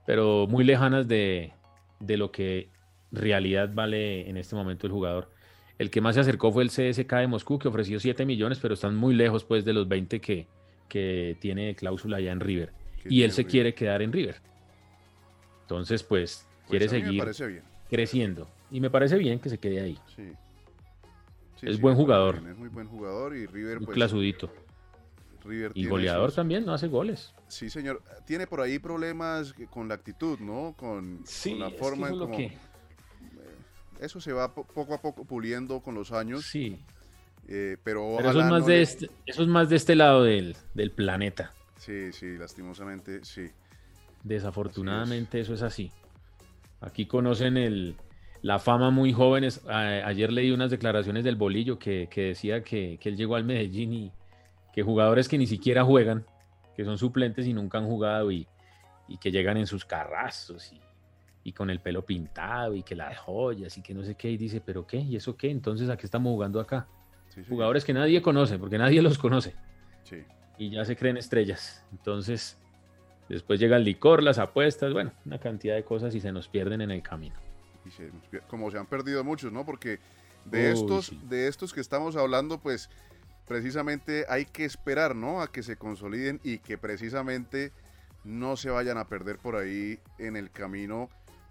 pero 0.06 0.46
muy 0.48 0.64
lejanas 0.64 1.06
de, 1.06 1.52
de 2.00 2.16
lo 2.16 2.32
que 2.32 2.70
realidad 3.12 3.70
vale 3.72 4.28
en 4.28 4.36
este 4.36 4.54
momento 4.54 4.86
el 4.86 4.92
jugador. 4.92 5.30
El 5.78 5.90
que 5.90 6.00
más 6.00 6.16
se 6.16 6.22
acercó 6.22 6.52
fue 6.52 6.64
el 6.64 6.70
CSK 6.70 7.12
de 7.14 7.26
Moscú, 7.28 7.58
que 7.58 7.68
ofreció 7.68 8.00
7 8.00 8.26
millones, 8.26 8.58
pero 8.60 8.74
están 8.74 8.96
muy 8.96 9.14
lejos 9.14 9.44
pues 9.44 9.64
de 9.64 9.72
los 9.72 9.88
20 9.88 10.20
que, 10.20 10.46
que 10.88 11.36
tiene 11.40 11.74
cláusula 11.76 12.16
allá 12.16 12.32
en 12.32 12.40
River. 12.40 12.72
Y 13.04 13.22
él 13.22 13.32
se 13.32 13.44
quiere 13.44 13.74
quedar 13.74 14.02
en 14.02 14.12
River. 14.12 14.36
Entonces, 15.62 16.02
pues, 16.02 16.46
pues 16.66 16.70
quiere 16.70 16.88
seguir 16.88 17.22
creciendo. 17.88 18.48
Y 18.70 18.80
me 18.80 18.90
parece 18.90 19.16
bien 19.16 19.38
que 19.38 19.48
se 19.48 19.58
quede 19.58 19.80
ahí. 19.80 19.98
Sí 20.14 20.32
es 21.62 21.80
buen 21.80 21.96
jugador. 21.96 22.36
es 22.36 22.56
muy 22.56 22.68
buen 22.68 22.86
jugador 22.86 23.36
y 23.36 23.46
River. 23.46 23.78
pues, 23.78 23.94
clasudito. 23.94 24.50
y 25.74 25.86
goleador 25.86 26.32
también, 26.32 26.64
no 26.64 26.72
hace 26.72 26.88
goles. 26.88 27.34
Sí, 27.48 27.70
señor. 27.70 28.02
Tiene 28.26 28.46
por 28.46 28.60
ahí 28.60 28.78
problemas 28.78 29.54
con 29.70 29.88
la 29.88 29.94
actitud, 29.94 30.38
¿no? 30.40 30.74
Con, 30.76 31.24
la 31.58 31.70
forma 31.70 32.08
en 32.08 32.30
que... 32.32 32.58
Eso 34.00 34.20
se 34.20 34.32
va 34.32 34.54
poco 34.54 34.94
a 34.94 35.00
poco 35.00 35.24
puliendo 35.24 35.80
con 35.80 35.94
los 35.94 36.12
años. 36.12 36.46
Sí. 36.46 36.78
Eh, 37.48 37.78
pero, 37.82 38.20
eso, 38.20 38.40
es 38.40 38.46
más 38.46 38.66
de 38.66 38.82
este, 38.82 39.10
eso 39.24 39.42
es 39.42 39.48
más 39.48 39.70
de 39.70 39.76
este 39.76 39.96
lado 39.96 40.22
del, 40.22 40.54
planeta. 40.94 41.52
Sí, 41.76 42.12
sí, 42.12 42.36
lastimosamente, 42.36 43.24
sí. 43.24 43.46
Desafortunadamente 44.22 45.40
eso 45.40 45.54
es 45.54 45.62
así. 45.62 45.90
Aquí 46.80 47.06
conocen 47.06 47.56
el, 47.56 47.96
la 48.42 48.58
fama 48.58 48.90
muy 48.90 49.12
jóvenes. 49.12 49.62
ayer 49.66 50.32
leí 50.32 50.50
unas 50.50 50.70
declaraciones 50.70 51.24
del 51.24 51.36
Bolillo 51.36 51.78
que, 51.78 52.08
decía 52.14 52.62
que, 52.62 52.98
él 53.02 53.16
llegó 53.16 53.36
al 53.36 53.44
Medellín 53.44 53.94
y 53.94 54.12
que 54.74 54.82
jugadores 54.82 55.28
que 55.28 55.38
ni 55.38 55.46
siquiera 55.46 55.84
juegan, 55.84 56.26
que 56.76 56.84
son 56.84 56.98
suplentes 56.98 57.46
y 57.46 57.54
nunca 57.54 57.78
han 57.78 57.86
jugado 57.86 58.30
y, 58.30 58.46
que 59.20 59.30
llegan 59.30 59.56
en 59.56 59.66
sus 59.66 59.86
carrazos 59.86 60.70
y, 60.72 60.80
con 61.52 61.70
el 61.70 61.80
pelo 61.80 62.04
pintado 62.04 62.74
y 62.74 62.82
que 62.82 62.94
las 62.94 63.18
joyas 63.18 63.76
y 63.78 63.82
que 63.82 63.94
no 63.94 64.02
sé 64.02 64.14
qué. 64.14 64.30
Y 64.30 64.36
dice, 64.36 64.60
¿pero 64.64 64.86
qué? 64.86 64.98
¿Y 64.98 65.16
eso 65.16 65.36
qué? 65.36 65.50
Entonces, 65.50 65.88
¿a 65.88 65.96
qué 65.96 66.06
estamos 66.06 66.30
jugando 66.32 66.60
acá? 66.60 66.86
Jugadores 67.48 67.84
que 67.84 67.92
nadie 67.92 68.20
conoce, 68.20 68.58
porque 68.58 68.78
nadie 68.78 69.00
los 69.00 69.18
conoce. 69.18 69.54
Y 70.58 70.70
ya 70.70 70.84
se 70.84 70.96
creen 70.96 71.16
estrellas. 71.16 71.84
Entonces, 71.92 72.58
después 73.28 73.60
llega 73.60 73.76
el 73.76 73.84
licor, 73.84 74.22
las 74.22 74.38
apuestas, 74.38 74.92
bueno, 74.92 75.12
una 75.24 75.38
cantidad 75.38 75.76
de 75.76 75.84
cosas 75.84 76.14
y 76.14 76.20
se 76.20 76.32
nos 76.32 76.48
pierden 76.48 76.80
en 76.80 76.90
el 76.90 77.02
camino 77.02 77.36
como 78.48 78.70
se 78.70 78.78
han 78.78 78.86
perdido 78.86 79.24
muchos, 79.24 79.52
¿no? 79.52 79.64
Porque 79.64 79.98
de 80.44 80.72
estos, 80.72 81.12
de 81.28 81.48
estos 81.48 81.72
que 81.72 81.80
estamos 81.80 82.16
hablando, 82.16 82.58
pues 82.58 82.90
precisamente 83.46 84.24
hay 84.28 84.44
que 84.44 84.64
esperar, 84.64 85.14
¿no? 85.14 85.40
A 85.40 85.50
que 85.50 85.62
se 85.62 85.76
consoliden 85.76 86.40
y 86.42 86.58
que 86.58 86.78
precisamente 86.78 87.72
no 88.24 88.56
se 88.56 88.70
vayan 88.70 88.98
a 88.98 89.08
perder 89.08 89.38
por 89.38 89.56
ahí 89.56 89.98
en 90.18 90.36
el 90.36 90.50
camino, 90.50 91.08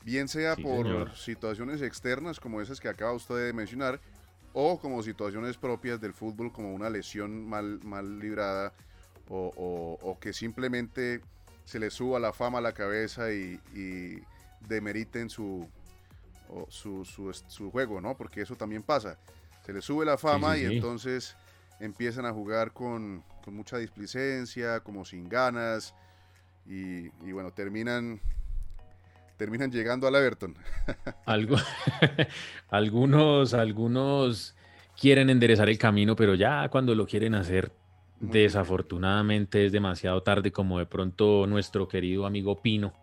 bien 0.08 0.30
sea 0.30 0.56
por 0.56 1.14
situaciones 1.18 1.82
externas 1.82 2.40
como 2.40 2.62
esas 2.62 2.80
que 2.80 2.88
acaba 2.88 3.12
usted 3.12 3.48
de 3.48 3.52
mencionar, 3.52 4.00
o 4.54 4.80
como 4.80 5.04
situaciones 5.04 5.58
propias 5.58 6.00
del 6.00 6.14
fútbol, 6.14 6.54
como 6.54 6.74
una 6.74 6.90
lesión 6.90 7.46
mal, 7.46 7.82
mal 7.84 8.18
librada, 8.18 8.72
o, 9.28 10.18
que 10.22 10.32
simplemente 10.32 11.20
se 11.66 11.78
le 11.78 11.90
suba 11.90 12.22
la 12.22 12.32
fama 12.32 12.60
a 12.60 12.62
la 12.62 12.72
cabeza 12.72 13.34
y, 13.34 13.60
demeriten 14.62 15.30
su, 15.30 15.68
su, 16.70 17.04
su, 17.04 17.70
juego, 17.70 18.00
¿no? 18.00 18.16
Porque 18.16 18.42
eso 18.42 18.56
también 18.56 18.84
pasa. 18.84 19.20
Se 19.66 19.74
le 19.74 19.82
sube 19.82 20.06
la 20.06 20.18
fama 20.18 20.58
y 20.58 20.64
entonces 20.64 21.36
empiezan 21.82 22.26
a 22.26 22.32
jugar 22.32 22.72
con, 22.72 23.26
con 23.44 23.54
mucha 23.54 23.78
displicencia, 23.78 24.80
como 24.80 25.04
sin 25.04 25.28
ganas, 25.28 25.94
y, 26.66 27.10
bueno, 27.34 27.52
terminan 27.52 28.22
terminan 29.38 29.72
llegando 29.72 30.08
al 30.08 30.16
Everton. 30.16 30.56
Algo, 31.26 31.56
algunos, 32.70 33.54
algunos 33.54 34.56
quieren 35.00 35.30
enderezar 35.30 35.70
el 35.70 35.78
camino, 35.78 36.16
pero 36.16 36.36
ya 36.36 36.68
cuando 36.70 36.96
lo 36.96 37.06
quieren 37.06 37.36
hacer, 37.36 37.72
desafortunadamente 38.20 39.66
es 39.66 39.72
demasiado 39.72 40.22
tarde, 40.24 40.52
como 40.52 40.80
de 40.80 40.88
pronto 40.88 41.46
nuestro 41.48 41.88
querido 41.88 42.26
amigo 42.26 42.62
Pino, 42.62 42.94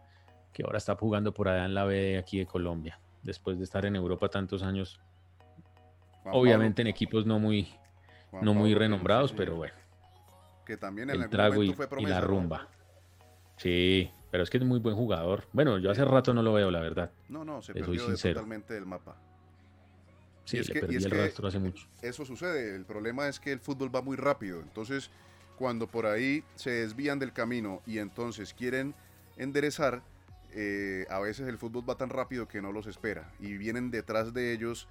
que 0.53 0.65
ahora 0.65 0.79
está 0.79 0.97
jugando 0.97 1.33
por 1.33 1.49
allá 1.49 1.65
en 1.65 1.75
la 1.75 1.85
B 1.85 2.19
aquí 2.19 2.39
de 2.39 2.47
Colombia, 2.47 2.99
después 3.23 3.59
de 3.59 3.65
estar 3.65 3.87
en 3.87 3.97
Europa 3.97 4.29
tantos 4.29 4.63
años. 4.63 5.01
Obviamente 6.27 6.83
en 6.83 6.89
equipos 6.89 7.27
no 7.27 7.39
muy, 7.39 7.69
no 8.41 8.55
muy 8.55 8.75
renombrados, 8.75 9.33
pero 9.33 9.57
bueno. 9.57 9.75
Que 10.65 10.77
también 10.79 11.11
en 11.11 11.23
el 11.23 11.29
trago 11.29 11.63
y 11.63 12.07
la 12.07 12.21
rumba. 12.23 12.69
Sí, 13.57 14.11
pero 14.35 14.43
es 14.43 14.51
que 14.51 14.59
es 14.59 14.65
muy 14.65 14.81
buen 14.81 14.97
jugador. 14.97 15.45
Bueno, 15.53 15.79
yo 15.79 15.93
hace 15.93 16.05
rato 16.05 16.35
no 16.35 16.43
lo 16.43 16.53
veo, 16.53 16.69
la 16.69 16.81
verdad. 16.81 17.09
No, 17.29 17.45
no, 17.45 17.63
se 17.63 17.73
perdió 17.73 18.05
totalmente 18.17 18.75
del 18.75 18.85
mapa. 18.85 19.17
Sí, 20.45 20.61
le 20.61 20.81
perdí 20.81 20.97
el 20.97 21.09
rastro 21.09 21.47
hace 21.47 21.61
mucho. 21.61 21.87
Eso 22.03 22.25
sucede. 22.25 22.75
El 22.75 22.85
problema 22.85 23.29
es 23.29 23.39
que 23.39 23.53
el 23.53 23.61
fútbol 23.61 23.95
va 23.95 24.03
muy 24.03 24.17
rápido. 24.17 24.61
Entonces, 24.61 25.09
cuando 25.57 25.87
por 25.87 26.07
ahí 26.07 26.43
se 26.57 26.71
desvían 26.71 27.21
del 27.21 27.33
camino 27.33 27.81
y 27.87 27.99
entonces 27.99 28.53
quieren 28.55 28.93
enderezar, 29.37 30.03
eh, 30.53 31.07
a 31.11 31.21
veces 31.21 31.47
el 31.47 31.57
fútbol 31.57 31.89
va 31.89 31.97
tan 31.97 32.09
rápido 32.09 32.49
que 32.49 32.61
no 32.61 32.73
los 32.73 32.89
espera. 32.89 33.31
Y 33.39 33.57
vienen 33.57 33.93
detrás 33.93 34.35
de 34.35 34.53
ellos 34.53 34.89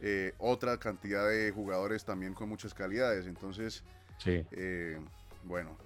eh, 0.00 0.32
otra 0.38 0.78
cantidad 0.78 1.28
de 1.28 1.50
jugadores 1.50 2.06
también 2.06 2.32
con 2.32 2.48
muchas 2.48 2.72
calidades. 2.72 3.26
Entonces, 3.26 3.84
sí. 4.16 4.46
Eh, 4.50 4.98
bueno, 5.44 5.76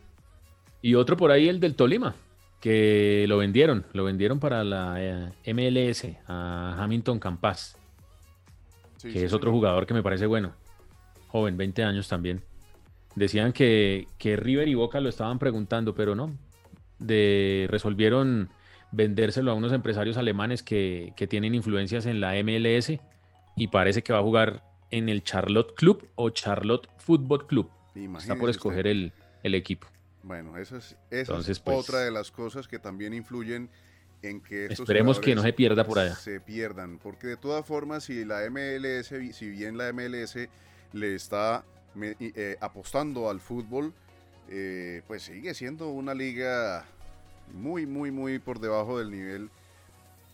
y 0.82 0.96
otro 0.96 1.16
por 1.16 1.30
ahí, 1.30 1.48
el 1.48 1.60
del 1.60 1.76
Tolima, 1.76 2.16
que 2.62 3.26
lo 3.28 3.38
vendieron, 3.38 3.84
lo 3.92 4.04
vendieron 4.04 4.38
para 4.38 4.62
la 4.62 4.94
eh, 4.98 5.52
MLS 5.52 6.06
a 6.28 6.76
Hamilton 6.78 7.18
Campas, 7.18 7.76
que 9.02 9.24
es 9.24 9.32
otro 9.32 9.50
jugador 9.50 9.84
que 9.84 9.94
me 9.94 10.02
parece 10.02 10.26
bueno, 10.26 10.52
joven, 11.26 11.56
20 11.56 11.82
años 11.82 12.06
también. 12.06 12.44
Decían 13.16 13.52
que, 13.52 14.06
que 14.16 14.36
River 14.36 14.68
y 14.68 14.74
Boca 14.74 15.00
lo 15.00 15.08
estaban 15.08 15.40
preguntando, 15.40 15.96
pero 15.96 16.14
no, 16.14 16.38
de, 17.00 17.66
resolvieron 17.68 18.48
vendérselo 18.92 19.50
a 19.50 19.54
unos 19.54 19.72
empresarios 19.72 20.16
alemanes 20.16 20.62
que, 20.62 21.12
tienen 21.28 21.56
influencias 21.56 22.06
en 22.06 22.20
la 22.20 22.34
MLS 22.44 22.92
y 23.56 23.68
parece 23.68 24.02
que 24.02 24.12
va 24.12 24.20
a 24.20 24.22
jugar 24.22 24.62
en 24.92 25.08
el 25.08 25.24
Charlotte 25.24 25.74
Club 25.74 26.08
o 26.14 26.30
Charlotte 26.30 26.88
Football 26.98 27.48
Club. 27.48 27.70
Está 28.16 28.36
por 28.36 28.50
escoger 28.50 28.86
el, 28.86 29.12
el, 29.42 29.56
equipo. 29.56 29.88
Bueno, 30.22 30.56
esa 30.56 30.78
es, 30.78 30.96
es 31.10 31.28
pues, 31.28 31.60
otra 31.66 32.00
de 32.00 32.10
las 32.10 32.30
cosas 32.30 32.68
que 32.68 32.78
también 32.78 33.12
influyen 33.12 33.68
en 34.22 34.40
que 34.40 34.66
estos 34.66 34.80
Esperemos 34.80 35.18
que 35.18 35.34
no 35.34 35.42
se 35.42 35.52
pierda 35.52 35.84
por 35.84 35.98
allá. 35.98 36.14
Se 36.14 36.40
pierdan, 36.40 36.98
porque 36.98 37.26
de 37.26 37.36
todas 37.36 37.66
formas, 37.66 38.04
si 38.04 38.24
la 38.24 38.48
MLS, 38.48 39.08
si 39.36 39.48
bien 39.48 39.76
la 39.76 39.92
MLS 39.92 40.36
le 40.92 41.14
está 41.14 41.64
eh, 42.00 42.56
apostando 42.60 43.28
al 43.28 43.40
fútbol, 43.40 43.92
eh, 44.48 45.02
pues 45.06 45.22
sigue 45.22 45.54
siendo 45.54 45.88
una 45.88 46.14
liga 46.14 46.84
muy, 47.52 47.86
muy, 47.86 48.10
muy 48.10 48.38
por 48.38 48.60
debajo 48.60 48.98
del 48.98 49.10
nivel 49.10 49.50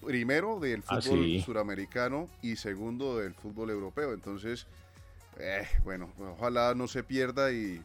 primero 0.04 0.60
del 0.60 0.82
ah, 0.86 1.00
fútbol 1.00 1.42
suramericano 1.42 2.28
y 2.42 2.56
segundo 2.56 3.18
del 3.18 3.34
fútbol 3.34 3.70
europeo. 3.70 4.12
Entonces, 4.12 4.66
eh, 5.38 5.66
bueno, 5.84 6.12
ojalá 6.18 6.74
no 6.74 6.88
se 6.88 7.02
pierda 7.02 7.52
y 7.52 7.82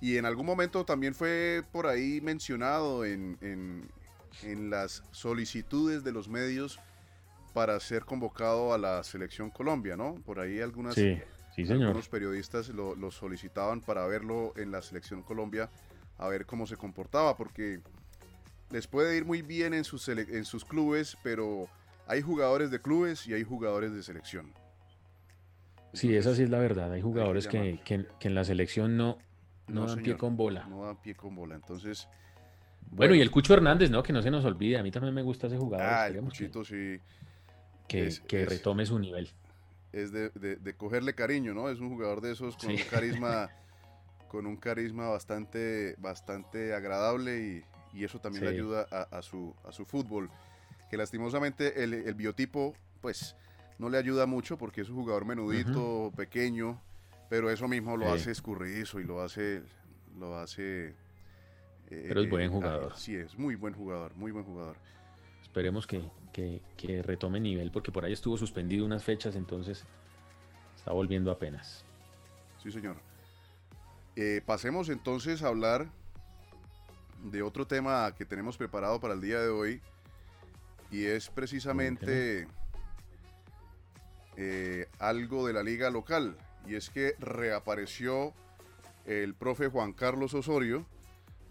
y 0.00 0.16
en 0.16 0.26
algún 0.26 0.46
momento 0.46 0.84
también 0.84 1.14
fue 1.14 1.62
por 1.72 1.86
ahí 1.86 2.20
mencionado 2.20 3.04
en, 3.04 3.88
las 4.42 5.02
solicitudes 5.12 6.02
de 6.02 6.12
los 6.12 6.28
medios 6.28 6.80
para 7.52 7.78
ser 7.78 8.04
convocado 8.04 8.74
a 8.74 8.78
la 8.78 9.02
selección 9.04 9.48
Colombia, 9.50 9.96
¿no? 9.96 10.16
Por 10.26 10.40
ahí 10.40 10.60
algunas, 10.60 10.96
algunos 11.56 12.08
periodistas 12.08 12.68
lo, 12.68 13.10
solicitaban 13.10 13.80
para 13.80 14.06
verlo 14.06 14.52
en 14.56 14.72
la 14.72 14.82
selección 14.82 15.22
Colombia, 15.22 15.70
a 16.18 16.28
ver 16.28 16.46
cómo 16.46 16.66
se 16.66 16.76
comportaba, 16.76 17.36
porque 17.36 17.80
les 18.70 18.86
puede 18.88 19.16
ir 19.16 19.24
muy 19.24 19.42
bien 19.42 19.72
en 19.72 19.84
sus, 19.84 20.08
en 20.08 20.44
sus 20.44 20.64
clubes, 20.64 21.16
pero 21.22 21.68
hay 22.06 22.22
jugadores 22.22 22.70
de 22.70 22.80
clubes 22.80 23.26
y 23.26 23.34
hay 23.34 23.44
jugadores 23.44 23.92
de 23.92 24.02
selección. 24.02 24.52
sí, 25.92 26.14
esa 26.14 26.34
sí 26.34 26.42
es 26.42 26.50
la 26.50 26.58
verdad. 26.58 26.92
Hay 26.92 27.02
jugadores 27.02 27.46
que, 27.46 27.80
que, 27.84 28.06
en 28.20 28.34
la 28.34 28.44
selección 28.44 28.96
no, 28.96 29.18
no, 29.68 29.86
dan 29.86 30.02
pie 30.02 30.16
con 30.16 30.36
bola. 30.36 30.66
No 30.66 30.86
dan 30.86 30.96
pie 31.00 31.14
con 31.14 31.34
bola. 31.34 31.54
Entonces. 31.54 32.08
Bueno, 32.90 33.14
y 33.14 33.20
el 33.20 33.30
Cucho 33.30 33.54
Hernández, 33.54 33.90
¿no? 33.90 34.02
Que 34.02 34.12
no 34.12 34.22
se 34.22 34.30
nos 34.30 34.44
olvide. 34.44 34.78
A 34.78 34.82
mí 34.82 34.90
también 34.90 35.14
me 35.14 35.22
gusta 35.22 35.46
ese 35.46 35.56
jugador. 35.56 35.86
Ah, 35.86 36.06
el 36.08 36.20
Cuchito 36.20 36.64
sí. 36.64 36.98
Que, 37.88 38.46
retome 38.46 38.86
su 38.86 38.98
nivel. 38.98 39.30
Es 39.92 40.12
de, 40.12 40.74
cogerle 40.76 41.14
cariño, 41.14 41.54
¿no? 41.54 41.68
Es 41.68 41.80
un 41.80 41.90
jugador 41.90 42.20
de 42.20 42.32
esos 42.32 42.56
con 42.56 42.70
un 42.70 42.78
carisma. 42.90 43.48
con 44.28 44.46
un 44.46 44.56
carisma 44.56 45.06
bastante, 45.06 45.94
bastante 45.98 46.74
agradable 46.74 47.62
y, 47.92 48.02
eso 48.02 48.18
también 48.18 48.46
le 48.46 48.50
ayuda 48.50 48.82
a, 48.82 49.22
su, 49.22 49.54
a 49.64 49.70
su 49.70 49.84
fútbol. 49.84 50.28
Que 50.90 50.96
lastimosamente 50.96 51.84
el, 51.84 51.94
el, 51.94 52.14
biotipo, 52.14 52.74
pues, 53.00 53.36
no 53.78 53.88
le 53.88 53.96
ayuda 53.96 54.26
mucho 54.26 54.58
porque 54.58 54.80
es 54.80 54.88
un 54.88 54.96
jugador 54.96 55.24
menudito, 55.24 56.12
pequeño 56.16 56.80
pero 57.34 57.50
eso 57.50 57.66
mismo 57.66 57.96
lo 57.96 58.12
hace 58.12 58.30
escurridizo 58.30 59.00
y 59.00 59.04
lo 59.04 59.20
hace, 59.20 59.60
lo 60.20 60.38
hace. 60.38 60.94
Eh, 61.90 62.04
pero 62.06 62.20
es 62.20 62.30
buen 62.30 62.48
jugador. 62.48 62.96
Sí, 62.96 63.16
es 63.16 63.36
muy 63.36 63.56
buen 63.56 63.74
jugador, 63.74 64.14
muy 64.14 64.30
buen 64.30 64.44
jugador. 64.44 64.76
Esperemos 65.42 65.84
que, 65.84 66.62
retome 67.02 67.40
nivel, 67.40 67.72
porque 67.72 67.90
por 67.90 68.04
ahí 68.04 68.12
estuvo 68.12 68.36
suspendido 68.36 68.86
unas 68.86 69.02
fechas, 69.02 69.34
entonces 69.34 69.84
está 70.76 70.92
volviendo 70.92 71.32
apenas. 71.32 71.84
Sí, 72.62 72.70
señor. 72.70 72.98
Eh, 74.14 74.40
pasemos 74.46 74.88
entonces 74.88 75.42
a 75.42 75.48
hablar 75.48 75.88
de 77.24 77.42
otro 77.42 77.66
tema 77.66 78.14
que 78.16 78.24
tenemos 78.24 78.56
preparado 78.56 79.00
para 79.00 79.14
el 79.14 79.20
día 79.20 79.40
de 79.40 79.48
hoy, 79.48 79.80
y 80.92 81.06
es 81.06 81.30
precisamente 81.30 82.46
eh, 84.36 84.86
algo 85.00 85.48
de 85.48 85.52
la 85.52 85.64
liga 85.64 85.90
local 85.90 86.36
y 86.66 86.74
es 86.74 86.90
que 86.90 87.14
reapareció 87.18 88.32
el 89.06 89.34
profe 89.34 89.68
Juan 89.68 89.92
Carlos 89.92 90.34
Osorio 90.34 90.86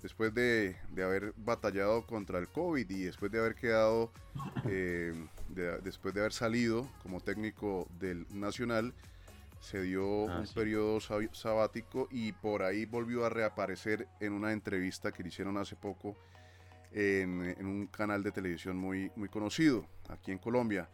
después 0.02 0.34
de, 0.34 0.76
haber 0.94 1.34
batallado 1.38 2.06
contra 2.06 2.38
el 2.38 2.50
COVID 2.50 2.90
y 2.90 3.04
después 3.04 3.32
de 3.32 3.40
haber 3.40 3.56
quedado, 3.56 4.12
eh, 4.70 5.14
después 5.82 6.14
de 6.14 6.20
haber 6.20 6.34
salido 6.34 6.88
como 7.02 7.22
técnico 7.22 7.88
del 8.00 8.28
Nacional, 8.30 8.94
se 9.62 9.82
dio 9.82 10.30
ah, 10.30 10.40
un 10.42 10.48
periodo 10.54 11.00
sabático 11.00 12.10
y 12.12 12.34
por 12.34 12.64
ahí 12.64 12.86
volvió 12.86 13.26
a 13.26 13.30
reaparecer 13.30 14.10
en 14.20 14.34
una 14.34 14.52
entrevista 14.52 15.14
que 15.14 15.24
le 15.24 15.30
hicieron 15.30 15.58
hace 15.58 15.78
poco 15.78 16.18
en, 16.92 17.56
en, 17.58 17.66
un 17.66 17.88
canal 17.88 18.24
de 18.24 18.34
televisión 18.34 18.76
muy, 18.76 19.10
muy 19.16 19.30
conocido 19.30 19.88
aquí 20.10 20.34
en 20.34 20.38
Colombia. 20.38 20.90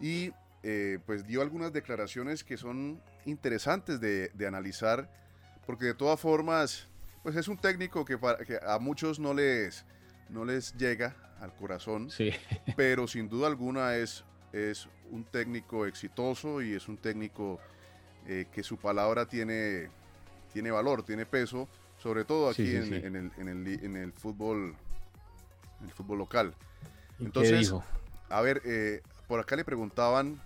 Y 0.00 0.32
eh, 0.70 0.98
pues 1.06 1.26
dio 1.26 1.40
algunas 1.40 1.72
declaraciones 1.72 2.44
que 2.44 2.58
son 2.58 3.00
interesantes 3.24 4.00
de, 4.00 4.46
analizar, 4.46 5.10
porque 5.64 5.86
de 5.86 5.94
todas 5.94 6.20
formas, 6.20 6.88
pues 7.22 7.36
es 7.36 7.48
un 7.48 7.56
técnico 7.56 8.04
que, 8.04 8.18
a 8.66 8.78
muchos 8.78 9.18
no 9.18 9.32
les, 9.32 9.86
no 10.28 10.44
les 10.44 10.76
llega 10.76 11.16
al 11.40 11.54
corazón, 11.54 12.10
sí. 12.10 12.32
pero 12.76 13.08
sin 13.08 13.30
duda 13.30 13.46
alguna 13.46 13.96
es, 13.96 14.24
es 14.52 14.86
un 15.10 15.24
técnico 15.24 15.86
exitoso 15.86 16.60
y 16.60 16.74
es 16.74 16.86
un 16.86 16.98
técnico 16.98 17.58
eh, 18.26 18.44
que 18.52 18.62
su 18.62 18.76
palabra 18.76 19.24
tiene, 19.24 19.88
tiene 20.52 20.70
valor, 20.70 21.02
tiene 21.02 21.24
peso, 21.24 21.66
sobre 21.96 22.26
todo 22.26 22.50
aquí 22.50 22.76
en, 22.76 22.92
el, 22.92 23.04
en, 23.38 23.48
el, 23.48 23.84
en, 23.84 23.96
el, 23.96 24.12
fútbol 24.12 24.76
el 25.82 25.90
fútbol 25.92 26.18
local. 26.18 26.54
Entonces, 27.18 27.72
a 28.28 28.42
ver, 28.42 28.60
eh, 28.66 29.00
por 29.26 29.40
acá 29.40 29.56
le 29.56 29.64
preguntaban 29.64 30.38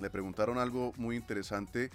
le 0.00 0.10
preguntaron 0.10 0.58
algo 0.58 0.92
muy 0.96 1.16
interesante 1.16 1.90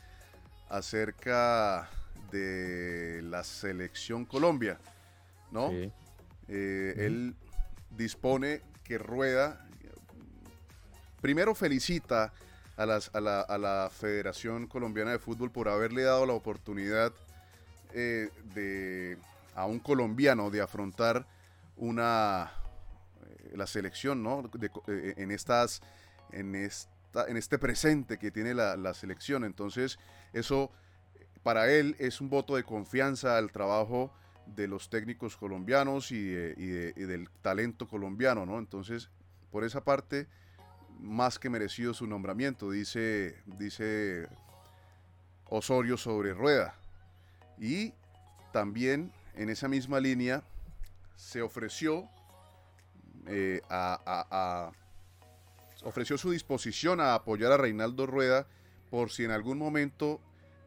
acerca 0.70 1.90
de 2.32 3.22
la 3.24 3.44
selección 3.44 4.26
Colombia, 4.26 4.80
¿no? 5.52 5.70
Eh, 6.48 6.94
él 6.98 7.36
dispone 7.92 8.62
que 8.84 8.98
Rueda, 8.98 9.68
primero 11.22 11.54
felicita 11.56 12.34
a, 12.78 12.86
las, 12.86 13.12
a, 13.14 13.20
la, 13.22 13.90
Federación 13.92 14.68
Colombiana 14.68 15.12
de 15.12 15.20
Fútbol 15.20 15.52
por 15.52 15.70
haberle 15.70 16.04
dado 16.04 16.26
la 16.26 16.34
oportunidad 16.34 17.14
eh, 17.94 18.30
de, 18.56 19.18
a 19.56 19.66
un 19.66 19.80
colombiano 19.80 20.50
de 20.50 20.62
afrontar 20.62 21.26
una 21.78 22.52
eh, 23.24 23.52
la 23.56 23.68
selección, 23.68 24.24
¿no? 24.24 24.50
en 24.88 25.32
estas 25.32 25.82
en 26.32 26.56
en 27.28 27.38
este 27.38 27.58
presente 27.60 28.18
que 28.18 28.32
tiene 28.32 28.54
la, 28.54 28.78
la 28.78 28.94
selección. 28.94 29.44
Entonces, 29.44 30.00
eso 30.34 30.72
para 31.44 31.72
él 31.72 31.96
es 32.00 32.22
un 32.22 32.30
voto 32.30 32.56
de 32.56 32.64
confianza 32.64 33.38
al 33.38 33.52
trabajo 33.52 34.14
de 34.46 34.68
los 34.68 34.90
técnicos 34.90 35.38
colombianos 35.38 36.12
y, 36.12 36.32
del 36.32 37.30
talento 37.42 37.88
colombiano, 37.88 38.46
¿no? 38.46 38.60
Entonces, 38.60 39.10
por 39.52 39.64
esa 39.64 39.84
parte, 39.84 40.28
más 41.00 41.40
que 41.40 41.50
merecido 41.50 41.94
su 41.94 42.08
nombramiento, 42.08 42.72
dice, 42.72 43.36
dice 43.46 44.28
Osorio 45.46 45.98
sobre 45.98 46.34
Rueda. 46.34 46.76
Y 47.60 47.94
también 48.52 49.12
en 49.36 49.50
esa 49.50 49.68
misma 49.68 50.00
línea 50.00 50.44
se 51.16 51.42
ofreció 51.42 52.10
eh, 53.28 53.62
a, 53.70 54.72
ofreció 55.84 56.18
su 56.18 56.32
disposición 56.32 57.00
a 57.00 57.14
apoyar 57.14 57.52
a 57.52 57.58
Reinaldo 57.58 58.06
Rueda 58.06 58.48
por 58.90 59.12
si 59.12 59.24
en 59.24 59.32
algún 59.32 59.58
momento 59.58 60.20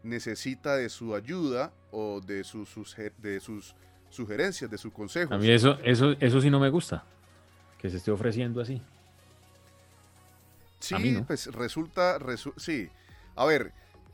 necesita 0.03 0.77
de 0.77 0.89
su 0.89 1.15
ayuda 1.15 1.73
o 1.91 2.21
de 2.21 2.45
sus, 2.45 2.75
de 3.19 3.41
sus 3.41 3.75
sugerencias, 4.11 4.71
de 4.71 4.79
sus 4.79 4.93
consejos. 4.93 5.33
A 5.33 5.39
mí 5.39 5.51
eso, 5.51 5.79
eso, 5.83 6.13
eso 6.21 6.41
sí 6.41 6.51
no 6.51 6.61
me 6.61 6.71
gusta, 6.71 7.05
que 7.79 7.91
se 7.91 7.97
esté 7.99 8.11
ofreciendo 8.11 8.61
así. 8.61 8.81
Sí, 10.81 11.23
pues 11.27 11.47
resulta, 11.47 12.19
sí. 12.57 12.91
A 13.37 13.47
ver, 13.47 13.73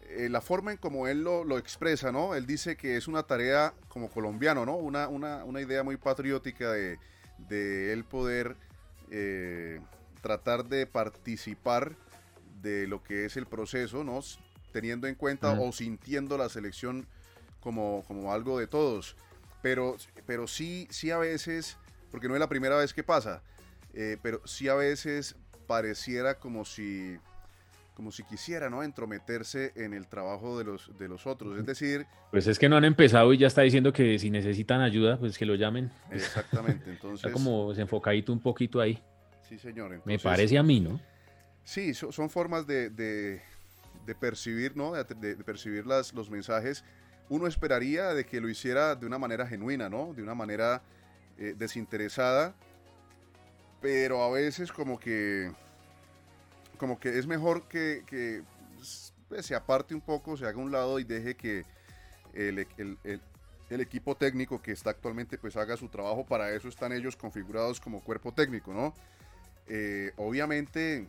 eh, 0.09 0.29
la 0.29 0.41
forma 0.41 0.73
en 0.73 0.79
como 0.79 1.09
él 1.09 1.23
lo, 1.23 1.59
expresa, 1.59 2.13
¿no? 2.13 2.35
Él 2.35 2.47
dice 2.47 2.77
que 2.77 2.97
es 2.97 3.09
una 3.09 3.25
tarea 3.25 3.75
como 3.89 4.09
colombiano, 4.09 4.65
¿no? 4.65 4.77
Una, 4.77 5.09
una, 5.09 5.45
una 5.45 5.61
idea 5.61 5.83
muy 5.83 5.97
patriótica 5.97 6.71
de, 6.71 6.99
de 7.49 7.93
él 7.93 8.05
poder 8.05 8.57
eh, 9.11 9.81
tratar 10.21 10.67
de 10.67 10.87
participar 10.87 11.97
de 12.63 12.87
lo 12.87 13.03
que 13.03 13.25
es 13.25 13.37
el 13.37 13.47
proceso, 13.47 14.05
¿no? 14.05 14.21
teniendo 14.73 15.07
en 15.07 15.15
cuenta 15.15 15.53
o 15.61 15.73
sintiendo 15.73 16.39
la 16.39 16.49
selección 16.49 17.07
como, 17.61 18.05
como 18.07 18.33
algo 18.33 18.59
de 18.59 18.67
todos. 18.67 19.17
Pero, 19.63 19.97
pero 20.27 20.47
sí, 20.47 20.89
sí 20.91 21.11
a 21.11 21.19
veces, 21.19 21.77
porque 22.11 22.29
no 22.29 22.35
es 22.35 22.41
la 22.41 22.49
primera 22.49 22.77
vez 22.77 22.95
que 22.95 23.03
pasa, 23.03 23.43
eh, 23.93 24.17
pero 24.23 24.41
sí 24.47 24.69
a 24.69 24.75
veces 24.75 25.37
pareciera 25.67 26.39
como 26.39 26.65
si 26.65 27.19
como 27.95 28.13
si 28.13 28.23
quisiera, 28.23 28.71
¿no? 28.71 28.83
Entrometerse 28.83 29.73
en 29.77 29.93
el 29.93 30.07
trabajo 30.07 30.57
de 30.57 30.65
los, 30.65 30.97
de 30.97 31.07
los 31.07 31.27
otros. 31.27 31.59
Es 31.59 31.67
decir... 31.67 32.07
Pues 32.31 32.47
es 32.47 32.59
que 32.59 32.67
no 32.67 32.79
han 32.79 32.87
empezado 32.87 33.31
y 33.35 33.37
ya 33.37 33.47
está 33.47 33.61
diciendo 33.61 33.93
que 33.93 34.19
si 34.19 34.31
necesitan 34.31 34.81
ayuda, 34.81 35.19
pues 35.19 35.37
que 35.37 35.45
lo 35.45 35.55
llamen. 35.55 35.91
Exactamente, 36.11 36.89
entonces... 36.91 37.27
Está 37.27 37.31
como 37.31 37.69
desenfocadito 37.69 38.33
un 38.33 38.41
poquito 38.41 38.81
ahí. 38.81 38.99
Sí, 39.51 39.59
señor. 39.59 40.01
Me 40.07 40.19
parece 40.19 40.57
a 40.57 40.63
mí, 40.63 40.81
¿no? 40.81 40.99
Sí, 41.65 41.93
son 41.93 42.31
formas 42.31 42.67
de, 42.67 42.89
de 44.11 44.15
percibir, 44.15 44.77
¿no? 44.77 44.93
De, 44.93 45.37
percibir 45.37 45.87
las, 45.87 46.13
los 46.15 46.31
mensajes, 46.31 46.85
uno 47.29 47.47
esperaría 47.47 48.15
de 48.15 48.25
que 48.25 48.41
lo 48.41 48.49
hiciera 48.49 48.95
de 48.97 49.07
una 49.07 49.19
manera 49.19 49.47
genuina, 49.47 49.89
¿no? 49.89 50.13
De 50.15 50.23
una 50.23 50.35
manera 50.35 50.83
eh, 51.39 51.55
desinteresada, 51.57 52.55
pero 53.81 54.23
a 54.23 54.31
veces 54.31 54.73
como 54.73 54.99
que, 54.99 55.53
como 56.77 56.99
que 56.99 57.19
es 57.19 57.27
mejor 57.27 57.69
que, 57.69 58.03
que 58.07 58.43
pues, 59.29 59.47
se 59.47 59.55
aparte 59.55 59.95
un 59.95 60.01
poco, 60.01 60.37
se 60.37 60.47
haga 60.47 60.59
un 60.59 60.73
lado 60.73 60.99
y 60.99 61.05
deje 61.05 61.37
que 61.37 61.65
el, 62.35 62.67
el, 62.77 62.99
el, 63.05 63.81
equipo 63.81 64.17
técnico 64.17 64.61
que 64.61 64.73
está 64.73 64.91
actualmente 64.91 65.39
pues 65.39 65.57
haga 65.57 65.77
su 65.77 65.89
trabajo, 65.89 66.27
para 66.27 66.53
eso 66.53 66.69
están 66.69 66.93
ellos 66.93 67.17
configurados 67.17 67.81
como 67.81 68.01
cuerpo 68.01 68.33
técnico, 68.33 68.73
¿no? 68.73 68.93
Eh, 69.73 70.11
obviamente 70.17 71.07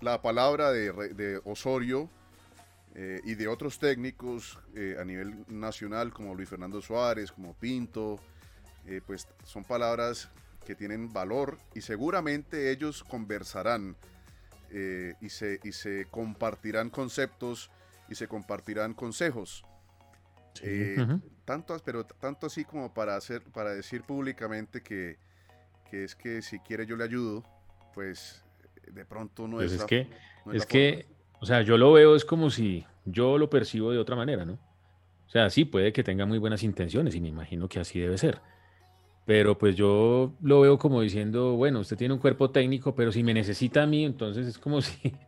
la 0.00 0.20
palabra 0.20 0.72
de, 0.72 1.40
Osorio 1.44 2.10
eh, 2.96 3.20
y 3.22 3.36
de 3.36 3.46
otros 3.46 3.78
técnicos 3.78 4.58
eh, 4.74 4.96
a 4.98 5.04
nivel 5.04 5.44
nacional 5.46 6.12
como 6.12 6.34
Luis 6.34 6.48
Fernando 6.48 6.82
Suárez, 6.82 7.30
como 7.30 7.54
Pinto, 7.54 8.18
pues 9.06 9.28
son 9.44 9.62
palabras 9.62 10.30
que 10.66 10.74
tienen 10.74 11.12
valor 11.12 11.58
y 11.72 11.82
seguramente 11.82 12.72
ellos 12.72 13.04
conversarán 13.04 13.94
y, 15.20 15.28
se, 15.28 15.60
y 15.62 15.70
se 15.70 16.06
compartirán 16.10 16.90
conceptos 16.90 17.70
y 18.08 18.16
se 18.16 18.26
compartirán 18.26 18.94
consejos. 18.94 19.64
tanto, 21.44 21.80
pero 21.84 22.04
tanto 22.04 22.48
así 22.48 22.64
como 22.64 22.92
para, 22.92 23.14
hacer, 23.14 23.42
para 23.42 23.72
decir 23.72 24.02
públicamente 24.02 24.82
que, 24.82 25.18
que 25.88 26.02
es 26.02 26.16
que 26.16 26.42
si 26.42 26.58
quiere 26.58 26.84
yo 26.84 26.96
le 26.96 27.04
ayudo, 27.04 27.44
pues 27.94 28.44
de 28.92 29.04
pronto 29.04 29.46
no 29.48 29.56
pues 29.56 29.72
es. 29.72 29.80
Es 29.80 29.86
que, 29.86 30.08
es, 30.52 30.66
que, 30.66 31.06
o 31.40 31.46
sea, 31.46 31.62
yo 31.62 31.78
lo 31.78 31.92
veo 31.92 32.16
es 32.16 32.24
como 32.24 32.50
si 32.50 32.84
yo 33.04 33.38
lo 33.38 33.50
percibo 33.50 33.92
de 33.92 33.98
otra 33.98 34.16
manera, 34.16 34.44
¿no? 34.44 34.54
O 35.26 35.30
sea, 35.30 35.48
sí, 35.48 35.64
puede 35.64 35.92
que 35.92 36.02
tenga 36.02 36.26
muy 36.26 36.38
buenas 36.38 36.62
intenciones 36.62 37.14
y 37.14 37.20
me 37.20 37.28
imagino 37.28 37.68
que 37.68 37.78
así 37.78 38.00
debe 38.00 38.18
ser. 38.18 38.40
Pero 39.26 39.56
pues 39.56 39.76
yo 39.76 40.34
lo 40.42 40.60
veo 40.60 40.76
como 40.76 41.02
diciendo, 41.02 41.54
bueno, 41.54 41.80
usted 41.80 41.96
tiene 41.96 42.14
un 42.14 42.20
cuerpo 42.20 42.50
técnico, 42.50 42.96
pero 42.96 43.12
si 43.12 43.22
me 43.22 43.32
necesita 43.32 43.84
a 43.84 43.86
mí, 43.86 44.04
entonces 44.04 44.46
es 44.46 44.58
como 44.58 44.82
si... 44.82 45.16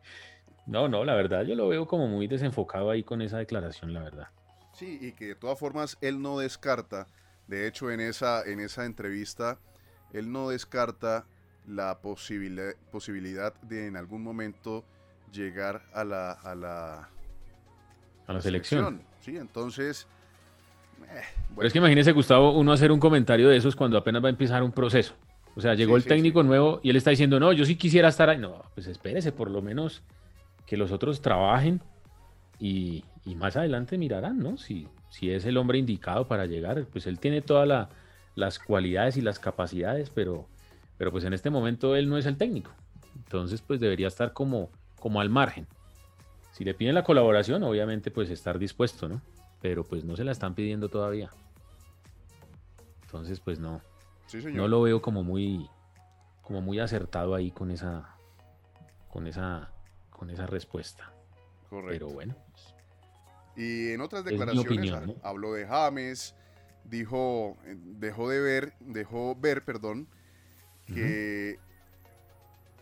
No, 0.64 0.88
no, 0.88 1.04
la 1.04 1.16
verdad, 1.16 1.44
yo 1.44 1.56
lo 1.56 1.66
veo 1.66 1.88
como 1.88 2.06
muy 2.06 2.28
desenfocado 2.28 2.88
ahí 2.88 3.02
con 3.02 3.20
esa 3.20 3.38
declaración, 3.38 3.92
la 3.92 4.00
verdad. 4.00 4.28
Sí, 4.72 4.96
y 5.00 5.10
que 5.10 5.26
de 5.26 5.34
todas 5.34 5.58
formas 5.58 5.98
él 6.00 6.22
no 6.22 6.38
descarta, 6.38 7.08
de 7.48 7.66
hecho 7.66 7.90
en 7.90 7.98
esa, 7.98 8.44
en 8.44 8.60
esa 8.60 8.84
entrevista, 8.84 9.58
él 10.12 10.30
no 10.30 10.50
descarta 10.50 11.26
la 11.66 11.98
posibilidad, 12.00 12.74
posibilidad 12.90 13.54
de 13.62 13.86
en 13.86 13.96
algún 13.96 14.22
momento 14.22 14.84
llegar 15.32 15.82
a 15.94 16.04
la, 16.04 16.32
a 16.32 16.54
la, 16.54 17.08
a 18.26 18.32
la 18.32 18.40
selección. 18.40 19.02
Sí, 19.20 19.36
entonces... 19.36 20.06
Eh, 21.02 21.20
Pero 21.54 21.66
es 21.66 21.72
que 21.72 21.78
imagínese, 21.78 22.12
Gustavo, 22.12 22.52
uno 22.52 22.72
hacer 22.72 22.92
un 22.92 23.00
comentario 23.00 23.48
de 23.48 23.56
esos 23.56 23.76
cuando 23.76 23.96
apenas 23.96 24.22
va 24.22 24.28
a 24.28 24.30
empezar 24.30 24.62
un 24.62 24.72
proceso. 24.72 25.14
O 25.54 25.60
sea, 25.60 25.74
llegó 25.74 25.96
el 25.96 26.04
técnico 26.04 26.42
nuevo 26.42 26.80
y 26.82 26.90
él 26.90 26.96
está 26.96 27.10
diciendo, 27.10 27.38
no, 27.38 27.52
yo 27.52 27.64
sí 27.64 27.76
quisiera 27.76 28.08
estar 28.08 28.28
ahí. 28.28 28.38
No, 28.38 28.62
pues 28.74 28.86
espérese, 28.86 29.32
por 29.32 29.50
lo 29.50 29.60
menos 29.62 30.02
que 30.66 30.76
los 30.76 30.92
otros 30.92 31.20
trabajen 31.20 31.80
y, 32.58 33.04
y 33.24 33.34
más 33.34 33.56
adelante 33.56 33.98
mirarán, 33.98 34.38
¿no? 34.38 34.56
Si, 34.56 34.88
si 35.10 35.30
es 35.30 35.44
el 35.44 35.58
hombre 35.58 35.78
indicado 35.78 36.26
para 36.26 36.46
llegar, 36.46 36.84
pues 36.86 37.06
él 37.06 37.18
tiene 37.18 37.42
todas 37.42 37.88
las 38.34 38.58
cualidades 38.58 39.18
y 39.18 39.20
las 39.20 39.38
capacidades, 39.38 40.08
pero 40.08 40.46
pero 41.02 41.10
pues 41.10 41.24
en 41.24 41.32
este 41.32 41.50
momento 41.50 41.96
él 41.96 42.08
no 42.08 42.16
es 42.16 42.26
el 42.26 42.36
técnico. 42.36 42.70
Entonces 43.16 43.60
pues 43.60 43.80
debería 43.80 44.06
estar 44.06 44.32
como, 44.32 44.70
como 45.00 45.20
al 45.20 45.30
margen. 45.30 45.66
Si 46.52 46.62
le 46.62 46.74
piden 46.74 46.94
la 46.94 47.02
colaboración, 47.02 47.64
obviamente 47.64 48.12
pues 48.12 48.30
estar 48.30 48.56
dispuesto, 48.56 49.08
¿no? 49.08 49.20
Pero 49.60 49.82
pues 49.82 50.04
no 50.04 50.14
se 50.14 50.22
la 50.22 50.30
están 50.30 50.54
pidiendo 50.54 50.88
todavía. 50.88 51.28
Entonces 53.02 53.40
pues 53.40 53.58
no. 53.58 53.80
No 54.52 54.68
lo 54.68 54.80
veo 54.80 55.02
como 55.02 55.24
muy 55.24 55.68
como 56.40 56.60
muy 56.60 56.78
acertado 56.78 57.34
ahí 57.34 57.50
con 57.50 57.72
esa 57.72 58.14
con 59.08 59.26
esa 59.26 59.72
con 60.08 60.30
esa 60.30 60.46
respuesta. 60.46 61.12
Correcto. 61.68 61.90
Pero 61.90 62.14
bueno. 62.14 62.36
Pues, 62.52 62.74
y 63.56 63.90
en 63.90 64.02
otras 64.02 64.24
declaraciones 64.24 64.92
habló 65.24 65.52
de 65.52 65.66
James, 65.66 66.36
dijo 66.84 67.56
dejó 67.98 68.28
de 68.28 68.38
ver, 68.40 68.74
dejó 68.78 69.34
ver, 69.34 69.64
perdón, 69.64 70.06
que 70.94 71.58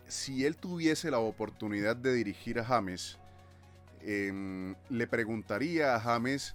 si 0.07 0.45
él 0.45 0.57
tuviese 0.57 1.09
la 1.09 1.19
oportunidad 1.19 1.95
de 1.95 2.13
dirigir 2.13 2.59
a 2.59 2.65
James, 2.65 3.17
em, 4.01 4.75
le 4.89 5.07
preguntaría 5.07 5.95
a 5.95 5.99
James 5.99 6.53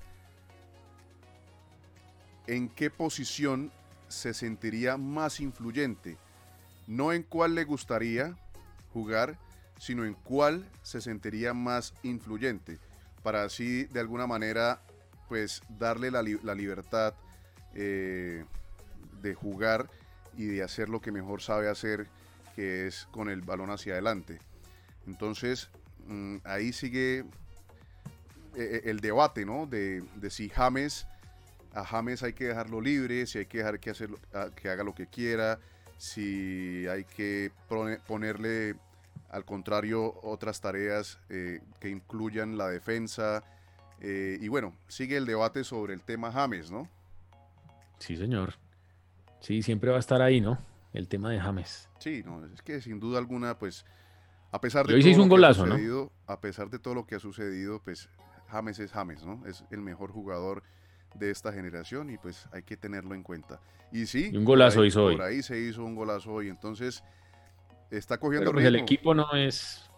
en 2.46 2.68
qué 2.68 2.90
posición 2.90 3.72
se 4.08 4.34
sentiría 4.34 4.96
más 4.96 5.40
influyente. 5.40 6.18
No 6.86 7.12
en 7.12 7.22
cuál 7.22 7.54
le 7.54 7.64
gustaría 7.64 8.36
jugar, 8.92 9.38
sino 9.78 10.04
en 10.04 10.14
cuál 10.14 10.68
se 10.82 11.00
sentiría 11.00 11.54
más 11.54 11.94
influyente. 12.02 12.78
Para 13.22 13.44
así, 13.44 13.84
de 13.84 14.00
alguna 14.00 14.26
manera, 14.26 14.82
pues 15.28 15.62
darle 15.68 16.10
la, 16.10 16.22
libertad 16.22 17.14
eh, 17.74 18.44
de 19.20 19.34
jugar 19.34 19.88
y 20.36 20.46
de 20.46 20.62
hacer 20.62 20.88
lo 20.88 21.00
que 21.00 21.12
mejor 21.12 21.42
sabe 21.42 21.68
hacer, 21.68 22.06
que 22.54 22.86
es 22.86 23.06
con 23.10 23.28
el 23.28 23.42
balón 23.42 23.70
hacia 23.70 23.94
adelante. 23.94 24.38
Entonces, 25.06 25.70
mm, 26.06 26.38
ahí 26.44 26.72
sigue 26.72 27.18
eh, 27.18 27.24
eh, 28.54 28.80
el 28.84 29.00
debate, 29.00 29.44
¿no? 29.44 29.66
De, 29.66 30.02
si 30.30 30.48
James 30.48 31.06
a 31.74 31.84
James 31.84 32.22
hay 32.22 32.32
que 32.32 32.44
dejarlo 32.44 32.80
libre, 32.80 33.26
si 33.26 33.38
hay 33.38 33.46
que 33.46 33.58
dejar 33.58 33.78
que, 33.78 33.92
que 34.54 34.70
haga 34.70 34.82
lo 34.82 34.94
que 34.94 35.08
quiera, 35.08 35.58
si 35.98 36.86
hay 36.88 37.04
que 37.04 37.52
ponerle 38.06 38.76
al 39.28 39.44
contrario 39.44 40.18
otras 40.22 40.62
tareas 40.62 41.18
eh, 41.28 41.60
que 41.78 41.90
incluyan 41.90 42.56
la 42.56 42.68
defensa. 42.68 43.44
Y 43.98 44.48
bueno, 44.48 44.74
sigue 44.88 45.16
el 45.16 45.24
debate 45.24 45.64
sobre 45.64 45.94
el 45.94 46.02
tema 46.02 46.30
James, 46.30 46.70
¿no? 46.70 46.86
Sí, 47.98 48.16
señor. 48.16 48.54
Sí, 49.40 49.62
siempre 49.62 49.90
va 49.90 49.96
a 49.96 50.00
estar 50.00 50.22
ahí, 50.22 50.40
¿no? 50.40 50.58
El 50.92 51.08
tema 51.08 51.30
de 51.30 51.38
James. 51.38 51.88
Sí, 51.98 52.22
no, 52.24 52.44
es 52.46 52.62
que 52.62 52.80
sin 52.80 52.98
duda 52.98 53.18
alguna, 53.18 53.58
pues, 53.58 53.84
a 54.50 54.60
pesar 54.60 54.86
de 54.86 55.00
todo 55.00 55.18
lo 55.18 55.38
que 55.38 55.46
ha 55.46 55.54
sucedido, 55.54 56.12
a 56.26 56.40
pesar 56.40 56.70
de 56.70 56.78
todo 56.78 56.94
lo 56.94 57.06
que 57.06 57.14
ha 57.16 57.20
sucedido, 57.20 57.80
pues 57.82 58.08
James 58.48 58.78
es 58.78 58.92
James, 58.92 59.24
¿no? 59.24 59.44
Es 59.46 59.64
el 59.70 59.82
mejor 59.82 60.10
jugador 60.12 60.62
de 61.14 61.30
esta 61.30 61.52
generación 61.52 62.10
y 62.10 62.18
pues 62.18 62.48
hay 62.52 62.62
que 62.62 62.76
tenerlo 62.76 63.14
en 63.14 63.22
cuenta. 63.22 63.60
Y 63.92 64.06
sí, 64.06 64.30
un 64.34 64.44
golazo 64.44 64.84
hizo 64.84 65.04
hoy. 65.04 65.16
Por 65.16 65.24
ahí 65.24 65.42
se 65.42 65.58
hizo 65.58 65.84
un 65.84 65.94
golazo 65.94 66.32
hoy, 66.32 66.48
entonces 66.48 67.02
está 67.90 68.18
cogiendo 68.18 68.50
Pero 68.50 68.56
pues, 68.56 68.66
el 68.66 68.76
equipo 68.76 69.14
no 69.14 69.32
es 69.34 69.90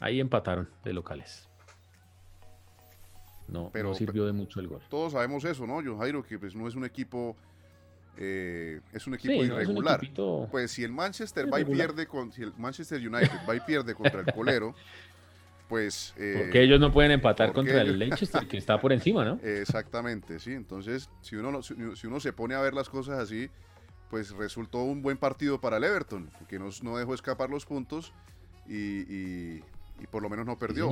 ahí 0.00 0.20
empataron 0.20 0.68
de 0.84 0.92
locales. 0.92 1.48
No, 3.48 3.70
pero, 3.72 3.94
sirvió 3.94 4.26
de 4.26 4.32
mucho 4.32 4.58
el 4.58 4.66
gol. 4.66 4.82
Todos 4.88 5.12
sabemos 5.12 5.44
eso, 5.44 5.66
¿no, 5.66 5.74
John 5.74 5.98
Jairo? 5.98 6.22
Que 6.22 6.38
pues 6.38 6.54
no 6.56 6.66
es 6.66 6.74
un 6.74 6.84
equipo 6.84 7.36
eh, 8.18 8.80
es 8.92 9.06
un 9.06 9.14
equipo 9.14 9.44
irregular. 9.44 10.00
pues 10.50 10.70
si 10.70 10.84
el 10.84 10.92
Manchester 10.92 11.52
va 11.52 11.60
y 11.60 11.64
pierde 11.64 12.06
con, 12.06 12.32
si 12.32 12.42
el 12.42 12.52
Manchester 12.56 12.98
United 12.98 13.40
va 13.48 13.56
y 13.56 13.60
pierde 13.60 13.94
contra 13.94 14.20
el 14.20 14.32
Colero, 14.32 14.74
pues... 15.68 16.14
Eh, 16.16 16.36
porque 16.38 16.62
ellos 16.62 16.80
no 16.80 16.92
pueden 16.92 17.10
empatar 17.10 17.52
contra 17.52 17.82
el 17.82 17.98
Leicester, 17.98 18.46
que 18.46 18.56
está 18.56 18.80
por 18.80 18.92
encima, 18.92 19.24
¿no? 19.24 19.38
Exactamente, 19.42 20.38
sí. 20.38 20.52
Entonces, 20.52 21.10
si 21.20 21.36
uno, 21.36 21.62
si, 21.62 22.06
uno 22.06 22.20
se 22.20 22.32
pone 22.32 22.54
a 22.54 22.60
ver 22.60 22.72
las 22.72 22.88
cosas 22.88 23.18
así, 23.18 23.50
pues 24.10 24.30
resultó 24.30 24.82
un 24.82 25.02
buen 25.02 25.18
partido 25.18 25.60
para 25.60 25.76
el 25.76 25.84
Everton, 25.84 26.30
que 26.48 26.58
no, 26.58 26.70
no 26.82 26.96
dejó 26.96 27.14
escapar 27.14 27.50
los 27.50 27.66
puntos 27.66 28.12
y, 28.68 29.60
por 30.10 30.22
lo 30.22 30.30
menos 30.30 30.46
no 30.46 30.58
perdió. 30.58 30.88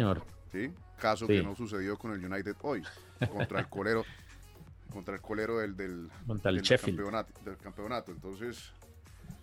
Sí, 0.53 0.71
Caso 0.99 1.27
que 1.27 1.43
no 1.43 1.57
sucedió 1.57 1.97
con 1.97 2.13
el 2.13 2.25
United 2.25 2.55
hoy, 2.63 2.83
contra 3.33 3.61
el 3.61 3.69
colero, 3.69 4.05
contra 4.93 5.15
el 5.15 5.21
colero 5.21 5.59
del, 5.59 5.77
del, 5.77 6.11
campeonato, 6.27 7.33
del 7.45 7.57
campeonato. 7.57 8.13
Entonces, 8.13 8.73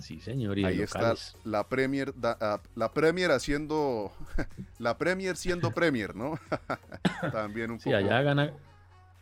Sí, 0.02 0.20
señor. 0.20 0.58
Ahí 0.66 0.82
está 0.82 1.14
la 1.44 1.68
Premier, 1.68 2.14
ah, 2.24 2.60
la 2.76 2.92
Premier 2.92 3.32
haciendo, 3.32 4.12
la 4.80 4.98
Premier 4.98 5.38
siendo 5.38 5.72
Premier, 5.72 6.16
¿no? 6.16 6.40
También 7.32 7.72
un 7.72 7.78
poco. 7.78 7.90
Sí, 7.90 7.94
allá 7.94 8.22
gana 8.22 8.54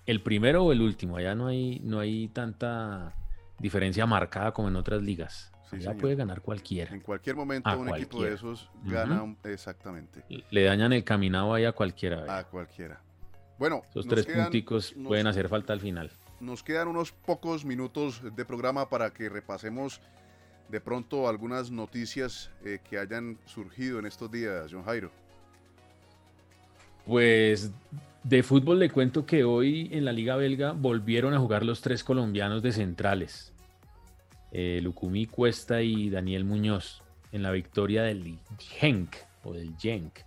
el 0.06 0.22
primero 0.22 0.64
o 0.64 0.72
el 0.72 0.82
último. 0.82 1.18
Allá 1.18 1.36
no 1.36 1.48
hay, 1.48 1.80
no 1.84 2.00
hay 2.00 2.30
tanta 2.30 3.14
diferencia 3.60 4.06
marcada 4.06 4.54
como 4.54 4.70
en 4.70 4.76
otras 4.76 5.02
ligas. 5.02 5.52
Ya 5.78 5.94
puede 5.94 6.16
ganar 6.16 6.42
cualquiera. 6.42 6.92
En 6.92 7.02
cualquier 7.02 7.36
momento 7.36 7.70
un 7.78 7.90
equipo 7.90 8.24
de 8.24 8.34
esos 8.34 8.72
gana 8.86 9.36
exactamente. 9.44 10.24
Le 10.50 10.64
dañan 10.64 10.94
el 10.94 11.04
caminado 11.04 11.54
ahí 11.54 11.66
a 11.66 11.74
cualquiera. 11.74 12.40
A 12.40 12.44
cualquiera. 12.46 13.00
Bueno, 13.60 13.84
esos 13.90 14.08
tres 14.08 14.26
punticos 14.26 14.96
pueden 15.06 15.28
hacer 15.28 15.50
falta 15.50 15.74
al 15.74 15.82
final. 15.82 16.10
Nos 16.40 16.64
quedan 16.64 16.88
unos 16.88 17.12
pocos 17.12 17.66
minutos 17.66 18.22
de 18.34 18.46
programa 18.46 18.88
para 18.88 19.12
que 19.12 19.28
repasemos 19.28 20.00
de 20.70 20.80
pronto 20.80 21.28
algunas 21.28 21.70
noticias 21.70 22.52
eh, 22.64 22.80
que 22.90 22.98
hayan 22.98 23.38
surgido 23.46 24.00
en 24.00 24.06
estos 24.06 24.32
días, 24.32 24.72
John 24.72 24.84
Jairo. 24.84 25.12
Pues 27.06 27.72
de 28.24 28.44
fútbol 28.44 28.80
le 28.80 28.90
cuento 28.90 29.26
que 29.26 29.44
hoy 29.44 29.90
en 29.92 30.06
la 30.06 30.14
Liga 30.14 30.38
Belga 30.38 30.72
volvieron 30.72 31.34
a 31.34 31.40
jugar 31.40 31.66
los 31.66 31.82
tres 31.82 32.06
colombianos 32.06 32.64
de 32.64 32.72
centrales. 32.72 33.52
Eh, 34.54 34.80
Lucumí 34.82 35.26
Cuesta 35.26 35.82
y 35.82 36.10
Daniel 36.10 36.46
Muñoz 36.46 37.04
en 37.34 37.44
la 37.44 37.52
victoria 37.52 38.04
del 38.04 38.40
Genk 38.58 39.18
o 39.44 39.52
del 39.52 39.76
Genk 39.78 40.20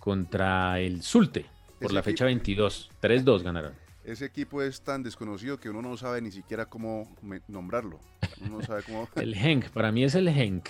contra 0.00 0.80
el 0.80 1.02
Zulte 1.02 1.46
por 1.82 1.92
la 1.92 2.02
fecha 2.02 2.24
22. 2.24 2.90
3-2 3.02 3.42
ganaron 3.42 3.72
ese 4.04 4.24
equipo 4.24 4.62
es 4.62 4.80
tan 4.80 5.02
desconocido 5.02 5.58
que 5.58 5.70
uno 5.70 5.82
no 5.82 5.96
sabe 5.96 6.20
ni 6.20 6.30
siquiera 6.30 6.66
cómo 6.66 7.08
nombrarlo. 7.48 8.00
Uno 8.40 8.62
sabe 8.62 8.82
cómo... 8.82 9.08
el 9.16 9.34
Henk, 9.34 9.70
para 9.70 9.92
mí 9.92 10.04
es 10.04 10.14
el 10.14 10.28
Henk. 10.28 10.68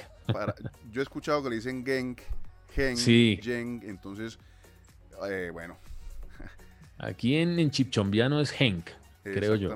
yo 0.91 1.01
he 1.01 1.03
escuchado 1.03 1.43
que 1.43 1.51
le 1.51 1.57
dicen 1.57 1.85
Genk, 1.85 2.21
Henk, 2.77 2.97
sí. 2.97 3.41
entonces, 3.45 4.39
eh, 5.29 5.51
bueno. 5.53 5.79
Aquí 6.99 7.37
en, 7.37 7.59
en 7.59 7.71
Chipchombiano 7.71 8.41
es 8.41 8.55
Henk, 8.59 8.91
creo 9.23 9.57
yo. 9.57 9.75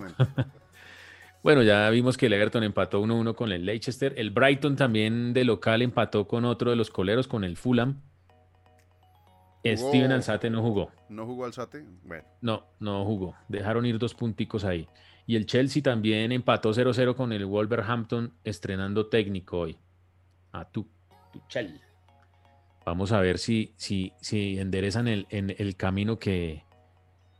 bueno, 1.42 1.62
ya 1.62 1.88
vimos 1.90 2.16
que 2.16 2.26
el 2.26 2.34
Everton 2.34 2.62
empató 2.62 3.02
1-1 3.02 3.34
con 3.34 3.52
el 3.52 3.64
Leicester. 3.64 4.14
El 4.16 4.30
Brighton 4.30 4.76
también 4.76 5.32
de 5.32 5.44
local 5.44 5.82
empató 5.82 6.28
con 6.28 6.44
otro 6.44 6.70
de 6.70 6.76
los 6.76 6.90
coleros, 6.90 7.26
con 7.26 7.42
el 7.42 7.56
Fulham. 7.56 8.02
Steven 9.74 10.12
Alzate 10.12 10.50
no 10.50 10.62
jugó. 10.62 10.90
¿No 11.08 11.24
jugó 11.24 11.46
Alzate? 11.46 11.84
Bueno. 12.04 12.24
No, 12.42 12.66
no 12.80 13.04
jugó. 13.04 13.34
Dejaron 13.48 13.86
ir 13.86 13.98
dos 13.98 14.14
punticos 14.14 14.64
ahí. 14.64 14.86
Y 15.26 15.36
el 15.36 15.46
Chelsea 15.46 15.82
también 15.82 16.30
empató 16.32 16.72
0-0 16.72 17.14
con 17.16 17.32
el 17.32 17.46
Wolverhampton, 17.46 18.32
estrenando 18.44 19.06
técnico 19.06 19.60
hoy. 19.60 19.76
A 20.52 20.64
tu, 20.64 20.86
tu 21.32 21.40
Chel. 21.48 21.80
Vamos 22.84 23.10
a 23.10 23.20
ver 23.20 23.38
si, 23.38 23.72
si, 23.76 24.12
si 24.20 24.58
enderezan 24.58 25.08
el, 25.08 25.26
en 25.30 25.54
el 25.58 25.76
camino 25.76 26.18
que, 26.18 26.64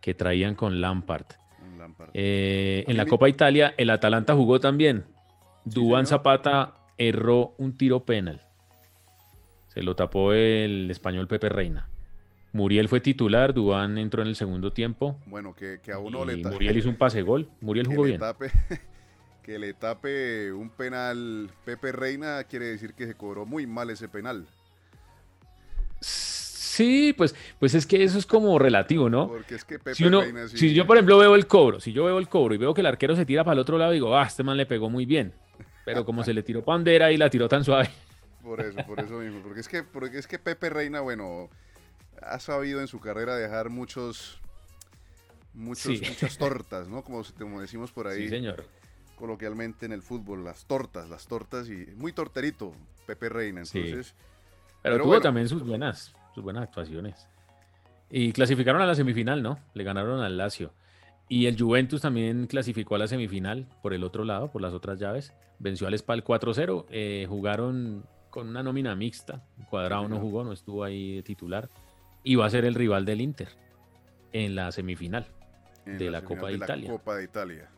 que 0.01 0.15
traían 0.15 0.55
con 0.57 0.81
Lampard. 0.81 1.27
Eh, 2.15 2.85
en 2.89 2.97
la 2.97 3.07
Copa 3.07 3.29
Italia, 3.29 3.75
el 3.77 3.91
Atalanta 3.91 4.35
jugó 4.35 4.59
también. 4.59 5.05
Dubán 5.65 6.07
Zapata 6.07 6.75
erró 6.99 7.55
un 7.59 7.77
tiro 7.77 8.05
penal. 8.05 8.43
Se 9.69 9.83
lo 9.83 9.95
tapó 9.95 10.33
el 10.33 10.91
español 10.91 11.29
Pepe 11.29 11.49
Reina. 11.49 11.89
Muriel 12.57 12.89
fue 12.89 13.01
titular, 13.01 13.53
Dubán 13.53 13.99
entró 13.99 14.23
en 14.23 14.29
el 14.29 14.35
segundo 14.35 14.73
tiempo. 14.73 15.21
Bueno, 15.27 15.55
que, 15.55 15.79
a 15.93 15.99
uno 15.99 16.25
le 16.25 16.39
tape. 16.39 16.55
Muriel 16.55 16.79
hizo 16.79 16.89
un 16.89 16.97
pase 16.97 17.23
gol. 17.23 17.49
Muriel 17.61 17.87
jugó 17.87 18.05
bien. 18.05 18.21
que 19.43 19.59
le 19.59 19.75
tape 19.75 20.53
un 20.53 20.71
penal 20.71 21.51
Pepe 21.65 21.93
Reina 21.93 22.43
quiere 22.45 22.67
decir 22.67 22.95
que 22.95 23.07
se 23.07 23.15
cobró 23.15 23.47
muy 23.47 23.67
mal 23.67 23.91
ese 23.91 24.09
penal. 24.09 24.47
Sí, 26.01 27.15
pues, 27.17 27.35
pues 27.61 27.75
es 27.75 27.87
que 27.87 28.03
eso 28.03 28.19
es 28.19 28.27
como 28.27 28.59
relativo, 28.59 29.09
¿no? 29.09 29.29
Porque 29.29 29.55
es 29.55 29.65
que 29.65 29.79
Pepe 29.79 29.95
si 29.95 30.09
Reina 30.09 30.49
Si 30.49 30.75
yo, 30.75 30.87
por 30.87 30.97
ejemplo, 30.97 31.19
veo 31.19 31.35
el 31.35 31.47
cobro, 31.47 31.79
si 31.79 31.93
yo 31.93 32.05
veo 32.07 32.19
el 32.19 32.29
cobro 32.29 32.55
y 32.55 32.59
veo 32.59 32.75
que 32.75 32.81
el 32.81 32.87
arquero 32.87 33.15
se 33.15 33.27
tira 33.27 33.45
para 33.45 33.53
el 33.53 33.61
otro 33.61 33.79
lado, 33.79 33.93
digo, 33.93 34.17
ah, 34.17 34.25
este 34.27 34.43
man 34.43 34.57
le 34.57 34.67
pegó 34.67 34.91
muy 34.91 35.05
bien. 35.05 35.33
Pero 35.85 36.05
como 36.05 36.25
se 36.25 36.35
le 36.35 36.43
tiró 36.43 36.65
pandera 36.65 37.13
y 37.13 37.17
la 37.17 37.31
tiró 37.31 37.49
tan 37.49 37.63
suave. 37.63 37.91
Por 38.43 38.61
eso, 38.61 38.79
por 38.87 38.99
eso 38.99 39.19
mismo. 39.19 39.41
Porque 39.43 39.61
es 39.61 39.69
que, 39.69 39.83
porque 39.83 40.19
es 40.19 40.27
que 40.27 40.39
Pepe 40.39 40.71
Reina, 40.71 41.01
bueno, 41.01 41.49
ha 42.23 42.39
sabido 42.39 42.81
en 42.81 42.89
su 42.89 43.01
carrera 43.01 43.37
dejar 43.37 43.71
muchos, 43.71 44.39
muchos 45.55 46.01
muchas 46.01 46.39
tortas, 46.39 46.89
¿no? 46.89 47.03
Como, 47.03 47.23
como 47.39 47.61
decimos 47.61 47.93
por 47.93 48.07
ahí. 48.07 48.25
Sí, 48.25 48.29
señor. 48.29 48.65
Coloquialmente 49.17 49.87
en 49.87 49.93
el 49.93 50.03
fútbol, 50.03 50.45
las 50.45 50.67
tortas, 50.67 51.09
las 51.09 51.27
tortas 51.27 51.69
y 51.69 51.87
muy 51.97 52.13
torterito, 52.13 52.73
Pepe 53.07 53.29
Reina. 53.29 53.63
Entonces, 53.63 54.15
pero, 54.83 55.03
tuvo 55.03 55.21
también 55.21 55.49
sus 55.49 55.65
buenas, 55.65 56.15
sus 56.35 56.45
buenas 56.45 56.65
actuaciones. 56.65 57.27
Y 58.11 58.33
clasificaron 58.33 58.83
a 58.83 58.87
la 58.87 58.95
semifinal, 58.95 59.43
¿no? 59.43 59.59
Le 59.75 59.85
ganaron 59.85 60.21
al 60.21 60.37
Lazio. 60.37 60.73
Y 61.29 61.47
el 61.47 61.59
Juventus 61.59 62.03
también 62.03 62.47
clasificó 62.47 62.95
a 62.95 62.99
la 62.99 63.09
semifinal 63.09 63.67
por 63.83 63.95
el 63.95 64.05
otro 64.05 64.25
lado, 64.25 64.51
por 64.51 64.63
las 64.63 64.75
otras 64.75 65.01
llaves. 65.01 65.33
Venció 65.59 65.89
al 65.89 65.99
Spal 65.99 66.23
4-0. 66.23 66.87
Eh, 66.91 67.27
jugaron 67.29 68.05
con 68.31 68.49
una 68.49 68.63
nómina 68.63 68.95
mixta. 68.95 69.43
Cuadrado 69.71 70.09
no 70.09 70.21
jugó, 70.21 70.45
no 70.45 70.53
estuvo 70.53 70.85
ahí 70.85 71.23
titular 71.23 71.69
y 72.27 72.35
va 72.35 72.47
a 72.47 72.51
ser 72.51 72.65
el 72.65 72.75
rival 72.75 73.05
del 73.05 73.21
Inter 73.21 73.49
en 74.33 74.57
la 74.57 74.73
semifinal 74.73 75.27
de 75.85 76.11
la 76.11 76.23
Copa 76.23 76.49
de, 76.49 76.55
Italia. 76.55 76.91
Copa 76.91 77.15
de 77.15 77.23
Italia. 77.23 77.69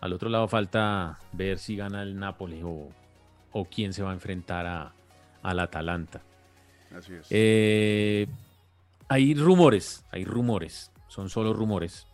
Al 0.00 0.12
otro 0.12 0.28
lado 0.28 0.46
falta 0.46 1.18
ver 1.32 1.58
si 1.58 1.74
gana 1.74 2.04
el 2.04 2.16
Nápoles 2.16 2.62
o, 2.62 3.64
quién 3.64 3.92
se 3.92 4.04
va 4.04 4.10
a 4.10 4.14
enfrentar 4.14 4.64
a, 4.64 4.92
al 5.42 5.58
Atalanta. 5.58 6.22
Así 6.96 7.14
es. 7.14 7.26
Eh, 7.30 8.28
hay 9.08 9.34
rumores, 9.34 10.04
hay 10.12 10.24
rumores, 10.24 10.92
son 11.08 11.28
solo 11.28 11.52
rumores, 11.52 12.06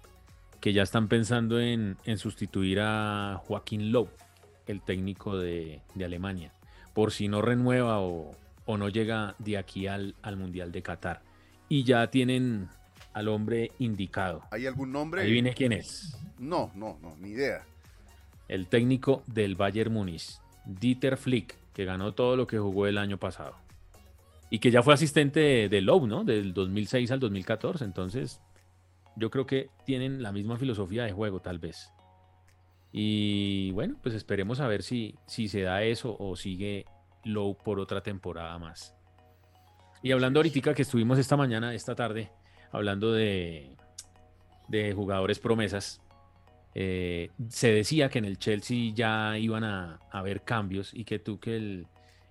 que 0.62 0.72
ya 0.72 0.82
están 0.82 1.08
pensando 1.08 1.60
en, 1.60 1.98
sustituir 2.16 2.80
a 2.80 3.38
Joaquín 3.44 3.92
Lowe, 3.92 4.08
el 4.66 4.80
técnico 4.80 5.36
de, 5.36 5.82
Alemania, 6.02 6.54
por 6.94 7.12
si 7.12 7.28
no 7.28 7.42
renueva 7.42 8.00
o, 8.00 8.34
no 8.66 8.88
llega 8.88 9.34
de 9.38 9.58
aquí 9.58 9.86
al, 9.86 10.14
al 10.22 10.38
Mundial 10.38 10.72
de 10.72 10.82
Qatar 10.82 11.35
y 11.68 11.84
ya 11.84 12.10
tienen 12.10 12.68
al 13.12 13.28
hombre 13.28 13.70
indicado. 13.78 14.42
¿Hay 14.50 14.66
algún 14.66 14.92
nombre? 14.92 15.22
Ahí 15.22 15.32
viene 15.32 15.54
quién 15.54 15.72
es. 15.72 16.16
No, 16.38 16.70
no, 16.74 16.98
no, 17.00 17.16
ni 17.16 17.30
idea. 17.30 17.64
El 18.48 18.68
técnico 18.68 19.22
del 19.26 19.54
Bayern 19.54 19.92
Múnich, 19.92 20.38
Dieter 20.64 21.16
Flick, 21.16 21.56
que 21.72 21.84
ganó 21.84 22.12
todo 22.12 22.36
lo 22.36 22.46
que 22.46 22.58
jugó 22.58 22.86
el 22.86 22.98
año 22.98 23.18
pasado. 23.18 23.56
Y 24.50 24.60
que 24.60 24.70
ya 24.70 24.82
fue 24.82 24.94
asistente 24.94 25.40
de, 25.40 25.68
de 25.68 25.80
Lowe, 25.80 26.06
¿no? 26.06 26.24
Del 26.24 26.54
2006 26.54 27.10
al 27.10 27.20
2014. 27.20 27.84
Entonces, 27.84 28.40
yo 29.16 29.30
creo 29.30 29.46
que 29.46 29.70
tienen 29.84 30.22
la 30.22 30.30
misma 30.30 30.56
filosofía 30.56 31.04
de 31.04 31.12
juego, 31.12 31.40
tal 31.40 31.58
vez. 31.58 31.90
Y 32.92 33.72
bueno, 33.72 33.96
pues 34.02 34.14
esperemos 34.14 34.60
a 34.60 34.68
ver 34.68 34.82
si, 34.82 35.18
si 35.26 35.48
se 35.48 35.62
da 35.62 35.82
eso 35.82 36.16
o 36.18 36.36
sigue 36.36 36.86
Low 37.24 37.56
por 37.56 37.80
otra 37.80 38.02
temporada 38.02 38.58
más. 38.58 38.95
Y 40.06 40.12
hablando 40.12 40.38
ahorita 40.38 40.72
que 40.72 40.82
estuvimos 40.82 41.18
esta 41.18 41.36
mañana, 41.36 41.74
esta 41.74 41.96
tarde, 41.96 42.30
hablando 42.70 43.10
de, 43.10 43.72
de 44.68 44.92
jugadores 44.92 45.40
promesas, 45.40 46.00
eh, 46.76 47.30
se 47.48 47.72
decía 47.72 48.08
que 48.08 48.18
en 48.18 48.24
el 48.24 48.38
Chelsea 48.38 48.92
ya 48.94 49.36
iban 49.36 49.64
a, 49.64 49.98
haber 50.12 50.42
cambios 50.42 50.94
y 50.94 51.02
que 51.02 51.18
Tuchel 51.18 51.88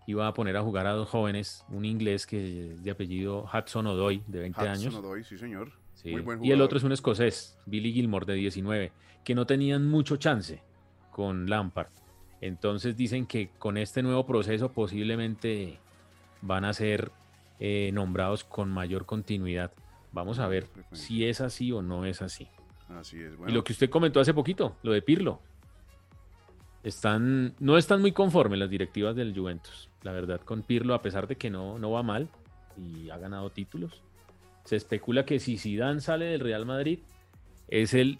iba 0.08 0.26
a 0.26 0.34
poner 0.34 0.56
a 0.56 0.62
jugar 0.62 0.88
a 0.88 0.92
dos 0.92 1.10
jóvenes, 1.10 1.66
un 1.68 1.84
inglés 1.84 2.26
que 2.26 2.78
de 2.82 2.92
apellido 2.92 3.44
Hudson 3.54 3.88
O'Doy, 3.88 4.24
de 4.26 4.40
20 4.40 4.58
Hudson 4.58 4.74
años. 4.74 4.96
O'Doy, 4.96 5.26
sí 5.26 5.38
señor. 5.38 5.74
y 6.06 6.52
el 6.52 6.62
otro 6.62 6.78
es 6.78 6.86
un 6.86 6.94
escocés, 6.94 7.58
Billy 7.66 7.92
Gilmore, 7.92 8.26
de 8.26 8.36
19, 8.36 8.94
que 9.26 9.36
no 9.36 9.46
tenían 9.46 9.86
mucho 9.86 10.16
chance 10.16 10.64
con 11.12 11.50
Lampard. 11.50 11.90
Entonces 12.40 12.96
dicen 12.96 13.26
que 13.26 13.50
con 13.60 13.76
este 13.76 14.02
nuevo 14.02 14.26
proceso 14.26 14.72
posiblemente 14.72 15.78
van 16.42 16.64
a 16.64 16.72
ser 16.72 17.12
eh, 17.60 17.92
nombrados 17.94 18.44
con 18.44 18.70
mayor 18.70 19.06
continuidad. 19.06 19.72
Vamos 20.12 20.40
a 20.40 20.48
ver 20.48 20.68
si 20.94 21.26
es 21.26 21.42
así 21.42 21.72
o 21.72 21.82
no 21.82 22.06
es 22.06 22.22
así. 22.22 22.48
Así 22.90 23.22
es. 23.22 23.34
Y 23.48 23.52
lo 23.52 23.64
que 23.64 23.74
usted 23.74 23.90
comentó 23.90 24.20
hace 24.20 24.34
poquito, 24.34 24.76
lo 24.84 24.92
de 24.92 25.02
Pirlo. 25.02 25.42
Están, 26.84 27.56
no 27.60 27.78
están 27.78 28.00
muy 28.00 28.12
conformes 28.12 28.60
las 28.60 28.70
directivas 28.70 29.16
del 29.16 29.38
Juventus. 29.38 29.90
La 30.04 30.12
verdad, 30.12 30.40
con 30.42 30.62
Pirlo, 30.62 30.94
a 30.94 31.02
pesar 31.02 31.28
de 31.28 31.36
que 31.36 31.50
no, 31.50 31.80
no 31.80 31.92
va 31.92 32.04
mal 32.04 32.30
y 32.78 33.10
ha 33.10 33.18
ganado 33.18 33.50
títulos, 33.50 34.04
se 34.66 34.76
especula 34.76 35.26
que 35.26 35.40
si 35.40 35.58
Zidane 35.58 36.02
sale 36.02 36.26
del 36.26 36.42
Real 36.42 36.66
Madrid, 36.66 37.00
es 37.68 37.94
el 37.94 38.20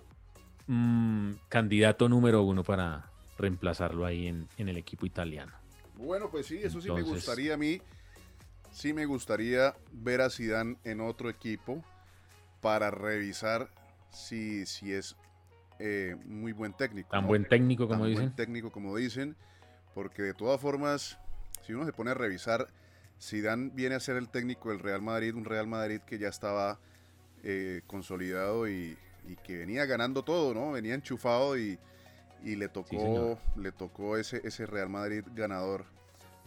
mm, 0.68 1.32
candidato 1.50 2.10
número 2.10 2.44
uno 2.44 2.64
para 2.64 3.12
reemplazarlo 3.38 4.06
ahí 4.06 4.28
en, 4.28 4.48
el 4.58 4.78
equipo 4.78 5.06
italiano. 5.06 5.52
Bueno, 5.96 6.30
pues 6.30 6.48
sí, 6.48 6.60
eso 6.62 6.82
sí 6.82 6.92
me 6.92 7.02
gustaría 7.02 7.54
a 7.54 7.58
mí. 7.58 7.82
Sí 8.76 8.92
me 8.92 9.06
gustaría 9.06 9.74
ver 9.94 10.20
a 10.20 10.30
Zidane 10.30 10.76
en 10.84 11.00
otro 11.00 11.30
equipo 11.30 11.82
para 12.60 12.92
revisar 12.92 13.70
si, 14.10 14.66
si 14.66 14.92
es 14.92 15.16
eh, 15.80 16.18
muy 16.26 16.52
buen 16.52 16.74
técnico. 16.74 17.08
Tan 17.10 17.26
buen 17.26 17.48
técnico 17.48 17.88
como 17.88 18.06
dicen. 18.06 18.26
Buen 18.26 18.36
técnico 18.36 18.72
como 18.74 18.98
dicen, 18.98 19.38
porque 19.94 20.24
de 20.24 20.34
todas 20.34 20.60
formas, 20.60 21.18
si 21.66 21.72
uno 21.72 21.86
se 21.86 21.94
pone 21.94 22.12
a 22.12 22.16
revisar, 22.16 22.68
Zidane 23.18 23.72
viene 23.74 23.96
a 23.96 24.02
ser 24.02 24.18
el 24.18 24.28
técnico 24.28 24.72
del 24.72 24.80
Real 24.80 25.02
Madrid, 25.02 25.34
un 25.34 25.46
Real 25.46 25.68
Madrid 25.68 26.02
que 26.02 26.20
ya 26.20 26.28
estaba 26.28 26.78
eh, 27.46 27.82
consolidado 27.88 28.68
y, 28.68 28.98
que 29.46 29.56
venía 29.56 29.86
ganando 29.86 30.24
todo, 30.24 30.54
¿no? 30.54 30.74
Venía 30.74 30.96
enchufado 30.96 31.58
y, 31.58 31.80
le 32.44 32.68
tocó, 32.68 33.40
le 33.56 33.72
tocó 33.72 34.18
ese, 34.18 34.42
ese 34.44 34.66
Real 34.66 34.90
Madrid 34.90 35.24
ganador 35.34 35.95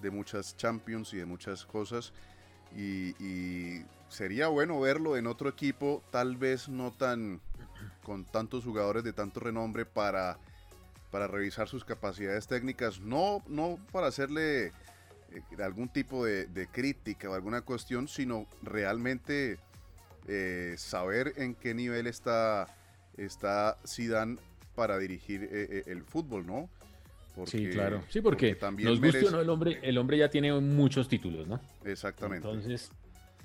de 0.01 0.11
muchas 0.11 0.57
Champions 0.57 1.13
y 1.13 1.19
de 1.19 1.27
muchas 1.27 1.65
cosas. 1.65 2.13
y, 2.77 3.85
sería 4.09 4.49
bueno 4.49 4.81
verlo 4.81 5.19
en 5.19 5.27
otro 5.27 5.51
equipo, 5.51 6.03
tal 6.11 6.39
vez 6.39 6.71
no 6.71 6.91
tan 6.93 7.43
con 8.03 8.25
tantos 8.25 8.65
jugadores 8.65 9.05
de 9.05 9.13
tanto 9.13 9.39
renombre 9.39 9.85
para, 9.85 10.39
para 11.11 11.27
revisar 11.27 11.69
sus 11.69 11.85
capacidades 11.85 12.47
técnicas, 12.47 13.01
no, 13.01 13.43
no 13.47 13.79
para 13.93 14.07
hacerle 14.07 14.69
eh, 14.69 14.73
algún 15.63 15.91
tipo 15.91 16.25
de, 16.25 16.69
crítica 16.73 17.29
o 17.29 17.35
alguna 17.35 17.61
cuestión, 17.61 18.09
sino 18.09 18.47
realmente 18.63 19.59
eh, 20.27 20.75
saber 20.79 21.35
en 21.37 21.55
qué 21.55 21.75
nivel 21.75 22.07
está, 22.07 22.75
está 23.19 23.77
Zidane 23.87 24.39
para 24.75 24.97
dirigir 24.97 25.47
eh, 25.53 25.83
el 25.87 26.03
fútbol, 26.03 26.47
¿no? 26.47 26.71
Sí, 27.47 27.69
claro. 27.71 28.03
Sí, 28.09 28.21
porque, 28.21 28.55
también 28.55 28.89
nos 28.89 29.01
guste 29.01 29.31
no, 29.31 29.41
el 29.41 29.49
hombre, 29.49 29.79
el 29.83 29.99
hombre 29.99 30.19
ya 30.19 30.29
tiene 30.29 30.53
muchos 30.53 31.09
títulos, 31.09 31.47
¿no? 31.47 31.61
Exactamente. 31.85 32.47
Entonces, 32.47 32.93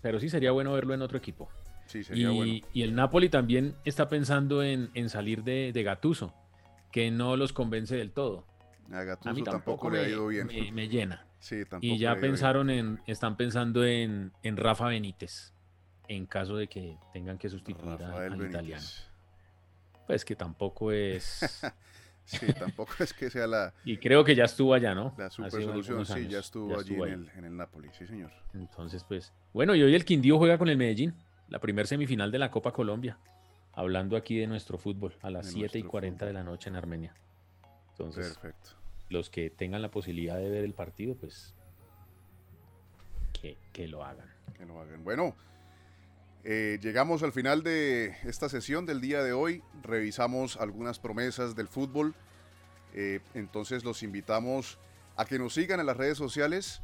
pero 0.02 0.20
sí 0.20 0.30
sería 0.30 0.52
bueno 0.52 0.74
verlo 0.74 0.94
en 0.94 1.02
otro 1.02 1.18
equipo. 1.18 1.50
Sí, 1.86 2.04
sería 2.04 2.32
y, 2.32 2.36
bueno. 2.36 2.68
y 2.74 2.82
el 2.82 2.96
Napoli 2.96 3.30
también 3.30 3.76
está 3.86 4.10
pensando 4.10 4.64
en, 4.64 5.10
salir 5.10 5.44
de, 5.44 5.72
de 5.74 5.84
Gatuso, 5.84 6.34
que 6.92 7.12
no 7.12 7.38
los 7.38 7.54
convence 7.54 7.96
del 7.96 8.12
todo. 8.12 8.46
A 8.92 9.04
Gatuso 9.04 9.44
tampoco, 9.44 9.90
le 9.90 10.00
ha 10.00 10.10
ido 10.10 10.28
bien. 10.28 10.48
Me, 10.74 10.88
llena. 10.88 11.26
Sí, 11.40 11.66
tampoco 11.66 11.94
y 11.94 11.98
ya 11.98 12.16
pensaron 12.16 12.70
en, 12.70 13.02
están 13.08 13.38
pensando 13.38 13.86
en, 13.86 14.32
en, 14.44 14.58
Rafa 14.58 14.88
Benítez, 14.88 15.54
en 16.08 16.26
caso 16.26 16.58
de 16.58 16.68
que 16.68 16.98
tengan 17.12 17.38
que 17.38 17.50
sustituir 17.50 18.02
al 18.02 18.46
italiano. 18.46 18.86
Pues 20.08 20.26
que 20.26 20.36
tampoco 20.36 20.92
es 20.92 21.62
Sí, 22.26 22.46
tampoco 22.60 22.94
es 23.00 23.14
que 23.14 23.30
sea 23.30 23.48
la. 23.48 23.74
Y 23.84 23.98
creo 23.98 24.24
que 24.24 24.36
ya 24.36 24.46
estuvo 24.46 24.74
allá, 24.74 24.96
¿no? 24.96 25.14
La 25.18 25.30
super 25.30 25.52
solución, 25.52 26.06
sí, 26.06 26.28
ya 26.28 26.40
estuvo 26.40 26.80
allí 26.80 26.96
en, 26.96 27.02
el, 27.02 27.30
en, 27.36 27.46
el, 27.46 27.58
Napoli, 27.58 27.90
sí, 27.98 28.08
señor. 28.08 28.32
Entonces, 28.54 29.04
pues. 29.04 29.34
Bueno, 29.54 29.76
y 29.76 29.84
hoy 29.84 29.94
el 29.94 30.06
Quindío 30.06 30.38
juega 30.38 30.58
con 30.58 30.70
el 30.70 30.78
Medellín, 30.78 31.14
la 31.50 31.60
primer 31.60 31.88
semifinal 31.88 32.32
de 32.32 32.40
la 32.40 32.52
Copa 32.52 32.72
Colombia. 32.72 33.18
Hablando 33.74 34.16
aquí 34.16 34.38
de 34.38 34.46
nuestro 34.46 34.78
fútbol, 34.78 35.16
a 35.22 35.32
las 35.32 35.48
7 35.48 35.80
y 35.80 35.84
40 35.84 36.26
de 36.28 36.34
la 36.34 36.44
noche 36.44 36.70
en 36.70 36.76
Armenia. 36.76 37.14
Entonces, 37.90 38.38
Perfecto. 38.38 38.72
los 39.10 39.30
que 39.30 39.50
tengan 39.50 39.82
la 39.82 39.90
posibilidad 39.90 40.38
de 40.38 40.50
ver 40.50 40.64
el 40.64 40.74
partido, 40.74 41.16
pues. 41.16 41.56
Que, 43.34 43.58
que 43.72 43.88
lo 43.88 44.04
hagan. 44.04 44.28
Que 44.56 44.66
lo 44.66 44.80
hagan. 44.80 45.04
Bueno. 45.04 45.36
Eh, 46.46 46.78
llegamos 46.82 47.24
al 47.24 47.32
final 47.32 47.64
de 47.64 48.18
esta 48.24 48.50
sesión 48.50 48.86
del 48.86 49.00
día 49.00 49.24
de 49.24 49.32
hoy. 49.32 49.64
Revisamos 49.82 50.58
algunas 50.58 51.00
promesas 51.00 51.56
del 51.56 51.68
fútbol. 51.68 52.14
Eh, 52.94 53.22
entonces 53.34 53.84
los 53.84 54.04
invitamos 54.04 54.78
a 55.16 55.26
que 55.26 55.40
nos 55.40 55.54
sigan 55.54 55.80
en 55.80 55.86
las 55.86 55.98
redes 55.98 56.18
sociales 56.18 56.82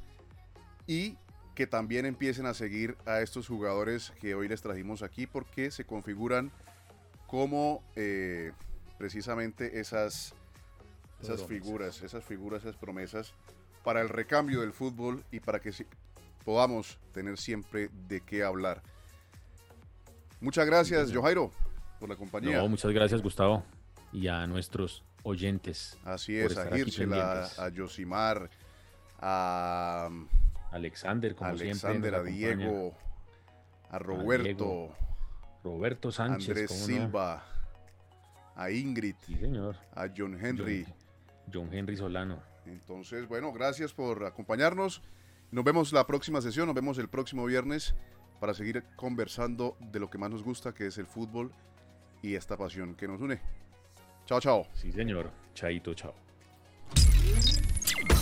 y 0.87 1.17
que 1.55 1.67
también 1.67 2.05
empiecen 2.05 2.45
a 2.45 2.53
seguir 2.53 2.95
a 3.05 3.19
estos 3.19 3.47
jugadores 3.47 4.13
que 4.21 4.33
hoy 4.33 4.47
les 4.47 4.61
trajimos 4.61 5.03
aquí 5.03 5.27
porque 5.27 5.71
se 5.71 5.83
configuran 5.83 6.51
como 7.27 7.83
eh, 7.95 8.53
precisamente 8.97 9.79
esas, 9.79 10.33
esas 11.21 11.43
figuras, 11.43 12.01
esas 12.01 12.23
figuras, 12.23 12.61
esas 12.63 12.77
promesas 12.77 13.33
para 13.83 14.01
el 14.01 14.09
recambio 14.09 14.61
del 14.61 14.71
fútbol 14.71 15.23
y 15.31 15.41
para 15.41 15.59
que 15.59 15.73
podamos 16.45 16.97
tener 17.13 17.37
siempre 17.37 17.89
de 18.07 18.21
qué 18.21 18.43
hablar. 18.43 18.81
Muchas 20.41 20.65
gracias, 20.65 21.11
Johairo, 21.13 21.51
por 21.99 22.09
la 22.09 22.15
compañía. 22.15 22.63
muchas 22.63 22.91
gracias, 22.91 23.21
Gustavo, 23.21 23.63
y 24.13 24.27
a 24.27 24.47
nuestros 24.47 25.03
oyentes. 25.23 25.97
Así 26.05 26.37
es, 26.37 26.57
a 26.57 26.77
Hirschela, 26.77 27.43
a 27.57 27.69
Josimar, 27.75 28.49
a 29.19 30.09
Alexander, 30.71 31.35
como 31.35 31.49
Alexander, 31.49 32.15
a 32.15 32.23
Diego, 32.23 32.95
a 33.89 33.99
Roberto, 33.99 34.95
Roberto 35.63 36.11
Sánchez, 36.11 36.49
Andrés 36.49 36.71
Silva, 36.71 37.43
a 38.55 38.71
Ingrid, 38.71 39.15
señor. 39.25 39.75
a 39.93 40.07
John 40.15 40.37
Henry. 40.41 40.85
John, 40.85 40.93
John 41.53 41.73
Henry 41.73 41.97
Solano. 41.97 42.41
Entonces, 42.65 43.27
bueno, 43.27 43.51
gracias 43.51 43.93
por 43.93 44.25
acompañarnos. 44.25 45.01
Nos 45.51 45.65
vemos 45.65 45.91
la 45.91 46.05
próxima 46.05 46.41
sesión, 46.41 46.67
nos 46.67 46.75
vemos 46.75 46.97
el 46.99 47.09
próximo 47.09 47.45
viernes 47.45 47.95
para 48.39 48.53
seguir 48.53 48.83
conversando 48.95 49.77
de 49.79 49.99
lo 49.99 50.09
que 50.09 50.17
más 50.17 50.29
nos 50.29 50.43
gusta, 50.43 50.73
que 50.73 50.87
es 50.87 50.97
el 50.97 51.05
fútbol 51.05 51.51
y 52.21 52.35
esta 52.35 52.57
pasión 52.57 52.95
que 52.95 53.07
nos 53.07 53.21
une. 53.21 53.39
Chao, 54.25 54.39
chao. 54.39 54.67
Sí, 54.73 54.91
señor. 54.91 55.31
Chaito, 55.53 55.93
chao. 55.93 56.13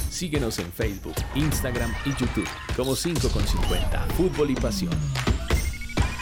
Síguenos 0.10 0.58
en 0.60 0.72
Facebook, 0.72 1.16
Instagram 1.36 1.94
y 2.06 2.10
YouTube 2.10 2.48
como 2.76 2.96
5 2.96 3.30
con 3.30 3.44
50 3.44 4.02
Fútbol 4.16 4.50
y 4.50 4.56
Pasión. 4.56 4.94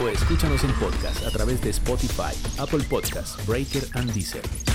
O 0.01 0.09
escúchanos 0.09 0.63
en 0.65 0.73
podcast 0.73 1.25
a 1.25 1.31
través 1.31 1.61
de 1.61 1.69
Spotify, 1.69 2.35
Apple 2.59 2.83
Podcasts, 2.89 3.37
Breaker 3.47 3.83
and 3.93 4.11
Deezer. 4.11 4.74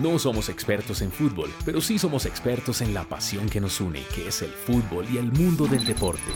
No 0.00 0.16
somos 0.20 0.48
expertos 0.48 1.02
en 1.02 1.10
fútbol, 1.10 1.52
pero 1.64 1.80
sí 1.80 1.98
somos 1.98 2.24
expertos 2.24 2.82
en 2.82 2.94
la 2.94 3.02
pasión 3.02 3.48
que 3.48 3.60
nos 3.60 3.80
une, 3.80 4.04
que 4.14 4.28
es 4.28 4.42
el 4.42 4.52
fútbol 4.52 5.04
y 5.10 5.18
el 5.18 5.32
mundo 5.32 5.66
del 5.66 5.84
deporte. 5.84 6.32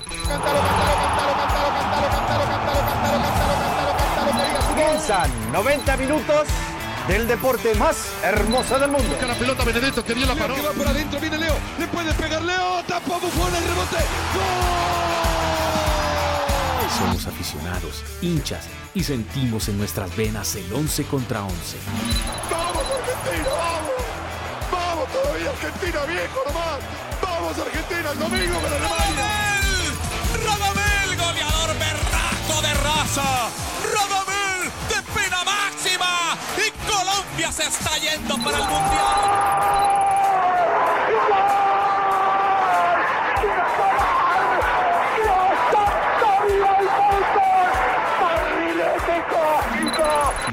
Comienzan 4.68 5.30
90 5.52 5.96
minutos 5.96 6.48
del 7.06 7.28
deporte 7.28 7.72
más 7.76 8.12
hermoso 8.24 8.80
del 8.80 8.90
mundo. 8.90 9.08
Busca 9.08 9.26
la 9.26 9.34
pelota 9.34 9.64
Benedetto 9.64 10.04
que 10.04 10.14
bien 10.14 10.26
la 10.26 10.34
paró. 10.34 10.56
Que 10.56 10.62
va 10.62 10.72
por 10.72 10.88
adentro, 10.88 11.20
viene 11.20 11.38
Leo, 11.38 11.54
le 11.78 11.86
puede 11.86 12.12
pegar 12.14 12.42
Leo, 12.42 12.82
tapa 12.88 13.18
Buffon 13.18 13.54
el 13.54 13.62
rebote. 13.62 13.96
¡Gol! 14.34 15.41
Somos 16.99 17.26
aficionados, 17.26 18.05
hinchas 18.20 18.66
y 18.95 19.03
sentimos 19.03 19.68
en 19.68 19.78
nuestras 19.78 20.14
venas 20.14 20.55
el 20.57 20.70
11 20.72 21.05
contra 21.05 21.43
11. 21.43 21.78
¡Vamos 22.51 22.82
Argentina, 22.82 23.49
vamos! 23.51 24.03
¡Vamos 24.70 25.09
todavía 25.12 25.51
Argentina, 25.51 26.05
viejo 26.05 26.43
nomás! 26.47 26.80
¡Vamos 27.22 27.59
Argentina 27.59 28.11
el 28.12 28.18
domingo 28.18 28.61
con 28.61 28.72
Alemania! 28.72 29.30
¡Radamel! 30.45 31.16
¡Goleador 31.16 31.78
berraco! 31.78 32.62
De 32.62 32.74
raza, 32.74 33.49
Radamel 33.95 34.70
de 34.90 35.03
pena 35.14 35.45
máxima 35.45 36.36
y 36.59 36.70
Colombia 36.90 37.53
se 37.53 37.64
está 37.64 37.97
yendo 37.97 38.36
para 38.45 38.59
el 38.59 38.64
Mundial. 38.64 39.62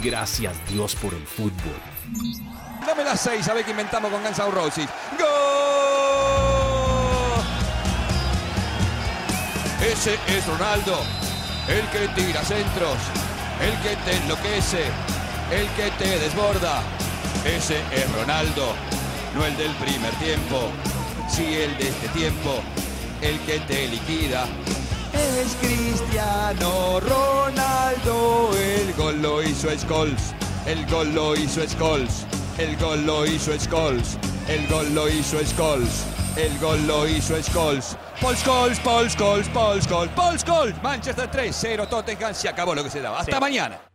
Gracias 0.09 0.55
Dios 0.67 0.95
por 0.95 1.13
el 1.13 1.23
fútbol. 1.27 1.79
Dame 2.83 3.03
las 3.03 3.21
seis, 3.21 3.47
a 3.47 3.53
ver 3.53 3.63
qué 3.63 3.69
inventamos 3.69 4.09
con 4.09 4.23
Guns 4.23 4.39
N' 4.39 4.49
Roses. 4.49 4.89
¡Gol! 5.19 5.27
Ese 9.87 10.17
es 10.27 10.47
Ronaldo, 10.47 10.99
el 11.67 11.87
que 11.89 12.07
tira 12.19 12.43
centros, 12.43 12.97
el 13.61 13.77
que 13.83 13.95
te 13.97 14.17
enloquece, 14.17 14.85
el 15.51 15.67
que 15.75 15.91
te 16.03 16.17
desborda. 16.17 16.81
Ese 17.45 17.79
es 17.91 18.11
Ronaldo, 18.11 18.73
no 19.35 19.45
el 19.45 19.55
del 19.57 19.75
primer 19.75 20.11
tiempo, 20.15 20.71
sí 21.29 21.53
el 21.53 21.77
de 21.77 21.89
este 21.89 22.07
tiempo, 22.07 22.63
el 23.21 23.39
que 23.41 23.59
te 23.59 23.87
liquida. 23.89 24.47
Es 25.19 25.55
Cristiano 25.61 26.99
Ronaldo, 26.99 28.51
el 28.57 28.93
gol 28.93 29.21
lo 29.21 29.43
hizo 29.43 29.69
Scholes, 29.77 30.33
el 30.65 30.85
gol 30.87 31.13
lo 31.13 31.35
hizo 31.35 31.61
Scholes, 31.67 32.25
el 32.57 32.77
gol 32.77 33.05
lo 33.05 33.25
hizo 33.25 33.51
Scholes, 33.59 34.17
el 34.47 34.67
gol 34.67 34.93
lo 34.93 35.09
hizo 35.09 35.37
Scholes, 35.45 36.05
el 36.35 36.57
gol 36.59 36.87
lo 36.87 37.07
hizo 37.07 37.41
Scholes. 37.41 37.97
Paul 38.21 38.35
Scholes, 38.35 38.79
Paul 38.79 39.09
Scholes, 39.09 39.49
Paul 39.49 39.81
Scholes, 39.81 40.11
Paul 40.13 40.37
Scholes. 40.37 40.83
Manchester 40.83 41.29
3, 41.31 41.55
0 41.55 41.87
Tottenham, 41.87 42.33
se 42.33 42.49
acabó 42.49 42.75
lo 42.75 42.83
que 42.83 42.89
se 42.89 43.01
daba. 43.01 43.19
Hasta 43.19 43.39
mañana. 43.39 43.88